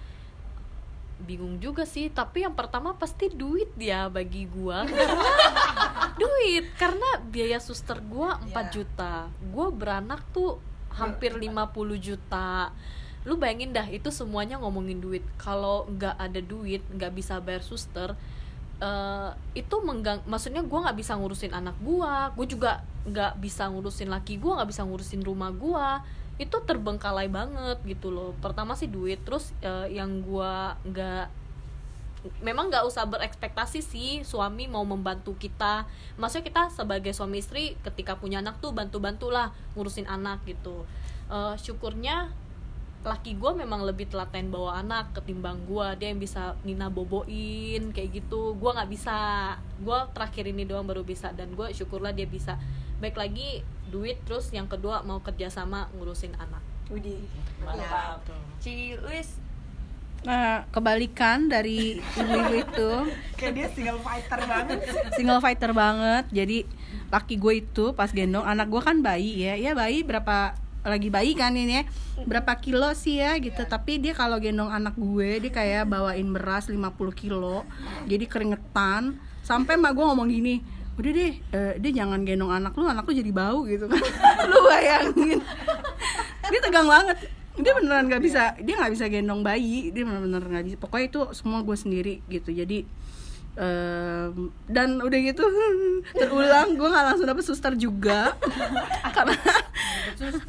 bingung 1.24 1.58
juga 1.58 1.86
sih. 1.86 2.10
Tapi 2.10 2.42
yang 2.44 2.54
pertama 2.54 2.94
pasti 2.94 3.30
duit 3.30 3.70
ya 3.78 4.06
bagi 4.10 4.46
gua. 4.46 4.84
Duit 6.20 6.70
karena 6.78 7.18
biaya 7.26 7.58
suster 7.58 7.98
gua 8.04 8.38
4 8.38 8.50
Ya. 8.50 8.62
juta. 8.70 9.14
Gua 9.50 9.70
beranak 9.74 10.22
tuh 10.30 10.58
hampir 10.94 11.34
50 11.34 11.98
juta. 11.98 12.70
Lu 13.24 13.40
bayangin 13.40 13.72
dah 13.72 13.86
itu 13.88 14.12
semuanya 14.14 14.60
ngomongin 14.60 15.00
duit. 15.00 15.24
Kalau 15.40 15.88
nggak 15.90 16.16
ada 16.16 16.40
duit 16.40 16.82
nggak 16.92 17.12
bisa 17.14 17.40
bayar 17.40 17.62
suster 17.64 18.14
eh, 18.82 19.30
itu 19.54 19.76
menggang 19.86 20.20
maksudnya 20.26 20.62
gua 20.66 20.90
nggak 20.90 20.98
bisa 20.98 21.14
ngurusin 21.14 21.54
anak 21.54 21.78
gua 21.78 22.34
gue 22.34 22.46
juga 22.50 22.82
nggak 23.06 23.38
bisa 23.38 23.70
ngurusin 23.70 24.10
laki 24.10 24.42
gua 24.42 24.60
nggak 24.60 24.70
bisa 24.70 24.82
ngurusin 24.86 25.22
rumah 25.22 25.50
gua. 25.54 26.02
Itu 26.34 26.66
terbengkalai 26.66 27.30
banget 27.30 27.78
gitu 27.86 28.10
loh. 28.10 28.34
Pertama 28.42 28.74
sih 28.74 28.90
duit 28.90 29.22
terus 29.22 29.54
eh, 29.62 29.94
yang 29.94 30.22
gua 30.22 30.78
nggak 30.86 31.43
memang 32.40 32.72
nggak 32.72 32.84
usah 32.88 33.04
berekspektasi 33.08 33.80
sih 33.84 34.10
suami 34.24 34.68
mau 34.70 34.84
membantu 34.84 35.36
kita. 35.36 35.84
Maksudnya 36.16 36.44
kita 36.44 36.62
sebagai 36.72 37.12
suami 37.12 37.40
istri 37.40 37.76
ketika 37.84 38.16
punya 38.16 38.40
anak 38.40 38.60
tuh 38.60 38.72
bantu 38.72 39.00
bantulah 39.00 39.52
ngurusin 39.76 40.08
anak 40.08 40.44
gitu. 40.48 40.88
Eh, 41.28 41.54
syukurnya 41.60 42.32
laki 43.04 43.36
gue 43.36 43.52
memang 43.52 43.84
lebih 43.84 44.08
telaten 44.08 44.48
bawa 44.48 44.80
anak 44.80 45.12
ketimbang 45.12 45.60
gue 45.68 45.84
dia 46.00 46.08
yang 46.08 46.16
bisa 46.16 46.56
Nina 46.64 46.88
boboin 46.88 47.92
kayak 47.92 48.24
gitu. 48.24 48.56
Gue 48.56 48.70
nggak 48.72 48.88
bisa. 48.88 49.16
Gue 49.84 49.98
terakhir 50.16 50.48
ini 50.48 50.64
doang 50.64 50.88
baru 50.88 51.04
bisa. 51.04 51.32
Dan 51.36 51.52
gue 51.52 51.68
syukurlah 51.76 52.16
dia 52.16 52.24
bisa. 52.24 52.56
Baik 53.00 53.20
lagi 53.20 53.60
duit 53.92 54.16
terus 54.24 54.48
yang 54.56 54.64
kedua 54.66 55.04
mau 55.04 55.20
kerjasama 55.20 55.92
ngurusin 55.92 56.32
anak. 56.40 56.64
Widih. 56.88 57.20
Mantap. 57.64 58.24
Ci 58.60 58.96
Luis 59.00 59.40
Nah, 60.24 60.64
kebalikan 60.72 61.52
dari 61.52 62.00
ibu-ibu 62.00 62.54
itu. 62.56 62.90
Kayak 63.38 63.52
dia 63.52 63.66
single 63.76 64.00
fighter 64.00 64.40
banget. 64.48 64.78
Single 65.12 65.40
fighter 65.44 65.70
banget. 65.76 66.24
Jadi 66.32 66.58
laki 67.12 67.36
gue 67.36 67.60
itu 67.60 67.92
pas 67.92 68.08
gendong 68.08 68.42
anak 68.42 68.72
gue 68.72 68.82
kan 68.82 68.98
bayi 69.04 69.44
ya, 69.44 69.54
ya 69.54 69.76
bayi 69.76 70.02
berapa 70.02 70.56
lagi 70.84 71.08
bayi 71.12 71.36
kan 71.36 71.52
ini 71.52 71.80
ya. 71.80 71.84
Berapa 72.24 72.56
kilo 72.56 72.88
sih 72.96 73.20
ya 73.20 73.36
gitu. 73.36 73.68
Tapi 73.68 74.00
dia 74.00 74.16
kalau 74.16 74.40
gendong 74.40 74.72
anak 74.72 74.96
gue 74.96 75.44
dia 75.44 75.52
kayak 75.52 75.92
bawain 75.92 76.32
beras 76.32 76.72
50 76.72 76.80
kilo. 77.12 77.68
Jadi 78.08 78.24
keringetan. 78.24 79.20
Sampai 79.44 79.76
mak 79.76 79.92
gue 79.92 80.04
ngomong 80.04 80.28
gini 80.32 80.64
udah 80.94 81.10
deh 81.10 81.34
eh, 81.34 81.74
dia 81.82 81.90
jangan 81.90 82.22
gendong 82.22 82.54
anak 82.54 82.70
lu 82.78 82.86
anak 82.86 83.02
lu 83.02 83.12
jadi 83.12 83.28
bau 83.28 83.68
gitu 83.68 83.90
kan. 83.90 83.98
Lu 84.50 84.58
bayangin. 84.64 85.42
Dia 86.48 86.60
tegang 86.64 86.88
banget 86.88 87.43
dia 87.54 87.70
beneran 87.70 88.10
nggak 88.10 88.22
bisa 88.22 88.58
dia 88.58 88.74
nggak 88.74 88.92
bisa 88.98 89.06
gendong 89.06 89.46
bayi 89.46 89.94
dia 89.94 90.02
bener-bener 90.02 90.42
nggak 90.42 90.64
bisa. 90.66 90.76
Pokoknya 90.82 91.06
itu 91.06 91.20
semua 91.30 91.62
gue 91.62 91.76
sendiri 91.78 92.14
gitu. 92.26 92.50
Jadi 92.50 92.82
em, 93.54 94.50
dan 94.66 94.98
udah 94.98 95.18
gitu 95.22 95.44
terulang 96.18 96.74
gue 96.74 96.88
nggak 96.90 97.06
langsung 97.14 97.26
dapet 97.30 97.44
suster 97.46 97.78
juga. 97.78 98.34
Karena 99.16 99.38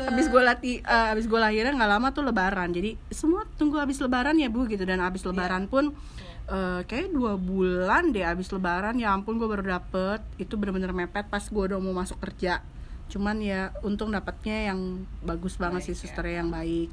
abis 0.09 0.25
gue 0.33 0.41
latih 0.41 0.75
eh, 0.81 1.13
abis 1.13 1.29
gue 1.29 1.37
lahiran 1.37 1.77
nggak 1.77 1.91
lama 1.93 2.07
tuh 2.09 2.25
lebaran. 2.25 2.73
Jadi 2.73 2.97
semua 3.13 3.45
tunggu 3.61 3.77
abis 3.77 4.01
lebaran 4.01 4.33
ya 4.41 4.49
bu 4.49 4.65
gitu. 4.65 4.81
Dan 4.81 5.05
abis 5.05 5.21
lebaran 5.29 5.69
pun 5.69 5.93
eh, 6.49 6.81
kayak 6.89 7.13
dua 7.13 7.37
bulan 7.37 8.09
deh 8.09 8.25
abis 8.25 8.49
lebaran. 8.49 8.97
Ya 8.97 9.13
ampun 9.13 9.37
gue 9.37 9.45
baru 9.45 9.61
dapet. 9.61 10.25
Itu 10.41 10.57
bener-bener 10.57 10.89
mepet 10.89 11.29
pas 11.29 11.45
gue 11.45 11.63
udah 11.69 11.77
mau 11.77 11.93
masuk 11.93 12.17
kerja 12.17 12.65
cuman 13.05 13.37
ya 13.37 13.69
untung 13.85 14.09
dapatnya 14.09 14.73
yang 14.73 15.05
bagus 15.21 15.55
banget 15.61 15.91
sih 15.91 15.95
susternya 15.97 16.41
yang 16.41 16.51
baik. 16.51 16.89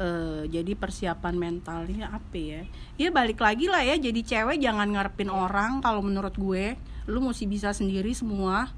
Eh, 0.00 0.48
jadi 0.48 0.72
persiapan 0.80 1.36
mentalnya 1.36 2.08
apa 2.08 2.36
ya? 2.36 2.62
Ya 2.96 3.08
balik 3.12 3.40
lagi 3.40 3.68
lah 3.68 3.84
ya 3.84 4.00
jadi 4.00 4.20
cewek 4.24 4.56
jangan 4.56 4.88
ngarepin 4.88 5.28
orang 5.28 5.84
kalau 5.84 6.00
menurut 6.00 6.32
gue 6.36 6.76
lu 7.04 7.20
mesti 7.20 7.44
bisa 7.44 7.72
sendiri 7.76 8.12
semua. 8.16 8.72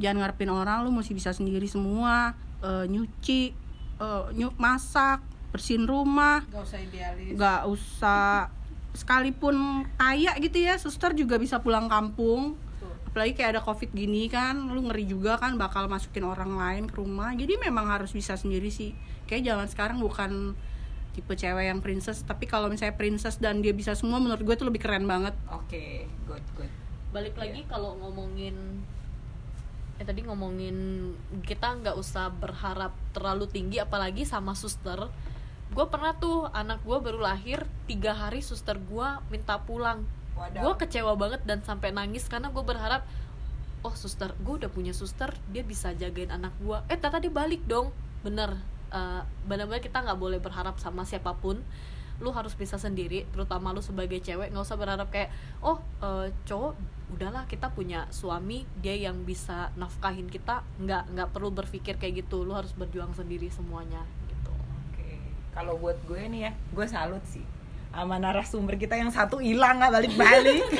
Jangan 0.00 0.24
ngarepin 0.24 0.50
orang 0.50 0.84
lu 0.84 0.90
mesti 0.92 1.12
bisa 1.12 1.36
sendiri 1.36 1.68
semua. 1.68 2.32
Eh, 2.64 2.88
nyuci 2.88 3.52
eh, 4.00 4.24
nyu 4.36 4.52
masak 4.56 5.20
bersihin 5.52 5.84
rumah. 5.84 6.42
Gak 6.48 6.64
usah 6.64 6.80
idealis. 6.80 7.36
Nggak 7.36 7.60
usah. 7.68 8.32
Sekalipun 8.94 9.84
kaya 9.98 10.38
gitu 10.38 10.64
ya 10.64 10.78
suster 10.78 11.12
juga 11.18 11.34
bisa 11.34 11.58
pulang 11.58 11.90
kampung 11.90 12.54
apalagi 13.14 13.38
kayak 13.38 13.50
ada 13.54 13.62
covid 13.62 13.94
gini 13.94 14.26
kan 14.26 14.74
lu 14.74 14.90
ngeri 14.90 15.06
juga 15.06 15.38
kan 15.38 15.54
bakal 15.54 15.86
masukin 15.86 16.26
orang 16.26 16.58
lain 16.58 16.90
ke 16.90 16.98
rumah. 16.98 17.30
Jadi 17.30 17.62
memang 17.62 17.86
harus 17.86 18.10
bisa 18.10 18.34
sendiri 18.34 18.74
sih. 18.74 18.90
Kayak 19.30 19.54
zaman 19.54 19.66
sekarang 19.70 19.96
bukan 20.02 20.58
tipe 21.14 21.30
cewek 21.30 21.70
yang 21.70 21.78
princess 21.78 22.26
tapi 22.26 22.50
kalau 22.50 22.66
misalnya 22.66 22.98
princess 22.98 23.38
dan 23.38 23.62
dia 23.62 23.70
bisa 23.70 23.94
semua 23.94 24.18
menurut 24.18 24.42
gue 24.42 24.58
tuh 24.58 24.66
lebih 24.66 24.82
keren 24.82 25.06
banget. 25.06 25.30
Oke 25.46 26.10
good 26.26 26.42
good. 26.58 26.66
Balik 27.14 27.38
lagi 27.38 27.62
kalau 27.70 27.94
ngomongin 28.02 28.82
eh 29.94 30.02
tadi 30.02 30.26
ngomongin 30.26 30.74
kita 31.46 31.70
nggak 31.86 31.94
usah 31.94 32.34
berharap 32.34 32.98
terlalu 33.14 33.46
tinggi 33.46 33.78
apalagi 33.78 34.26
sama 34.26 34.58
suster. 34.58 35.06
Gue 35.70 35.86
pernah 35.86 36.18
tuh 36.18 36.50
anak 36.50 36.82
gue 36.82 36.98
baru 36.98 37.22
lahir 37.22 37.62
tiga 37.86 38.10
hari 38.10 38.42
suster 38.42 38.74
gue 38.74 39.08
minta 39.30 39.62
pulang. 39.62 40.02
Gue 40.34 40.74
kecewa 40.82 41.14
banget 41.14 41.46
dan 41.46 41.62
sampai 41.62 41.94
nangis 41.94 42.26
karena 42.26 42.50
gue 42.50 42.64
berharap 42.66 43.06
oh 43.86 43.94
suster 43.94 44.34
gue 44.42 44.64
udah 44.64 44.70
punya 44.72 44.90
suster 44.90 45.30
dia 45.52 45.62
bisa 45.62 45.94
jagain 45.94 46.32
anak 46.32 46.50
gue 46.58 46.78
eh 46.90 46.98
ternyata 46.98 47.22
dia 47.22 47.32
balik 47.32 47.62
dong. 47.68 47.94
Bener 48.24 48.56
Eh, 48.94 49.22
benar-benar 49.50 49.82
kita 49.82 50.06
nggak 50.06 50.18
boleh 50.22 50.38
berharap 50.38 50.78
sama 50.78 51.02
siapa 51.02 51.34
pun. 51.34 51.58
Lu 52.22 52.30
harus 52.30 52.54
bisa 52.54 52.78
sendiri 52.78 53.26
terutama 53.34 53.74
lu 53.74 53.82
sebagai 53.82 54.22
cewek. 54.22 54.54
Nggak 54.54 54.64
usah 54.70 54.78
berharap 54.78 55.10
kayak 55.10 55.34
oh 55.66 55.82
eh, 55.98 56.30
cowok 56.46 56.78
udahlah 57.10 57.44
kita 57.50 57.74
punya 57.74 58.06
suami 58.14 58.62
dia 58.78 58.94
yang 58.94 59.26
bisa 59.26 59.74
nafkahin 59.74 60.30
kita. 60.30 60.62
Nggak 60.78 61.10
nggak 61.10 61.28
perlu 61.34 61.50
berpikir 61.50 61.98
kayak 61.98 62.22
gitu. 62.22 62.46
Lu 62.46 62.54
harus 62.54 62.70
berjuang 62.78 63.10
sendiri 63.18 63.50
semuanya 63.50 64.06
gitu. 64.30 64.54
Oke, 64.94 65.18
kalau 65.50 65.74
buat 65.74 65.98
gue 66.06 66.22
nih 66.30 66.40
ya, 66.46 66.52
gue 66.70 66.86
salut 66.86 67.26
sih 67.26 67.42
sama 67.94 68.18
narasumber 68.18 68.74
kita 68.74 68.94
yang 68.94 69.08
satu 69.08 69.38
hilang 69.38 69.78
nggak 69.78 69.92
balik-balik. 69.92 70.64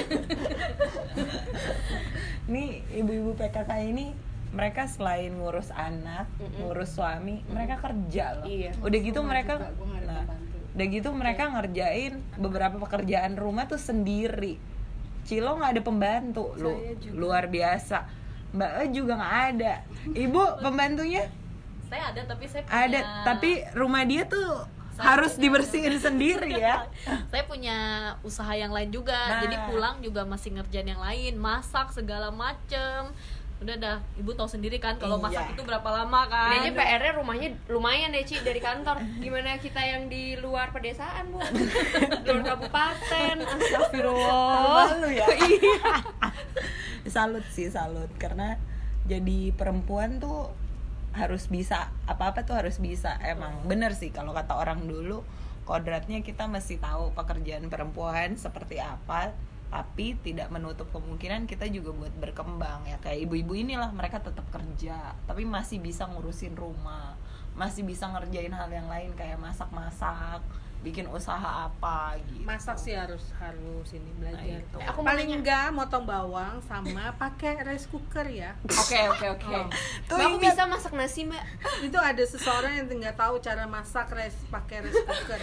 nih 2.46 2.68
ibu-ibu 2.92 3.32
PKK 3.34 3.70
ini 3.86 4.12
mereka 4.52 4.86
selain 4.86 5.32
ngurus 5.32 5.72
anak 5.72 6.28
Mm-mm. 6.36 6.60
ngurus 6.60 6.92
suami 6.92 7.42
mereka 7.48 7.80
kerja 7.80 8.36
loh 8.36 8.46
Iya. 8.46 8.70
udah 8.78 8.98
gitu 9.00 9.18
Gua 9.18 9.28
mereka 9.28 9.52
juga, 9.58 9.98
nah, 10.04 10.24
udah 10.70 10.86
gitu 10.86 11.08
mereka 11.10 11.42
ngerjain 11.50 12.12
beberapa 12.36 12.76
pekerjaan 12.78 13.34
rumah 13.34 13.64
tuh 13.64 13.80
sendiri 13.80 14.60
Cilo 15.24 15.56
nggak 15.56 15.72
ada 15.72 15.82
pembantu 15.82 16.52
lu 16.54 16.76
Saya 16.76 16.92
juga. 17.00 17.14
luar 17.16 17.44
biasa 17.48 17.98
Mbak 18.52 18.70
E 18.70 18.84
juga 18.92 19.12
nggak 19.16 19.36
ada 19.50 19.74
ibu 20.12 20.42
pembantunya 20.60 21.22
saya 21.84 22.02
ada 22.10 22.20
tapi 22.24 22.44
saya 22.44 22.62
punya 22.62 22.76
ada 22.76 23.00
tapi 23.24 23.50
rumah 23.72 24.04
dia 24.04 24.22
tuh 24.24 24.68
Saya 24.94 25.04
harus 25.12 25.32
punya- 25.32 25.42
dibersihin 25.44 25.96
sendiri 25.96 26.50
ya 26.54 26.86
saya 27.30 27.42
punya 27.44 27.76
usaha 28.20 28.52
yang 28.52 28.70
lain 28.70 28.88
juga 28.88 29.14
Nah. 29.16 29.40
jadi 29.42 29.56
pulang 29.66 29.98
juga 29.98 30.22
masih 30.22 30.54
ngerjain 30.54 30.86
yang 30.86 30.98
lain 30.98 31.34
masak 31.34 31.90
segala 31.90 32.30
macem 32.30 33.10
udah 33.56 33.76
dah 33.76 33.96
ibu 34.14 34.28
tahu 34.30 34.44
sendiri 34.46 34.76
kan 34.76 34.94
kalau 34.94 35.16
Iya. 35.16 35.24
masak 35.24 35.46
itu 35.50 35.62
berapa 35.62 35.88
lama 35.88 36.20
kan 36.26 36.52
Ini 36.54 36.68
aja 36.68 36.70
PR-nya 36.74 37.12
rumahnya 37.14 37.48
lumayan 37.66 38.10
deh 38.10 38.20
Ci 38.22 38.36
dari 38.38 38.58
kantor. 38.58 39.00
Gimana 39.16 39.56
kita 39.56 39.80
yang 39.80 40.06
di 40.06 40.36
luar 40.36 40.68
pedesaan, 40.68 41.26
Bu? 41.28 41.40
Luar 42.26 42.42
kabupaten. 42.44 43.34
Astagfirullah. 43.40 44.84
malu 44.90 45.08
ya 45.08 45.26
iya 45.40 45.96
salut 47.14 47.46
sih 47.48 47.68
salut 47.68 48.10
karena 48.16 48.58
jadi 49.04 49.52
perempuan 49.52 50.16
tuh 50.18 50.50
harus 51.14 51.46
bisa 51.46 51.94
apa 52.10 52.34
apa 52.34 52.42
tuh 52.42 52.58
harus 52.58 52.82
bisa. 52.82 53.16
Emang 53.22 53.64
bener 53.64 53.94
sih 53.94 54.10
kalau 54.10 54.34
kata 54.34 54.58
orang 54.58 54.84
dulu 54.84 55.22
kodratnya 55.64 56.20
kita 56.20 56.44
mesti 56.50 56.76
tahu 56.76 57.16
pekerjaan 57.16 57.72
perempuan 57.72 58.36
seperti 58.36 58.82
apa 58.82 59.32
tapi 59.72 60.14
tidak 60.22 60.52
menutup 60.54 60.86
kemungkinan 60.94 61.48
kita 61.50 61.66
juga 61.70 61.94
buat 61.94 62.14
berkembang 62.18 62.90
ya. 62.90 62.98
Kayak 63.00 63.30
ibu-ibu 63.30 63.54
inilah 63.54 63.90
mereka 63.94 64.20
tetap 64.20 64.44
kerja 64.50 65.14
tapi 65.24 65.46
masih 65.46 65.78
bisa 65.80 66.04
ngurusin 66.10 66.58
rumah 66.58 67.16
masih 67.54 67.86
bisa 67.86 68.10
ngerjain 68.10 68.50
hal 68.50 68.66
yang 68.66 68.90
lain 68.90 69.14
kayak 69.14 69.38
masak-masak 69.38 70.42
bikin 70.84 71.08
usaha 71.08 71.64
apa 71.64 72.20
gitu 72.20 72.44
masak 72.44 72.76
sih 72.76 72.92
harus 72.92 73.32
harus 73.40 73.88
ini 73.96 74.12
belajar 74.20 74.60
itu. 74.60 74.76
Eh, 74.76 74.84
aku 74.84 75.00
paling 75.00 75.32
enggak 75.32 75.72
motong 75.72 76.04
bawang 76.04 76.60
sama 76.68 77.08
pakai 77.22 77.64
rice 77.64 77.88
cooker 77.88 78.28
ya 78.28 78.52
Oke, 78.68 79.00
oke, 79.08 79.26
oke. 79.40 79.56
Tuh 80.04 80.14
Mbak, 80.20 80.26
aku 80.28 80.36
ingat. 80.36 80.52
bisa 80.52 80.62
masak 80.68 80.92
nasi, 80.92 81.24
Mbak. 81.24 81.44
itu 81.88 81.98
ada 81.98 82.22
seseorang 82.22 82.72
yang 82.76 82.86
nggak 82.86 83.16
tahu 83.16 83.40
cara 83.40 83.64
masak 83.64 84.12
rice 84.12 84.36
pakai 84.52 84.84
rice 84.84 85.00
cooker 85.00 85.40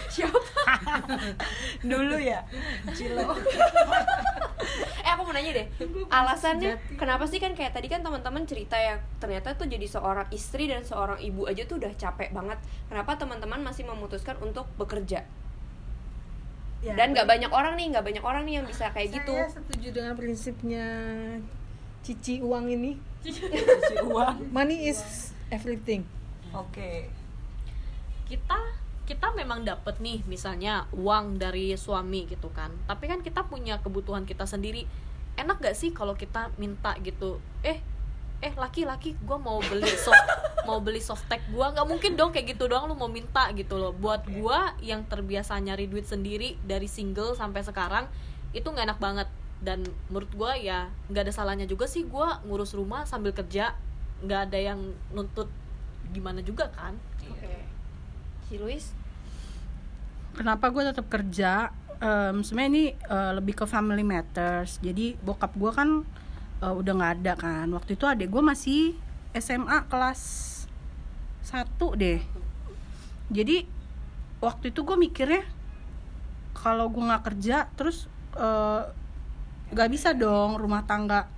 dulu 1.90 2.16
ya 2.22 2.46
Cilo 2.94 3.34
Eh, 5.02 5.10
aku 5.10 5.26
mau 5.26 5.34
nanya 5.34 5.50
deh. 5.52 5.66
Alasannya 6.06 6.78
kenapa 6.94 7.26
sih 7.26 7.42
kan 7.42 7.52
kayak 7.52 7.74
tadi 7.74 7.90
kan 7.90 8.00
teman-teman 8.00 8.46
cerita 8.46 8.78
ya, 8.78 9.02
ternyata 9.18 9.58
tuh 9.58 9.66
jadi 9.66 9.84
seorang 9.90 10.30
istri 10.30 10.70
dan 10.70 10.86
seorang 10.86 11.18
ibu 11.18 11.50
aja 11.50 11.66
tuh 11.66 11.82
udah 11.82 11.90
capek 11.98 12.30
banget. 12.30 12.62
Kenapa 12.86 13.18
teman-teman 13.18 13.60
masih 13.66 13.82
memutuskan 13.82 14.38
untuk 14.38 14.70
bekerja? 14.78 15.26
Ya, 16.82 16.98
Dan 16.98 17.14
nggak 17.14 17.30
banyak 17.30 17.52
orang 17.54 17.78
nih, 17.78 17.94
nggak 17.94 18.04
banyak 18.10 18.24
orang 18.26 18.42
nih 18.42 18.54
yang 18.58 18.66
bisa 18.66 18.90
kayak 18.90 19.14
gitu. 19.22 19.30
saya 19.30 19.54
setuju 19.54 19.88
dengan 19.94 20.18
prinsipnya 20.18 20.86
cici 22.02 22.42
uang 22.42 22.66
ini. 22.74 22.98
Cuci 23.22 24.02
uang. 24.02 24.36
Money 24.56 24.90
is 24.90 25.30
everything. 25.54 26.02
Oke. 26.50 27.06
Kita 28.26 28.58
kita 29.06 29.30
memang 29.38 29.62
dapat 29.62 30.02
nih 30.02 30.26
misalnya 30.26 30.90
uang 30.90 31.38
dari 31.38 31.70
suami 31.78 32.26
gitu 32.26 32.50
kan. 32.50 32.74
Tapi 32.90 33.06
kan 33.06 33.22
kita 33.22 33.46
punya 33.46 33.78
kebutuhan 33.78 34.26
kita 34.26 34.42
sendiri. 34.42 34.82
Enak 35.38 35.62
gak 35.62 35.78
sih 35.78 35.94
kalau 35.94 36.18
kita 36.18 36.50
minta 36.58 36.98
gitu? 36.98 37.38
Eh 37.62 37.78
eh 38.42 38.52
laki 38.58 38.82
laki 38.82 39.14
gue 39.22 39.38
mau 39.38 39.62
beli 39.62 39.86
soft 39.94 40.18
mau 40.64 40.78
beli 40.78 41.02
softtek 41.02 41.42
gue 41.50 41.66
nggak 41.66 41.86
mungkin 41.86 42.14
dong 42.14 42.30
kayak 42.30 42.56
gitu 42.56 42.70
doang 42.70 42.86
lu 42.88 42.94
mau 42.94 43.10
minta 43.10 43.50
gitu 43.54 43.78
loh. 43.78 43.92
Buat 43.92 44.26
gue 44.26 44.58
yang 44.82 45.04
terbiasa 45.06 45.58
nyari 45.58 45.86
duit 45.90 46.06
sendiri 46.06 46.58
dari 46.62 46.86
single 46.86 47.34
sampai 47.34 47.62
sekarang 47.66 48.06
itu 48.54 48.64
nggak 48.64 48.86
enak 48.92 49.00
banget. 49.00 49.28
Dan 49.62 49.86
menurut 50.10 50.30
gue 50.34 50.52
ya 50.66 50.90
nggak 51.10 51.30
ada 51.30 51.34
salahnya 51.34 51.66
juga 51.70 51.86
sih 51.86 52.06
gue 52.06 52.28
ngurus 52.46 52.74
rumah 52.74 53.06
sambil 53.06 53.30
kerja. 53.34 53.74
Nggak 54.22 54.40
ada 54.50 54.58
yang 54.58 54.80
nuntut 55.10 55.50
gimana 56.10 56.42
juga 56.42 56.70
kan? 56.70 56.98
Oke. 57.26 57.66
Si 58.50 58.56
Luis? 58.58 59.02
kenapa 60.32 60.72
gue 60.72 60.82
tetap 60.88 61.06
kerja? 61.12 61.70
Em, 62.02 62.42
sebenarnya 62.42 62.70
ini 62.72 62.84
eh, 62.96 63.32
lebih 63.36 63.54
ke 63.62 63.64
family 63.68 64.02
matters. 64.02 64.80
Jadi 64.82 65.14
bokap 65.20 65.54
gue 65.54 65.70
kan 65.70 66.02
eh, 66.64 66.74
udah 66.74 66.92
nggak 66.96 67.12
ada 67.22 67.32
kan. 67.38 67.66
Waktu 67.70 67.94
itu 67.94 68.04
adik 68.08 68.28
gue 68.32 68.42
masih 68.42 68.96
SMA 69.36 69.88
kelas 69.88 70.51
1 71.42 71.66
deh. 71.98 72.20
Jadi 73.32 73.66
waktu 74.42 74.74
itu 74.74 74.82
gue 74.82 74.96
mikirnya 74.98 75.42
kalau 76.52 76.90
gue 76.90 77.02
nggak 77.02 77.24
kerja 77.32 77.70
terus 77.78 78.06
eh, 78.36 78.82
nggak 79.72 79.88
bisa 79.88 80.12
dong 80.12 80.60
rumah 80.60 80.84
tangga 80.84 81.30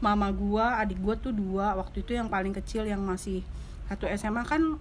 mama 0.00 0.32
gue 0.32 0.62
adik 0.62 0.98
gue 1.02 1.14
tuh 1.20 1.32
dua 1.34 1.76
waktu 1.76 2.00
itu 2.00 2.16
yang 2.16 2.32
paling 2.32 2.56
kecil 2.56 2.88
yang 2.88 3.02
masih 3.04 3.44
satu 3.90 4.08
SMA 4.16 4.46
kan 4.46 4.78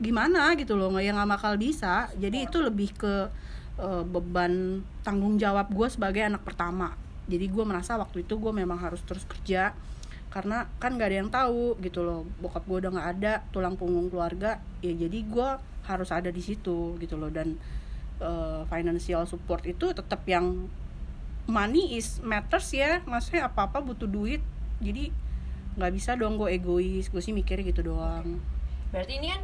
gimana 0.00 0.56
gitu 0.56 0.74
loh 0.74 0.90
nggak 0.94 1.04
yang 1.04 1.16
nggak 1.18 1.30
bakal 1.38 1.52
bisa. 1.58 2.08
Jadi 2.16 2.48
itu 2.48 2.58
lebih 2.62 2.94
ke 2.96 3.28
eh, 3.78 4.02
beban 4.06 4.82
tanggung 5.06 5.36
jawab 5.36 5.70
gue 5.70 5.88
sebagai 5.90 6.22
anak 6.24 6.42
pertama. 6.42 6.94
Jadi 7.28 7.44
gue 7.44 7.64
merasa 7.66 8.00
waktu 8.00 8.24
itu 8.24 8.40
gue 8.40 8.52
memang 8.54 8.80
harus 8.80 9.04
terus 9.04 9.28
kerja 9.28 9.76
karena 10.28 10.68
kan 10.76 11.00
nggak 11.00 11.08
ada 11.08 11.18
yang 11.24 11.30
tahu 11.32 11.76
gitu 11.80 12.04
loh. 12.04 12.28
Bokap 12.40 12.68
gue 12.68 12.84
udah 12.84 12.92
nggak 12.92 13.08
ada 13.18 13.32
tulang 13.48 13.80
punggung 13.80 14.12
keluarga 14.12 14.60
ya 14.84 14.92
jadi 14.92 15.18
gue 15.24 15.48
harus 15.88 16.12
ada 16.12 16.28
di 16.28 16.42
situ 16.44 16.96
gitu 17.00 17.16
loh. 17.16 17.32
Dan 17.32 17.56
eh, 18.20 18.62
financial 18.68 19.24
support 19.24 19.64
itu 19.64 19.92
tetap 19.96 20.20
yang 20.28 20.68
money 21.48 21.96
is 21.96 22.20
matters 22.20 22.68
ya. 22.76 23.00
Maksudnya 23.08 23.48
apa 23.48 23.72
apa 23.72 23.80
butuh 23.80 24.08
duit 24.08 24.44
jadi 24.84 25.08
nggak 25.80 25.92
bisa 25.96 26.12
dong 26.20 26.36
gue 26.36 26.52
egois. 26.52 27.08
Gue 27.08 27.24
sih 27.24 27.32
mikirnya 27.32 27.64
gitu 27.72 27.88
doang. 27.88 28.36
Berarti 28.92 29.16
ini 29.16 29.32
kan 29.32 29.42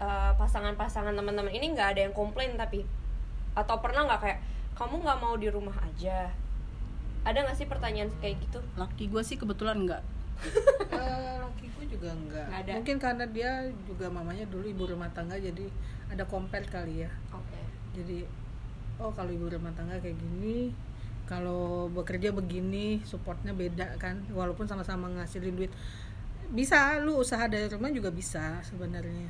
eh, 0.00 0.32
pasangan-pasangan 0.40 1.12
teman-teman 1.12 1.52
ini 1.52 1.76
nggak 1.76 1.96
ada 1.96 2.00
yang 2.08 2.14
komplain 2.16 2.56
tapi 2.56 2.88
atau 3.56 3.80
pernah 3.80 4.04
nggak 4.08 4.20
kayak 4.20 4.40
kamu 4.76 5.00
nggak 5.00 5.18
mau 5.20 5.36
di 5.36 5.48
rumah 5.52 5.76
aja? 5.80 6.28
Ada 7.26 7.42
nggak 7.42 7.56
sih 7.56 7.66
pertanyaan 7.66 8.08
kayak 8.16 8.38
gitu? 8.40 8.58
laki 8.74 9.04
gue 9.06 9.22
sih 9.22 9.34
kebetulan 9.34 9.82
nggak 9.82 10.02
Eh, 10.92 11.34
lakiku 11.38 11.80
juga 11.86 12.12
enggak 12.12 12.46
Nggak 12.46 12.60
ada. 12.62 12.72
mungkin 12.76 12.96
karena 12.96 13.24
dia 13.26 13.50
juga 13.82 14.06
mamanya 14.06 14.44
dulu 14.46 14.64
ibu 14.64 14.84
rumah 14.86 15.08
tangga 15.10 15.34
jadi 15.34 15.66
ada 16.06 16.22
compare 16.24 16.64
kali 16.66 17.02
ya 17.02 17.10
Oke. 17.32 17.58
jadi 17.92 18.28
oh 18.96 19.10
kalau 19.10 19.28
ibu 19.28 19.48
rumah 19.48 19.72
tangga 19.72 19.96
kayak 19.98 20.14
gini 20.14 20.70
kalau 21.24 21.90
bekerja 21.90 22.30
begini 22.30 23.02
supportnya 23.02 23.50
beda 23.50 23.98
kan 23.98 24.22
walaupun 24.30 24.64
sama-sama 24.64 25.10
ngasilin 25.10 25.56
duit 25.56 25.72
bisa 26.46 27.02
lu 27.02 27.18
usaha 27.18 27.42
dari 27.50 27.66
rumah 27.66 27.90
juga 27.90 28.12
bisa 28.12 28.62
sebenarnya 28.62 29.26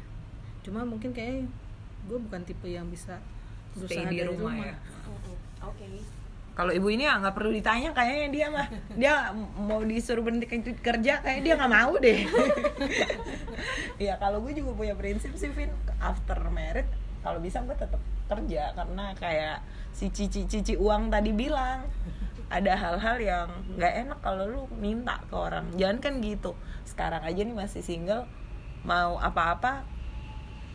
cuma 0.61 0.85
mungkin 0.85 1.15
kayak 1.15 1.49
gue 2.05 2.19
bukan 2.21 2.43
tipe 2.45 2.67
yang 2.67 2.87
bisa 2.87 3.17
berusaha 3.73 4.05
Stay 4.05 4.11
di 4.11 4.19
dari 4.19 4.29
rumah 4.29 4.53
rumah, 4.53 4.67
ya. 4.67 4.77
Oke. 5.65 5.87
Kalau 6.57 6.73
ibu 6.73 6.89
ini 6.89 7.05
ya 7.05 7.21
nggak 7.21 7.37
perlu 7.37 7.53
ditanya 7.53 7.93
kayaknya 7.93 8.29
dia 8.33 8.47
mah 8.49 8.67
dia 8.97 9.15
mau 9.61 9.85
disuruh 9.85 10.25
berhenti 10.25 10.49
ke- 10.49 10.81
kerja 10.81 11.21
kayak 11.21 11.45
dia 11.45 11.55
nggak 11.55 11.73
mau 11.73 11.93
deh. 12.01 12.25
Ya 13.97 14.17
kalau 14.21 14.45
gue 14.45 14.53
juga 14.53 14.77
punya 14.77 14.93
prinsip 14.97 15.33
sih 15.37 15.49
Vin. 15.53 15.73
After 16.01 16.37
married 16.49 16.89
kalau 17.21 17.41
bisa 17.41 17.61
gue 17.65 17.77
tetap 17.77 18.01
kerja 18.27 18.73
karena 18.73 19.13
kayak 19.17 19.65
si 19.93 20.09
cici 20.09 20.45
cici 20.45 20.75
uang 20.77 21.09
tadi 21.09 21.33
bilang 21.33 21.85
ada 22.47 22.73
hal-hal 22.79 23.17
yang 23.19 23.49
nggak 23.75 23.95
enak 24.07 24.19
kalau 24.21 24.45
lu 24.45 24.63
minta 24.77 25.21
ke 25.27 25.35
orang. 25.37 25.69
Jangan 25.77 25.99
kan 26.01 26.15
gitu. 26.21 26.53
Sekarang 26.85 27.21
aja 27.21 27.41
nih 27.41 27.57
masih 27.57 27.81
single 27.81 28.25
mau 28.85 29.19
apa-apa 29.19 29.83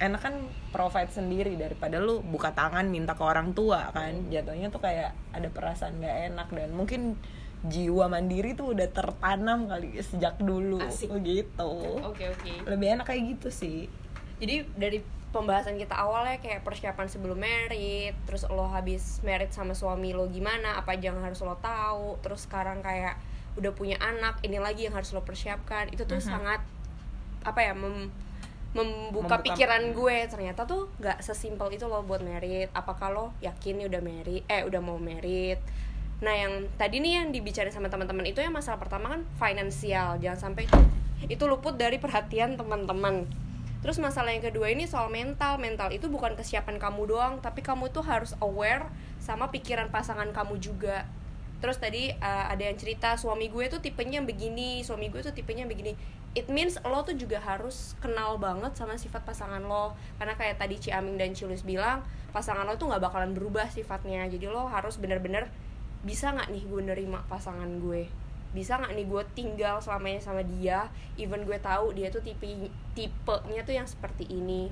enak 0.01 0.17
kan 0.19 0.35
provide 0.69 1.07
sendiri 1.07 1.53
daripada 1.53 2.01
lu 2.01 2.19
buka 2.19 2.49
tangan 2.51 2.89
minta 2.89 3.13
ke 3.13 3.21
orang 3.21 3.53
tua 3.53 3.93
kan 3.93 4.11
jatuhnya 4.27 4.67
tuh 4.67 4.81
kayak 4.81 5.13
ada 5.29 5.45
perasaan 5.47 6.01
nggak 6.01 6.17
enak 6.33 6.47
dan 6.49 6.73
mungkin 6.73 7.15
jiwa 7.61 8.09
mandiri 8.09 8.57
tuh 8.57 8.73
udah 8.73 8.89
tertanam 8.89 9.69
kali 9.69 9.93
sejak 10.01 10.41
dulu 10.41 10.81
Asik. 10.81 11.13
gitu 11.21 12.01
Oke 12.01 12.25
oke. 12.27 12.65
lebih 12.65 12.97
enak 12.97 13.05
kayak 13.05 13.37
gitu 13.37 13.53
sih 13.53 13.85
Jadi 14.41 14.65
dari 14.73 14.97
pembahasan 15.29 15.77
kita 15.77 15.93
awalnya 15.93 16.41
kayak 16.41 16.65
persiapan 16.65 17.05
sebelum 17.05 17.37
merit, 17.37 18.17
terus 18.25 18.41
lo 18.49 18.65
habis 18.65 19.21
merit 19.21 19.53
sama 19.53 19.71
suami 19.71 20.11
lo 20.11 20.25
gimana, 20.27 20.75
apa 20.75 20.91
aja 20.91 21.13
yang 21.13 21.21
harus 21.21 21.39
lo 21.39 21.53
tahu, 21.55 22.17
terus 22.19 22.49
sekarang 22.49 22.81
kayak 22.81 23.15
udah 23.53 23.69
punya 23.71 24.01
anak, 24.01 24.41
ini 24.41 24.57
lagi 24.57 24.89
yang 24.89 24.97
harus 24.97 25.13
lo 25.13 25.21
persiapkan. 25.21 25.87
Itu 25.87 26.03
tuh 26.03 26.17
Mhm. 26.17 26.25
sangat 26.25 26.61
apa 27.45 27.59
ya 27.61 27.71
mem- 27.71 28.09
membuka, 28.71 29.37
Membuka- 29.37 29.45
pikiran 29.51 29.83
gue. 29.91 30.17
Ternyata 30.27 30.63
tuh 30.63 30.87
nggak 30.99 31.19
sesimpel 31.19 31.75
itu 31.75 31.85
lo 31.87 32.03
buat 32.03 32.23
merit. 32.23 32.71
Apakah 32.71 33.11
lo 33.11 33.25
yakin 33.43 33.83
nih 33.83 33.87
udah 33.91 34.01
merit? 34.03 34.43
Eh 34.47 34.63
udah 34.63 34.79
mau 34.79 34.95
merit. 34.97 35.59
Nah 36.21 36.33
yang 36.37 36.69
tadi 36.77 37.01
nih 37.01 37.21
yang 37.21 37.27
dibicarain 37.33 37.73
sama 37.73 37.89
teman-teman 37.89 38.23
itu 38.29 38.39
yang 38.39 38.53
masalah 38.53 38.79
pertama 38.79 39.11
kan 39.11 39.21
finansial. 39.35 40.21
Jangan 40.21 40.51
sampai 40.51 40.69
itu 40.69 40.79
itu 41.29 41.43
luput 41.45 41.75
dari 41.75 41.99
perhatian 41.99 42.55
teman-teman. 42.55 43.27
Terus 43.81 43.97
masalah 43.97 44.29
yang 44.29 44.45
kedua 44.45 44.69
ini 44.69 44.85
soal 44.85 45.09
mental. 45.09 45.57
Mental 45.57 45.89
itu 45.89 46.07
bukan 46.07 46.37
kesiapan 46.37 46.77
kamu 46.77 47.09
doang 47.09 47.33
tapi 47.41 47.65
kamu 47.65 47.89
tuh 47.89 48.05
harus 48.05 48.37
aware 48.39 48.87
sama 49.17 49.49
pikiran 49.49 49.89
pasangan 49.89 50.29
kamu 50.31 50.61
juga. 50.61 51.09
Terus 51.61 51.77
tadi 51.77 52.09
uh, 52.09 52.45
ada 52.49 52.61
yang 52.65 52.77
cerita 52.77 53.13
suami 53.17 53.49
gue 53.49 53.69
tuh 53.69 53.77
tipenya 53.77 54.17
begini 54.25 54.81
suami 54.81 55.13
gue 55.13 55.21
tuh 55.21 55.29
tipenya 55.29 55.69
begini 55.69 55.93
it 56.31 56.47
means 56.47 56.79
lo 56.87 57.03
tuh 57.03 57.15
juga 57.19 57.43
harus 57.43 57.99
kenal 57.99 58.39
banget 58.39 58.71
sama 58.79 58.95
sifat 58.95 59.27
pasangan 59.27 59.59
lo. 59.63 59.95
Karena 60.15 60.39
kayak 60.39 60.63
tadi 60.63 60.79
Ci 60.79 60.89
Aming 60.95 61.19
dan 61.19 61.35
Cilis 61.35 61.67
bilang 61.67 62.03
pasangan 62.31 62.63
lo 62.63 62.79
tuh 62.79 62.87
nggak 62.87 63.03
bakalan 63.03 63.35
berubah 63.35 63.67
sifatnya. 63.67 64.27
Jadi 64.31 64.47
lo 64.47 64.67
harus 64.71 64.95
bener-bener 64.95 65.51
bisa 66.01 66.31
nggak 66.31 66.49
nih 66.49 66.63
gue 66.63 66.81
nerima 66.87 67.19
pasangan 67.27 67.67
gue? 67.83 68.07
Bisa 68.55 68.79
nggak 68.79 68.95
nih 68.95 69.07
gue 69.07 69.23
tinggal 69.35 69.83
selamanya 69.83 70.23
sama 70.23 70.43
dia? 70.47 70.87
Even 71.19 71.43
gue 71.43 71.59
tahu 71.59 71.91
dia 71.91 72.07
tuh 72.07 72.23
tipe 72.23 72.47
tipenya 72.95 73.61
tuh 73.67 73.75
yang 73.75 73.87
seperti 73.87 74.23
ini. 74.31 74.71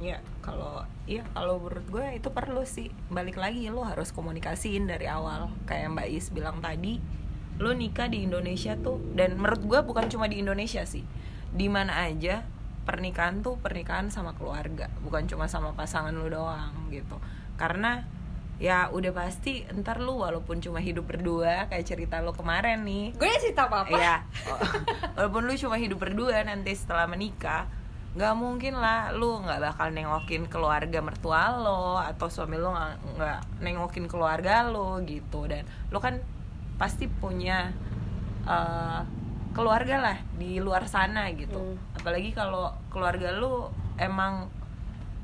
Ya 0.00 0.20
kalau 0.40 0.84
iya 1.04 1.24
kalau 1.32 1.60
menurut 1.60 1.84
gue 1.88 2.06
itu 2.20 2.28
perlu 2.28 2.64
sih. 2.68 2.92
Balik 3.08 3.40
lagi 3.40 3.72
lo 3.72 3.88
harus 3.88 4.12
komunikasiin 4.12 4.84
dari 4.84 5.08
awal. 5.08 5.48
Kayak 5.64 5.96
Mbak 5.96 6.08
Is 6.12 6.28
bilang 6.28 6.60
tadi 6.60 7.19
lo 7.60 7.76
nikah 7.76 8.08
di 8.08 8.24
Indonesia 8.24 8.72
tuh 8.80 8.98
dan 9.12 9.36
menurut 9.36 9.62
gue 9.62 9.80
bukan 9.84 10.08
cuma 10.08 10.26
di 10.26 10.40
Indonesia 10.40 10.82
sih 10.88 11.04
di 11.52 11.68
mana 11.68 12.08
aja 12.08 12.42
pernikahan 12.88 13.44
tuh 13.44 13.60
pernikahan 13.60 14.08
sama 14.08 14.32
keluarga 14.32 14.88
bukan 15.04 15.28
cuma 15.28 15.46
sama 15.46 15.76
pasangan 15.76 16.10
lo 16.16 16.26
doang 16.26 16.72
gitu. 16.88 17.20
Karena 17.60 18.02
ya 18.60 18.92
udah 18.92 19.12
pasti 19.16 19.64
ntar 19.72 20.04
lu 20.04 20.20
walaupun 20.20 20.60
cuma 20.60 20.84
hidup 20.84 21.08
berdua 21.08 21.68
kayak 21.72 21.84
cerita 21.84 22.24
lo 22.24 22.32
kemarin 22.32 22.84
nih. 22.84 23.16
Gue 23.16 23.28
cerita 23.40 23.68
apa 23.68 23.88
apa 23.88 23.96
Iya. 23.96 24.16
Walaupun 25.16 25.48
lu 25.48 25.54
cuma 25.56 25.76
hidup 25.80 26.00
berdua 26.00 26.44
nanti 26.44 26.72
setelah 26.76 27.08
menikah, 27.08 27.68
nggak 28.16 28.34
mungkin 28.36 28.76
lah 28.76 29.16
lu 29.16 29.40
nggak 29.44 29.60
bakal 29.60 29.88
nengokin 29.92 30.48
keluarga 30.48 31.00
mertua 31.00 31.56
lo 31.56 31.96
atau 32.00 32.28
suami 32.28 32.56
lo 32.60 32.72
nggak 32.72 32.92
nggak 33.16 33.40
nengokin 33.64 34.08
keluarga 34.08 34.64
lo 34.68 35.00
gitu. 35.04 35.48
Dan 35.48 35.64
lo 35.88 36.00
kan 36.00 36.20
pasti 36.80 37.04
punya 37.06 37.70
eh, 38.42 39.00
keluarga 39.52 40.00
lah 40.00 40.18
di 40.34 40.56
luar 40.58 40.88
sana 40.88 41.28
gitu. 41.30 41.60
Hmm. 41.60 41.76
Apalagi 41.94 42.32
kalau 42.32 42.72
keluarga 42.88 43.30
lu 43.30 43.68
emang 43.94 44.48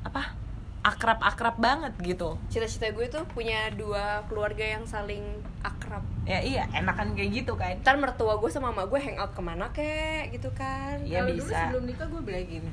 apa 0.05 0.37
akrab-akrab 0.79 1.59
banget 1.59 1.91
gitu. 1.99 2.39
cita-cita 2.47 2.87
gue 2.95 3.11
tuh 3.11 3.27
punya 3.27 3.67
dua 3.75 4.23
keluarga 4.31 4.63
yang 4.63 4.87
saling 4.87 5.19
akrab 5.59 5.99
Ya 6.23 6.39
iya, 6.39 6.63
enakan 6.71 7.11
kayak 7.11 7.43
gitu 7.43 7.59
kan. 7.59 7.75
ntar 7.83 7.99
mertua 7.99 8.39
gue 8.39 8.47
sama 8.47 8.71
mama 8.71 8.87
gue 8.87 8.95
hangout 8.95 9.35
ke 9.35 9.41
mana 9.41 9.67
kek 9.75 10.31
gitu 10.31 10.47
kan 10.53 11.03
Iya 11.03 11.23
Kalau 11.23 11.33
dulu 11.33 11.43
bisa. 11.43 11.59
sebelum 11.59 11.83
nikah 11.83 12.07
gue 12.07 12.21
bilang 12.23 12.45
gini 12.47 12.71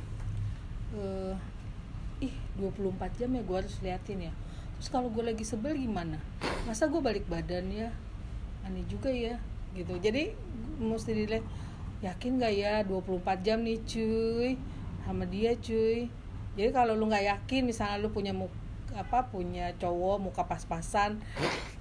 eh 0.95 1.35
ih 2.23 2.35
24 2.55 3.19
jam 3.19 3.31
ya 3.35 3.43
gue 3.43 3.57
harus 3.59 3.75
liatin 3.83 4.31
ya 4.31 4.33
terus 4.79 4.89
kalau 4.89 5.11
gue 5.11 5.25
lagi 5.25 5.43
sebel 5.43 5.75
gimana 5.75 6.23
masa 6.65 6.87
gue 6.87 7.03
balik 7.03 7.27
badan 7.27 7.67
ya 7.67 7.91
aneh 8.65 8.85
juga 8.89 9.13
ya 9.13 9.37
gitu. 9.77 9.95
Jadi 10.01 10.35
mesti 10.81 11.11
dilihat 11.15 11.45
yakin 12.03 12.41
gak 12.43 12.55
ya 12.55 12.75
24 12.85 13.45
jam 13.47 13.63
nih 13.63 13.81
cuy. 13.85 14.59
Sama 15.05 15.25
dia 15.29 15.53
cuy. 15.57 16.09
Jadi 16.55 16.71
kalau 16.71 16.95
lu 16.95 17.11
nggak 17.11 17.27
yakin 17.27 17.67
misalnya 17.67 17.99
lu 17.99 18.15
punya 18.15 18.31
muka 18.31 18.55
apa 18.95 19.27
punya 19.27 19.75
cowok 19.83 20.23
muka 20.23 20.47
pas-pasan 20.47 21.19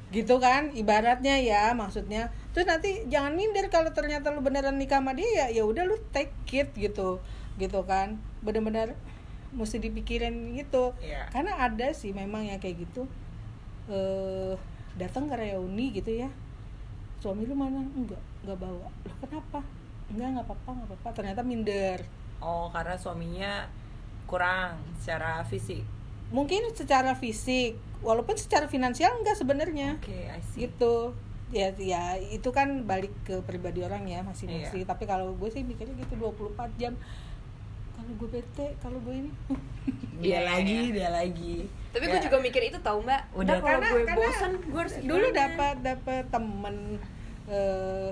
gitu 0.09 0.41
kan 0.41 0.73
ibaratnya 0.73 1.37
ya 1.37 1.77
maksudnya. 1.77 2.33
Terus 2.57 2.65
nanti 2.65 3.05
jangan 3.05 3.37
minder 3.37 3.69
kalau 3.69 3.93
ternyata 3.93 4.33
lu 4.33 4.41
beneran 4.41 4.81
nikah 4.81 4.97
sama 4.97 5.13
dia 5.13 5.29
ya 5.45 5.61
ya 5.61 5.63
udah 5.65 5.85
lu 5.85 5.97
take 6.09 6.33
it 6.53 6.69
gitu. 6.73 7.21
Gitu 7.61 7.79
kan. 7.85 8.17
Bener-bener 8.41 8.97
mesti 9.53 9.77
dipikirin 9.77 10.57
gitu. 10.57 10.97
Iya. 10.97 11.29
karena 11.29 11.61
ada 11.61 11.93
sih 11.93 12.09
memang 12.09 12.49
yang 12.49 12.57
kayak 12.57 12.89
gitu 12.89 13.05
eh 13.85 14.57
datang 14.97 15.29
ke 15.29 15.35
reuni 15.37 15.93
gitu 15.93 16.25
ya 16.25 16.29
suami 17.23 17.43
lu 17.45 17.55
mana 17.55 17.79
enggak 17.89 18.19
enggak 18.41 18.57
bawa 18.59 18.87
loh 18.99 19.15
kenapa 19.17 19.59
enggak 20.09 20.27
nggak 20.29 20.45
apa-apa 20.45 20.69
nggak 20.73 20.87
apa-apa 20.89 21.09
ternyata 21.13 21.41
minder 21.41 21.99
Oh, 22.37 22.67
karena 22.67 22.99
suaminya 22.99 23.71
kurang 24.25 24.75
secara 24.97 25.39
fisik. 25.41 25.79
mungkin 26.27 26.59
secara 26.71 27.13
fisik 27.13 27.73
walaupun 27.99 28.35
secara 28.35 28.67
finansial 28.67 29.15
enggak 29.15 29.37
sebenarnya 29.37 29.95
Oke, 29.95 30.27
I 30.27 30.43
see. 30.43 30.65
gitu 30.65 31.15
ya 31.49 31.71
ya 31.77 32.03
itu 32.17 32.49
kan 32.49 32.83
balik 32.83 33.13
ke 33.21 33.39
pribadi 33.41 33.79
orang 33.79 34.03
ya 34.03 34.19
masing-masing 34.21 34.81
Iya. 34.81 34.89
tapi 34.89 35.05
kalau 35.05 35.31
gue 35.33 35.47
sih 35.47 35.61
mikirnya 35.61 35.95
gitu 35.95 36.17
24 36.17 36.51
jam 36.75 36.97
kalau 37.93 38.11
gue 38.11 38.29
bete 38.33 38.67
kalau 38.77 38.99
gue 38.99 39.15
ini 39.15 39.31
Dia 40.15 40.27
Iya, 40.35 40.39
lagi, 40.45 40.79
iya. 40.81 40.93
dia 40.93 41.09
lagi. 41.11 41.55
tapi 41.89 42.05
gue 42.05 42.17
Ya. 42.17 42.23
juga 42.23 42.37
mikir 42.39 42.61
itu 42.65 42.77
tau 42.79 42.99
mbak 42.99 43.21
Udah. 43.31 43.39
udah 43.39 43.55
kalau 43.55 43.69
Karena- 43.77 43.91
gue 43.93 44.01
karena 44.03 44.17
bosan 44.19 44.51
gue 44.57 44.79
harus 44.81 44.95
dulu 44.99 45.25
dapat 45.31 45.75
dapat 45.79 46.23
temen 46.27 46.75
eh 47.47 48.11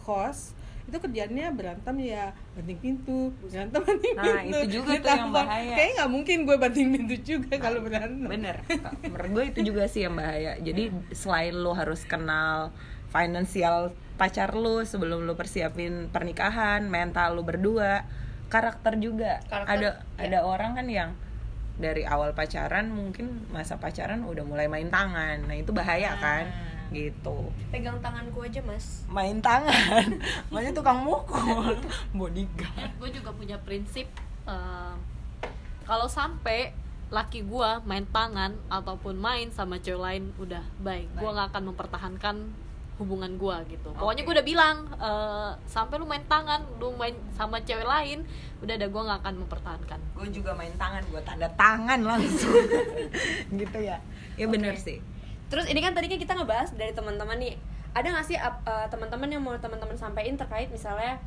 kos 0.00 0.54
itu 0.90 0.98
kerjanya 0.98 1.54
berantem 1.54 1.94
ya 2.02 2.34
banting 2.58 2.78
pintu 2.82 3.30
berantem 3.38 3.78
banting 3.78 4.14
Nah, 4.18 4.42
pintu 4.42 4.58
itu 4.58 4.82
juga 4.82 4.92
tuh 4.98 5.10
yang 5.14 5.30
bahaya. 5.30 5.74
kayaknya 5.78 5.92
nggak 6.02 6.10
mungkin 6.10 6.36
gue 6.42 6.56
banting 6.58 6.88
pintu 6.90 7.14
juga 7.22 7.52
kalau 7.62 7.78
berantem 7.86 8.26
Bener. 8.26 8.56
Menurut 9.06 9.30
gue 9.30 9.44
itu 9.54 9.60
juga 9.70 9.86
sih 9.86 10.02
yang 10.02 10.18
bahaya. 10.18 10.58
Jadi 10.58 10.90
selain 11.14 11.54
lo 11.54 11.78
harus 11.78 12.02
kenal 12.02 12.74
finansial 13.14 13.94
pacar 14.18 14.50
lo 14.58 14.82
sebelum 14.82 15.30
lo 15.30 15.38
persiapin 15.38 16.10
pernikahan, 16.10 16.90
mental 16.90 17.38
lo 17.38 17.46
berdua, 17.46 18.02
karakter 18.50 18.98
juga. 18.98 19.38
Karakter, 19.46 19.70
ada 19.70 19.88
ya. 20.18 20.26
ada 20.26 20.38
orang 20.42 20.74
kan 20.74 20.86
yang 20.90 21.10
dari 21.80 22.04
awal 22.04 22.36
pacaran 22.36 22.92
mungkin 22.92 23.48
masa 23.54 23.78
pacaran 23.80 24.26
udah 24.26 24.42
mulai 24.44 24.66
main 24.66 24.90
tangan. 24.90 25.46
Nah, 25.46 25.56
itu 25.56 25.70
bahaya 25.72 26.18
kan? 26.18 26.50
Gitu. 26.90 27.36
pegang 27.70 28.02
tanganku 28.02 28.42
aja 28.42 28.58
mas. 28.66 29.06
Main 29.06 29.38
tangan. 29.38 30.18
Makanya 30.50 30.74
tukang 30.74 31.06
mukul. 31.06 31.78
Bodyguard. 32.18 32.90
gue 32.98 33.10
juga 33.14 33.30
punya 33.30 33.56
prinsip 33.62 34.10
eh, 34.50 34.94
kalau 35.86 36.06
sampai 36.10 36.74
laki 37.10 37.42
gue 37.42 37.70
main 37.86 38.06
tangan 38.06 38.54
ataupun 38.70 39.18
main 39.18 39.50
sama 39.50 39.78
cewek 39.78 40.02
lain 40.02 40.34
udah 40.42 40.62
baik. 40.82 41.06
Gue 41.14 41.30
nggak 41.30 41.54
akan 41.54 41.62
mempertahankan 41.74 42.36
hubungan 42.98 43.32
gue 43.38 43.56
gitu. 43.78 43.90
Pokoknya 43.96 44.22
gue 44.26 44.34
udah 44.34 44.46
bilang 44.46 44.76
eh, 44.98 45.50
sampai 45.70 45.94
lu 45.94 46.10
main 46.10 46.26
tangan 46.26 46.66
lu 46.82 46.90
main 46.98 47.14
sama 47.38 47.62
cewek 47.62 47.86
lain 47.86 48.26
udah 48.66 48.74
ada 48.74 48.86
gue 48.90 49.02
nggak 49.06 49.18
akan 49.22 49.34
mempertahankan. 49.46 50.00
Gue 50.18 50.26
juga 50.34 50.58
main 50.58 50.74
tangan 50.74 51.06
gue 51.06 51.22
tanda 51.22 51.46
tangan 51.54 52.02
langsung. 52.02 52.54
Gitu 53.62 53.78
ya. 53.78 54.02
Ya 54.34 54.46
bener 54.50 54.74
sih 54.74 54.98
terus 55.50 55.66
ini 55.66 55.78
kan 55.78 55.92
tadinya 55.92 56.14
kita 56.14 56.32
ngebahas 56.32 56.70
dari 56.72 56.94
teman-teman 56.94 57.36
nih. 57.36 57.54
Ada 57.90 58.06
nggak 58.08 58.24
sih 58.24 58.38
eh, 58.38 58.50
teman-teman 58.86 59.28
yang 59.28 59.42
mau 59.42 59.52
teman-teman 59.52 59.94
sampaikan 59.94 60.38
terkait 60.38 60.70
misalnya 60.70 61.18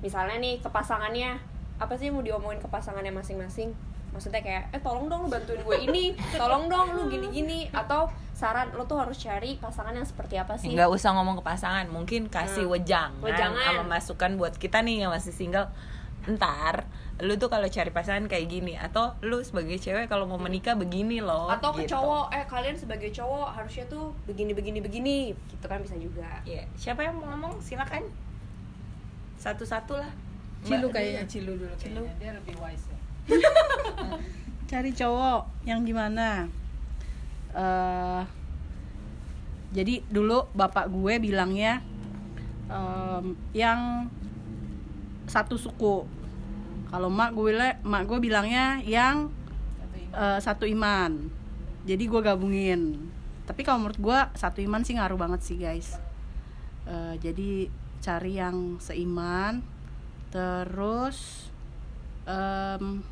misalnya 0.00 0.36
nih 0.36 0.58
ke 0.58 0.68
pasangannya? 0.68 1.36
Apa 1.76 1.92
sih 1.94 2.08
yang 2.08 2.16
mau 2.16 2.24
diomongin 2.24 2.56
ke 2.56 2.66
pasangannya 2.66 3.12
masing-masing? 3.12 3.76
Maksudnya 4.10 4.40
kayak 4.40 4.72
eh 4.72 4.80
tolong 4.80 5.12
dong 5.12 5.24
lu 5.24 5.28
bantuin 5.28 5.60
gue 5.60 5.76
ini 5.78 6.16
tolong 6.32 6.72
dong 6.72 6.88
lu 6.90 7.04
gini-gini. 7.06 7.68
Atau 7.68 8.08
saran 8.32 8.72
lo 8.72 8.84
tuh 8.84 8.96
harus 8.96 9.16
cari 9.16 9.60
pasangan 9.60 9.92
yang 9.92 10.08
seperti 10.08 10.40
apa 10.40 10.56
sih? 10.56 10.72
Nggak 10.72 10.88
usah 10.88 11.12
ngomong 11.12 11.36
ke 11.36 11.44
pasangan 11.44 11.84
mungkin 11.86 12.32
kasih 12.32 12.64
Hmm. 12.64 12.72
wejangan, 12.72 13.20
Wejangan. 13.20 13.60
sama 13.60 13.84
masukan 13.86 14.30
buat 14.34 14.56
kita 14.56 14.80
nih 14.80 15.04
yang 15.04 15.12
masih 15.12 15.36
single 15.36 15.68
ntar 16.26 16.84
lu 17.16 17.32
tuh 17.34 17.46
kalau 17.46 17.64
cari 17.64 17.88
pasangan 17.88 18.26
kayak 18.26 18.46
gini 18.46 18.74
atau 18.74 19.14
lu 19.22 19.40
sebagai 19.40 19.78
cewek 19.78 20.04
kalau 20.04 20.26
mau 20.26 20.36
menikah 20.36 20.74
begini 20.74 21.22
loh 21.22 21.48
atau 21.48 21.72
ke 21.72 21.86
gitu. 21.86 21.96
cowok 21.96 22.28
eh 22.30 22.44
kalian 22.44 22.76
sebagai 22.76 23.08
cowok 23.08 23.56
harusnya 23.56 23.84
tuh 23.86 24.12
begini 24.26 24.52
begini 24.52 24.78
begini 24.80 25.16
gitu 25.48 25.64
kan 25.64 25.80
bisa 25.80 25.96
juga 25.96 26.42
Iya, 26.42 26.68
siapa 26.74 27.00
yang 27.00 27.16
mau 27.16 27.30
ngomong 27.30 27.56
silakan 27.58 28.04
satu-satu 29.36 29.96
lah 29.96 30.10
cilu 30.60 30.90
kayaknya 30.90 31.22
dulu. 31.22 31.30
cilu 31.30 31.52
dulu 31.56 31.74
Cilu. 31.78 32.02
kayaknya. 32.02 32.14
dia 32.18 32.30
lebih 32.36 32.54
wise 32.58 32.86
ya 32.86 32.98
cari 34.70 34.90
cowok 34.90 35.40
yang 35.62 35.86
gimana 35.86 36.50
eh 37.54 38.22
jadi 39.70 40.00
dulu 40.06 40.46
bapak 40.52 40.88
gue 40.88 41.14
bilangnya 41.18 41.80
em, 42.66 43.24
yang 43.52 44.08
satu 45.26 45.58
suku. 45.58 46.06
Kalau 46.86 47.10
mak 47.10 47.34
gue 47.34 47.50
mak 47.82 48.02
gue 48.06 48.18
bilangnya 48.22 48.80
yang 48.82 49.30
eh, 50.14 50.38
satu 50.38 50.64
iman. 50.66 51.30
Jadi 51.86 52.04
gue 52.06 52.20
gabungin. 52.22 53.10
Tapi 53.46 53.62
kalau 53.62 53.86
menurut 53.86 53.98
gue 53.98 54.18
satu 54.34 54.58
iman 54.62 54.82
sih 54.82 54.98
ngaruh 54.98 55.18
banget 55.18 55.40
sih 55.42 55.56
guys. 55.58 55.98
Eh, 56.86 57.14
jadi 57.22 57.70
cari 58.02 58.38
yang 58.38 58.78
seiman 58.78 59.62
terus 60.30 61.50
em, 62.26 63.02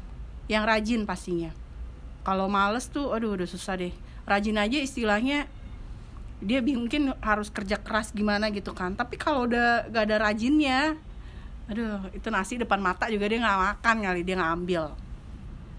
yang 0.47 0.63
rajin 0.63 1.03
pastinya. 1.09 1.51
Kalau 2.23 2.47
males 2.47 2.87
tuh 2.89 3.11
aduh 3.11 3.35
udah 3.35 3.49
susah 3.49 3.75
deh. 3.75 3.95
Rajin 4.25 4.57
aja 4.57 4.79
istilahnya 4.79 5.51
dia 6.45 6.61
mungkin 6.61 7.17
harus 7.25 7.49
kerja 7.49 7.81
keras 7.81 8.13
gimana 8.13 8.51
gitu 8.55 8.77
kan. 8.77 8.95
Tapi 8.95 9.17
kalau 9.17 9.49
udah 9.49 9.89
gak 9.89 10.05
ada 10.11 10.17
rajinnya 10.21 10.99
aduh 11.65 12.13
itu 12.13 12.29
nasi 12.29 12.61
depan 12.61 12.77
mata 12.77 13.09
juga 13.09 13.25
dia 13.25 13.41
nggak 13.41 13.61
makan 13.61 13.97
kali 14.05 14.21
dia 14.21 14.37
nggak 14.37 14.53
ambil. 14.53 14.85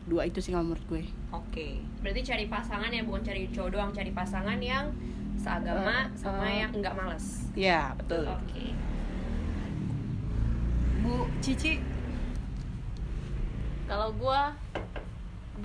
Dua 0.05 0.21
itu 0.25 0.37
sih 0.37 0.53
kalau 0.53 0.65
menurut 0.69 0.85
gue. 0.85 1.03
Oke. 1.29 1.81
berarti 2.01 2.21
cari 2.21 2.45
pasangan 2.45 2.89
ya 2.89 3.01
bukan 3.01 3.21
cari 3.21 3.49
cowok 3.49 3.69
doang 3.73 3.89
cari 3.89 4.13
pasangan 4.13 4.61
yang 4.61 4.93
seagama 5.35 6.05
Eh, 6.05 6.17
sama 6.17 6.45
eh. 6.47 6.61
yang 6.61 6.71
enggak 6.73 6.93
males. 6.93 7.49
Ya 7.57 7.93
betul. 7.97 8.25
Oke. 8.25 8.73
Bu 11.01 11.25
Cici? 11.41 11.81
Kalau 13.85 14.09
gua 14.17 14.53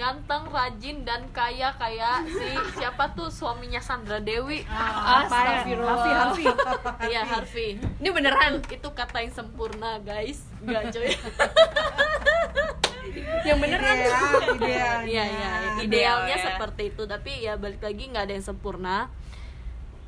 ganteng 0.01 0.49
rajin 0.49 1.05
dan 1.05 1.29
kaya 1.29 1.77
kayak 1.77 2.25
si 2.25 2.49
siapa 2.75 3.13
tuh 3.13 3.29
suaminya 3.29 3.77
Sandra 3.79 4.17
Dewi. 4.17 4.65
Astagfirullah. 4.65 5.93
Harvey 5.93 6.49
Harvey 6.49 6.49
iya 7.05 7.21
Harvey 7.23 7.69
ini 7.77 8.09
beneran? 8.09 8.65
Itu 8.65 8.89
kata 8.91 9.21
yang 9.21 9.29
sempurna 9.31 10.01
guys. 10.01 10.41
Nggak 10.65 10.89
coy. 10.91 11.13
Yang 13.41 13.59
beneran? 13.59 13.97
Ideal 14.55 14.99
iya 15.03 15.25
iya. 15.27 15.51
Idealnya 15.83 16.37
seperti 16.39 16.95
itu. 16.95 17.03
Tapi 17.05 17.43
ya 17.43 17.57
balik 17.57 17.83
lagi 17.83 18.07
nggak 18.07 18.25
ada 18.25 18.35
yang 18.37 18.47
sempurna. 18.47 19.09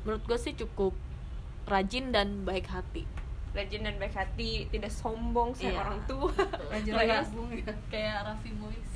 Menurut 0.01 0.23
gue 0.23 0.37
sih 0.37 0.53
cukup 0.55 0.93
rajin 1.65 2.09
dan 2.09 2.45
baik 2.45 2.65
hati. 2.65 3.03
Rajin 3.51 3.83
dan 3.83 3.95
baik 3.97 4.13
hati 4.13 4.65
tidak 4.67 4.89
sombong 4.89 5.51
sayang 5.53 5.75
Iya. 5.75 5.81
orang 5.81 5.99
tua. 6.05 6.31
Rajin 6.71 6.91
Kayak- 6.95 7.27
ya. 7.27 7.73
kayak 7.91 8.17
Raffi 8.23 8.51
Mois 8.55 8.87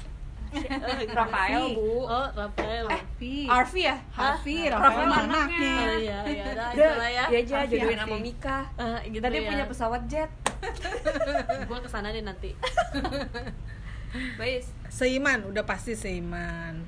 Rafael 1.09 1.63
bu 1.73 2.03
oh 2.03 2.27
Rafael 2.31 2.85
Harvey 2.85 3.45
Arfi 3.45 3.81
ya 3.83 3.95
Harvey 4.11 4.67
Rafael 4.67 5.05
Rafael 5.05 5.11
anaknya. 5.25 5.73
oh 5.73 5.95
iya 5.97 6.19
iya 6.25 6.45
dah 6.51 6.67
Udah, 6.69 6.89
itulah 6.89 7.09
ya 7.09 7.23
dia 7.27 7.39
aja 7.39 7.55
Arfi, 7.57 7.71
jodohin 7.73 7.97
Arfi. 7.97 8.05
sama 8.05 8.17
Mika 8.19 8.57
Ah, 8.75 8.99
gitu 9.03 9.19
Tadi 9.19 9.37
ya. 9.37 9.45
punya 9.45 9.63
pesawat 9.65 10.01
jet 10.05 10.31
gue 11.69 11.79
ke 11.79 11.89
sana 11.89 12.09
deh 12.09 12.21
nanti 12.21 12.51
Baik 14.39 14.63
Seiman, 14.87 15.43
udah 15.43 15.61
pasti 15.61 15.93
seiman. 15.93 16.87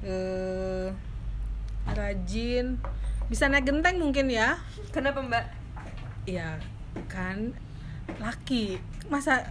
Eh 0.00 0.88
rajin, 1.90 2.78
bisa 3.26 3.50
naik 3.50 3.66
genteng 3.66 3.98
mungkin 3.98 4.30
ya? 4.30 4.56
Kenapa 4.88 5.18
mbak? 5.18 5.44
Ya 6.24 6.56
kan 7.06 7.52
laki 8.16 8.78
masa 9.06 9.50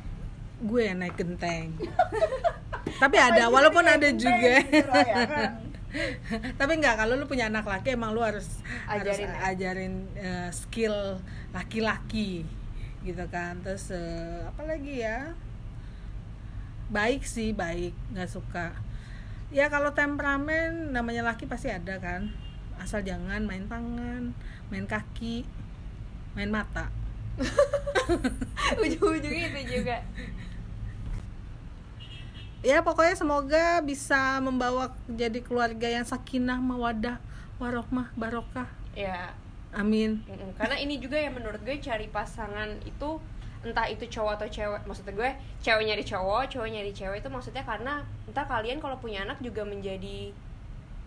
gue 0.59 0.81
yang 0.81 0.97
naik 0.97 1.15
genteng. 1.15 1.75
Tapi 2.99 3.17
ada, 3.17 3.47
walaupun 3.47 3.85
ada 3.85 4.09
juga. 4.13 4.59
Tapi 6.59 6.71
enggak 6.77 7.01
kalau 7.01 7.17
lu 7.17 7.25
punya 7.25 7.49
anak 7.49 7.65
laki 7.65 7.97
emang 7.97 8.13
lu 8.13 8.21
harus 8.21 8.61
Ajarin 8.85 9.09
harus 9.09 9.19
ya? 9.25 9.33
ajarin 9.49 9.93
eh, 10.13 10.49
skill 10.53 11.17
laki-laki 11.49 12.45
gitu 13.01 13.25
kan. 13.33 13.57
Terus 13.65 13.89
eh, 13.93 14.45
apa 14.45 14.61
lagi 14.69 15.01
ya? 15.01 15.33
Baik 16.89 17.25
sih, 17.25 17.53
baik, 17.53 17.93
nggak 18.13 18.29
suka. 18.29 18.73
Ya 19.49 19.65
kalau 19.69 19.93
temperamen 19.97 20.93
namanya 20.93 21.25
laki 21.25 21.49
pasti 21.49 21.73
ada 21.73 21.97
kan. 21.97 22.29
Asal 22.77 23.01
jangan 23.01 23.41
main 23.49 23.65
tangan, 23.65 24.37
main 24.69 24.85
kaki, 24.85 25.41
main 26.37 26.53
mata. 26.53 26.93
Ujung-ujungnya 28.83 29.47
itu 29.57 29.79
juga 29.79 30.05
ya 32.59 32.83
pokoknya 32.83 33.15
semoga 33.15 33.79
bisa 33.79 34.39
membawa 34.43 34.91
jadi 35.07 35.39
keluarga 35.39 35.87
yang 35.87 36.03
sakinah 36.03 36.59
mawadah 36.59 37.17
warohmah 37.59 38.11
barokah. 38.15 38.67
Ya. 38.95 39.35
Amin. 39.69 40.25
Karena 40.57 40.81
ini 40.81 40.97
juga 40.97 41.21
yang 41.21 41.37
menurut 41.37 41.61
gue 41.61 41.77
cari 41.77 42.09
pasangan 42.09 42.73
itu 42.89 43.21
entah 43.59 43.85
itu 43.91 44.07
cowok 44.07 44.39
atau 44.39 44.47
cewek 44.47 44.81
maksudnya 44.87 45.13
gue 45.19 45.29
cewek 45.59 45.83
nyari 45.83 46.03
cowok 46.07 46.47
cowok 46.47 46.67
nyari 46.71 46.91
cewek 46.95 47.19
itu 47.19 47.27
maksudnya 47.27 47.63
karena 47.67 48.07
ntar 48.31 48.47
kalian 48.47 48.79
kalau 48.79 48.95
punya 49.03 49.27
anak 49.27 49.35
juga 49.43 49.67
menjadi 49.67 50.31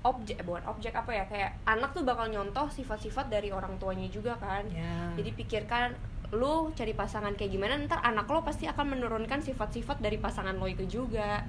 objek 0.05 0.37
eh, 0.37 0.45
bukan 0.45 0.67
objek 0.69 0.93
apa 0.93 1.11
ya 1.15 1.25
kayak 1.31 1.51
anak 1.65 1.97
tuh 1.97 2.05
bakal 2.05 2.29
nyontoh 2.29 2.69
sifat-sifat 2.69 3.31
dari 3.33 3.55
orang 3.55 3.79
tuanya 3.81 4.07
juga 4.11 4.37
kan. 4.37 4.67
Ya. 4.69 5.15
Jadi 5.17 5.31
pikirkan 5.33 5.95
lu 6.33 6.72
cari 6.72 6.97
pasangan 6.97 7.37
kayak 7.37 7.53
gimana 7.53 7.76
ntar 7.85 8.01
anak 8.01 8.24
lo 8.33 8.41
pasti 8.41 8.64
akan 8.64 8.97
menurunkan 8.97 9.45
sifat-sifat 9.45 10.01
dari 10.01 10.16
pasangan 10.16 10.57
lo 10.57 10.64
itu 10.64 10.89
juga 10.89 11.45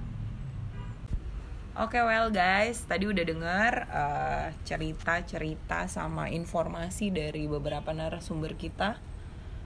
Oke 1.74 1.98
well 1.98 2.30
guys, 2.30 2.86
tadi 2.86 3.10
udah 3.10 3.26
denger 3.26 3.74
eh, 3.90 4.48
cerita-cerita 4.62 5.90
sama 5.90 6.30
informasi 6.30 7.10
dari 7.10 7.50
beberapa 7.50 7.90
narasumber 7.90 8.54
kita. 8.54 9.02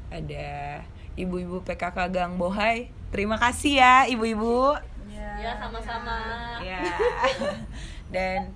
Ada 0.07 0.87
ibu-ibu 1.19 1.67
PKK 1.67 2.07
Gang 2.07 2.39
Bohai. 2.39 2.95
Terima 3.11 3.35
kasih 3.35 3.83
ya 3.83 4.07
ibu-ibu. 4.07 4.79
ya 5.11 5.51
sama-sama 5.59 6.15
Ya. 6.63 6.79
Dan 8.15 8.55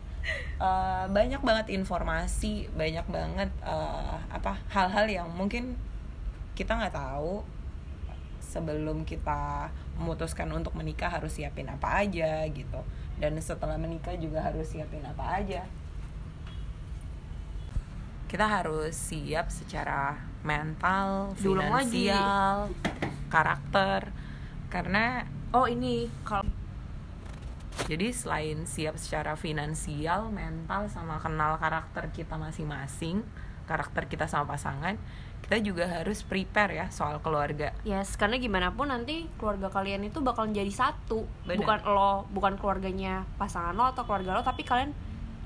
eh, 0.56 1.06
banyak 1.12 1.44
banget 1.44 1.76
informasi, 1.76 2.72
banyak 2.72 3.04
banget 3.12 3.52
eh, 3.68 4.16
apa 4.32 4.64
hal-hal 4.72 5.12
yang 5.12 5.28
mungkin 5.28 5.76
kita 6.62 6.78
nggak 6.78 6.94
tahu 6.94 7.42
sebelum 8.38 9.02
kita 9.02 9.74
memutuskan 9.98 10.46
untuk 10.54 10.78
menikah 10.78 11.10
harus 11.10 11.42
siapin 11.42 11.66
apa 11.66 12.06
aja 12.06 12.46
gitu. 12.54 12.78
Dan 13.18 13.42
setelah 13.42 13.82
menikah 13.82 14.14
juga 14.22 14.46
harus 14.46 14.70
siapin 14.70 15.02
apa 15.02 15.42
aja. 15.42 15.66
Kita 18.30 18.46
harus 18.46 18.94
siap 18.94 19.50
secara 19.50 20.22
mental, 20.46 21.34
Diulang 21.42 21.74
lagi. 21.74 22.14
finansial, 22.14 22.70
karakter. 23.34 24.14
Karena 24.70 25.26
oh 25.58 25.66
ini 25.66 26.06
kalau 26.22 26.46
jadi 27.90 28.14
selain 28.14 28.70
siap 28.70 28.96
secara 29.02 29.34
finansial, 29.34 30.30
mental 30.30 30.86
sama 30.88 31.18
kenal 31.18 31.58
karakter 31.58 32.14
kita 32.14 32.38
masing-masing, 32.38 33.26
karakter 33.68 34.08
kita 34.08 34.30
sama 34.32 34.56
pasangan, 34.56 34.96
kita 35.42 35.58
juga 35.60 35.84
harus 35.90 36.24
prepare 36.24 36.72
ya 36.76 36.88
soal 36.90 37.20
keluarga. 37.20 37.76
Yes, 37.84 38.16
karena 38.16 38.40
gimana 38.40 38.72
pun 38.72 38.88
nanti 38.88 39.28
keluarga 39.36 39.68
kalian 39.68 40.08
itu 40.08 40.22
bakal 40.22 40.48
jadi 40.48 40.72
satu, 40.72 41.28
Bener. 41.44 41.60
bukan 41.60 41.80
lo, 41.86 42.24
bukan 42.32 42.56
keluarganya 42.56 43.28
pasangan 43.36 43.76
lo 43.76 43.84
atau 43.86 44.08
keluarga 44.08 44.40
lo, 44.40 44.42
tapi 44.42 44.64
kalian 44.64 44.96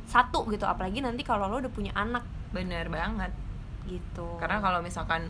satu 0.05 0.45
gitu. 0.53 0.63
Apalagi 0.63 1.01
nanti 1.01 1.25
kalau 1.25 1.49
lo 1.49 1.57
udah 1.57 1.73
punya 1.73 1.89
anak 1.97 2.21
Bener 2.53 2.85
banget. 2.87 3.33
gitu. 3.85 4.37
Karena 4.37 4.61
kalau 4.61 4.81
misalkan 4.81 5.29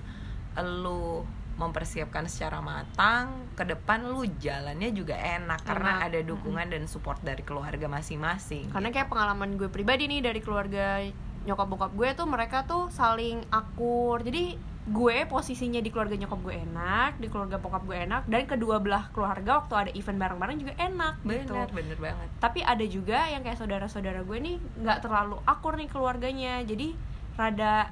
lu 0.56 1.24
mempersiapkan 1.56 2.28
secara 2.28 2.60
matang, 2.60 3.48
ke 3.56 3.64
depan 3.64 4.04
lu 4.04 4.28
jalannya 4.28 4.92
juga 4.92 5.16
enak 5.16 5.64
karena 5.64 6.04
Enak. 6.04 6.08
ada 6.12 6.20
dukungan 6.24 6.68
dan 6.68 6.84
support 6.84 7.20
dari 7.24 7.44
keluarga 7.44 7.88
masing-masing. 7.88 8.68
karena 8.72 8.92
kayak 8.92 9.08
pengalaman 9.08 9.56
gue 9.56 9.72
pribadi 9.72 10.12
nih 10.12 10.20
dari 10.20 10.44
keluarga 10.44 11.00
nyokap 11.46 11.68
bokap 11.68 11.92
gue 11.94 12.10
tuh 12.14 12.26
mereka 12.26 12.62
tuh 12.62 12.90
saling 12.90 13.46
akur. 13.50 14.20
Jadi 14.20 14.58
gue 14.86 15.26
posisinya 15.26 15.78
di 15.78 15.90
keluarga 15.90 16.14
nyokap 16.16 16.40
gue 16.40 16.56
enak, 16.60 17.18
di 17.18 17.26
keluarga 17.26 17.58
bokap 17.58 17.82
gue 17.84 17.98
enak, 18.00 18.22
dan 18.26 18.46
kedua 18.46 18.78
belah 18.78 19.10
keluarga 19.10 19.58
waktu 19.60 19.74
ada 19.76 19.92
event 19.92 20.20
bareng-bareng 20.20 20.58
juga 20.60 20.74
enak 20.76 21.14
gitu. 21.22 21.58
bener 21.58 21.70
bener 21.72 21.98
banget. 21.98 22.28
tapi 22.38 22.62
ada 22.62 22.86
juga 22.86 23.26
yang 23.26 23.42
kayak 23.42 23.58
saudara-saudara 23.58 24.22
gue 24.22 24.38
nih 24.38 24.56
nggak 24.78 25.02
terlalu 25.02 25.42
akur 25.44 25.74
nih 25.74 25.90
keluarganya 25.90 26.62
jadi 26.62 26.94
rada 27.34 27.90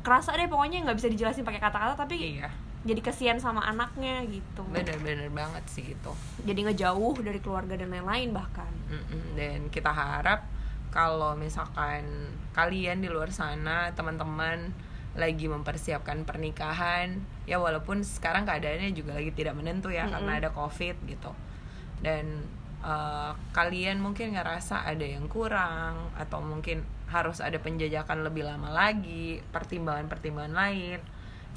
kerasa 0.00 0.32
deh 0.32 0.48
pokoknya 0.48 0.84
nggak 0.84 0.96
bisa 0.96 1.08
dijelasin 1.08 1.44
pakai 1.44 1.60
kata-kata 1.60 1.94
tapi 1.98 2.16
Iya, 2.40 2.48
jadi 2.82 3.00
kesian 3.00 3.36
sama 3.36 3.60
anaknya 3.60 4.24
gitu 4.24 4.64
bener-bener 4.66 5.28
banget 5.28 5.64
sih 5.66 5.92
itu. 5.92 6.12
jadi 6.40 6.60
ngejauh 6.62 7.20
dari 7.20 7.36
keluarga 7.38 7.76
dan 7.76 7.88
lain-lain 7.90 8.32
bahkan 8.32 8.72
Mm-mm, 8.88 9.34
dan 9.34 9.68
kita 9.68 9.88
harap 9.88 10.48
kalau 10.94 11.34
misalkan 11.34 12.06
kalian 12.54 13.02
di 13.02 13.10
luar 13.10 13.34
sana 13.34 13.90
teman-teman 13.98 14.70
lagi 15.14 15.46
mempersiapkan 15.46 16.22
pernikahan 16.22 17.18
ya 17.46 17.58
walaupun 17.58 18.02
sekarang 18.02 18.46
keadaannya 18.46 18.94
juga 18.94 19.14
lagi 19.14 19.30
tidak 19.30 19.58
menentu 19.58 19.90
ya 19.90 20.06
karena 20.06 20.38
ada 20.38 20.54
covid 20.54 20.94
gitu. 21.06 21.34
Dan 21.98 22.46
eh, 22.82 23.32
kalian 23.50 23.98
mungkin 23.98 24.38
ngerasa 24.38 24.86
ada 24.86 25.02
yang 25.02 25.26
kurang 25.26 26.14
atau 26.14 26.38
mungkin 26.38 26.86
harus 27.10 27.38
ada 27.38 27.58
penjajakan 27.58 28.26
lebih 28.26 28.42
lama 28.46 28.70
lagi 28.70 29.38
pertimbangan-pertimbangan 29.50 30.54
lain 30.54 30.98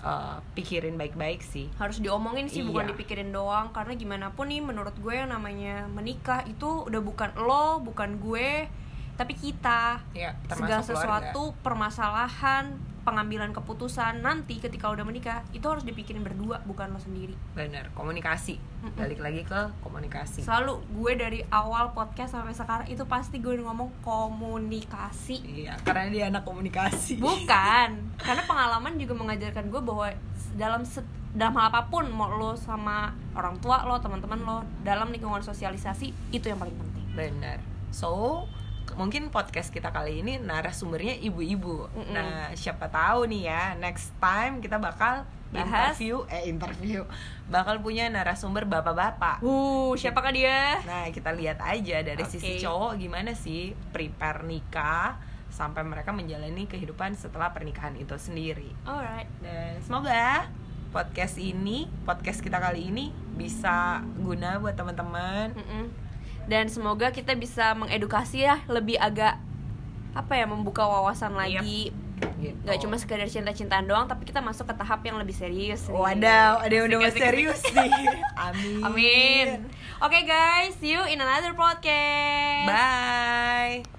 eh, 0.06 0.38
pikirin 0.54 0.98
baik-baik 0.98 1.42
sih. 1.42 1.70
Harus 1.82 1.98
diomongin 1.98 2.50
sih 2.50 2.62
bukan 2.62 2.86
Iya. 2.86 2.92
dipikirin 2.94 3.34
doang. 3.34 3.74
Karena 3.74 3.98
gimana 3.98 4.28
pun 4.34 4.50
nih 4.50 4.62
menurut 4.62 4.94
gue 4.98 5.14
yang 5.14 5.34
namanya 5.34 5.90
menikah 5.90 6.46
itu 6.46 6.86
udah 6.86 7.02
bukan 7.02 7.34
lo 7.38 7.82
bukan 7.82 8.22
gue 8.22 8.70
tapi 9.18 9.34
kita 9.34 10.00
ya 10.14 10.32
segala 10.46 10.48
termasuk 10.48 10.94
keluarga. 10.94 11.34
sesuatu 11.34 11.42
permasalahan 11.60 12.66
pengambilan 13.02 13.56
keputusan 13.56 14.20
nanti 14.20 14.60
ketika 14.60 14.92
udah 14.92 15.08
menikah 15.08 15.40
itu 15.56 15.64
harus 15.64 15.88
dipikirin 15.88 16.28
berdua 16.28 16.60
bukan 16.68 16.92
lo 16.92 17.00
sendiri. 17.00 17.32
Bener 17.56 17.88
komunikasi. 17.96 18.60
Balik 19.00 19.24
lagi 19.24 19.48
ke 19.48 19.72
komunikasi. 19.80 20.44
Selalu 20.44 20.84
gue 20.92 21.12
dari 21.16 21.40
awal 21.48 21.96
podcast 21.96 22.36
sampai 22.36 22.52
sekarang 22.52 22.92
itu 22.92 23.08
pasti 23.08 23.40
gue 23.40 23.56
ngomong 23.58 24.04
komunikasi. 24.04 25.40
Iya, 25.64 25.80
karena 25.82 26.12
dia 26.12 26.24
anak 26.28 26.44
komunikasi. 26.44 27.16
bukan. 27.18 27.90
Karena 28.28 28.44
pengalaman 28.44 29.00
juga 29.00 29.16
mengajarkan 29.16 29.72
gue 29.72 29.82
bahwa 29.82 30.12
dalam 30.60 30.84
se- 30.84 31.08
dalam 31.32 31.56
hal 31.56 31.72
apa 31.72 31.88
pun 31.88 32.12
mau 32.12 32.28
lo 32.28 32.60
sama 32.60 33.14
orang 33.32 33.56
tua 33.62 33.86
lo 33.86 34.02
teman-teman 34.02 34.42
lo 34.42 34.58
dalam 34.82 35.14
lingkungan 35.14 35.40
sosialisasi 35.40 36.12
itu 36.36 36.44
yang 36.44 36.60
paling 36.60 36.76
penting. 36.76 37.06
Benar. 37.16 37.64
So, 37.88 38.44
mungkin 38.98 39.30
podcast 39.30 39.70
kita 39.70 39.94
kali 39.94 40.26
ini 40.26 40.42
narasumbernya 40.42 41.22
ibu-ibu. 41.22 41.86
Mm-mm. 41.94 42.14
Nah, 42.18 42.50
siapa 42.58 42.90
tahu 42.90 43.30
nih 43.30 43.48
ya, 43.48 43.64
next 43.78 44.12
time 44.18 44.58
kita 44.60 44.82
bakal 44.82 45.24
Bahas. 45.48 45.96
interview 45.96 46.28
eh 46.28 46.44
interview 46.52 47.08
bakal 47.48 47.80
punya 47.80 48.12
narasumber 48.12 48.68
bapak-bapak. 48.68 49.40
uh 49.40 49.96
siapakah 49.96 50.36
dia 50.36 50.82
Nah, 50.84 51.08
kita 51.08 51.32
lihat 51.32 51.64
aja 51.64 52.04
dari 52.04 52.20
sisi 52.28 52.60
Oke. 52.60 52.68
cowok 52.68 53.00
gimana 53.00 53.32
sih 53.32 53.72
prepare 53.96 54.44
nikah 54.44 55.16
sampai 55.48 55.88
mereka 55.88 56.12
menjalani 56.12 56.68
kehidupan 56.68 57.16
setelah 57.16 57.56
pernikahan 57.56 57.96
itu 57.96 58.12
sendiri. 58.20 58.76
alright 58.84 59.32
Dan 59.40 59.80
semoga 59.80 60.52
podcast 60.92 61.40
ini, 61.40 61.88
podcast 62.04 62.44
kita 62.44 62.60
kali 62.60 62.92
ini 62.92 63.16
bisa 63.38 64.04
guna 64.20 64.60
buat 64.60 64.76
teman-teman. 64.76 65.54
Mm-mm. 65.56 66.07
Dan 66.48 66.72
semoga 66.72 67.12
kita 67.12 67.36
bisa 67.36 67.76
mengedukasi 67.76 68.48
ya 68.48 68.64
lebih 68.72 68.96
agak 68.98 69.38
apa 70.16 70.34
ya 70.34 70.50
membuka 70.50 70.82
wawasan 70.84 71.36
lagi 71.36 71.94
Gitu. 72.38 72.58
nggak 72.66 72.82
cuma 72.82 72.98
sekedar 72.98 73.30
cinta-cintaan 73.30 73.86
doang 73.86 74.10
tapi 74.10 74.26
kita 74.26 74.42
masuk 74.42 74.66
ke 74.66 74.74
tahap 74.74 75.06
yang 75.06 75.22
lebih 75.22 75.38
serius 75.38 75.86
nih. 75.86 75.94
Wadaw, 75.94 76.66
ada 76.66 76.74
yang 76.74 76.86
udah 76.90 77.00
mau 77.02 77.14
serius 77.14 77.62
nih. 77.74 77.94
Amin. 78.50 78.82
Amin. 78.82 79.48
Oke 80.02 80.26
guys, 80.26 80.74
see 80.82 80.98
you 80.98 81.02
in 81.06 81.22
another 81.22 81.54
podcast. 81.54 82.66
Bye. 82.66 83.97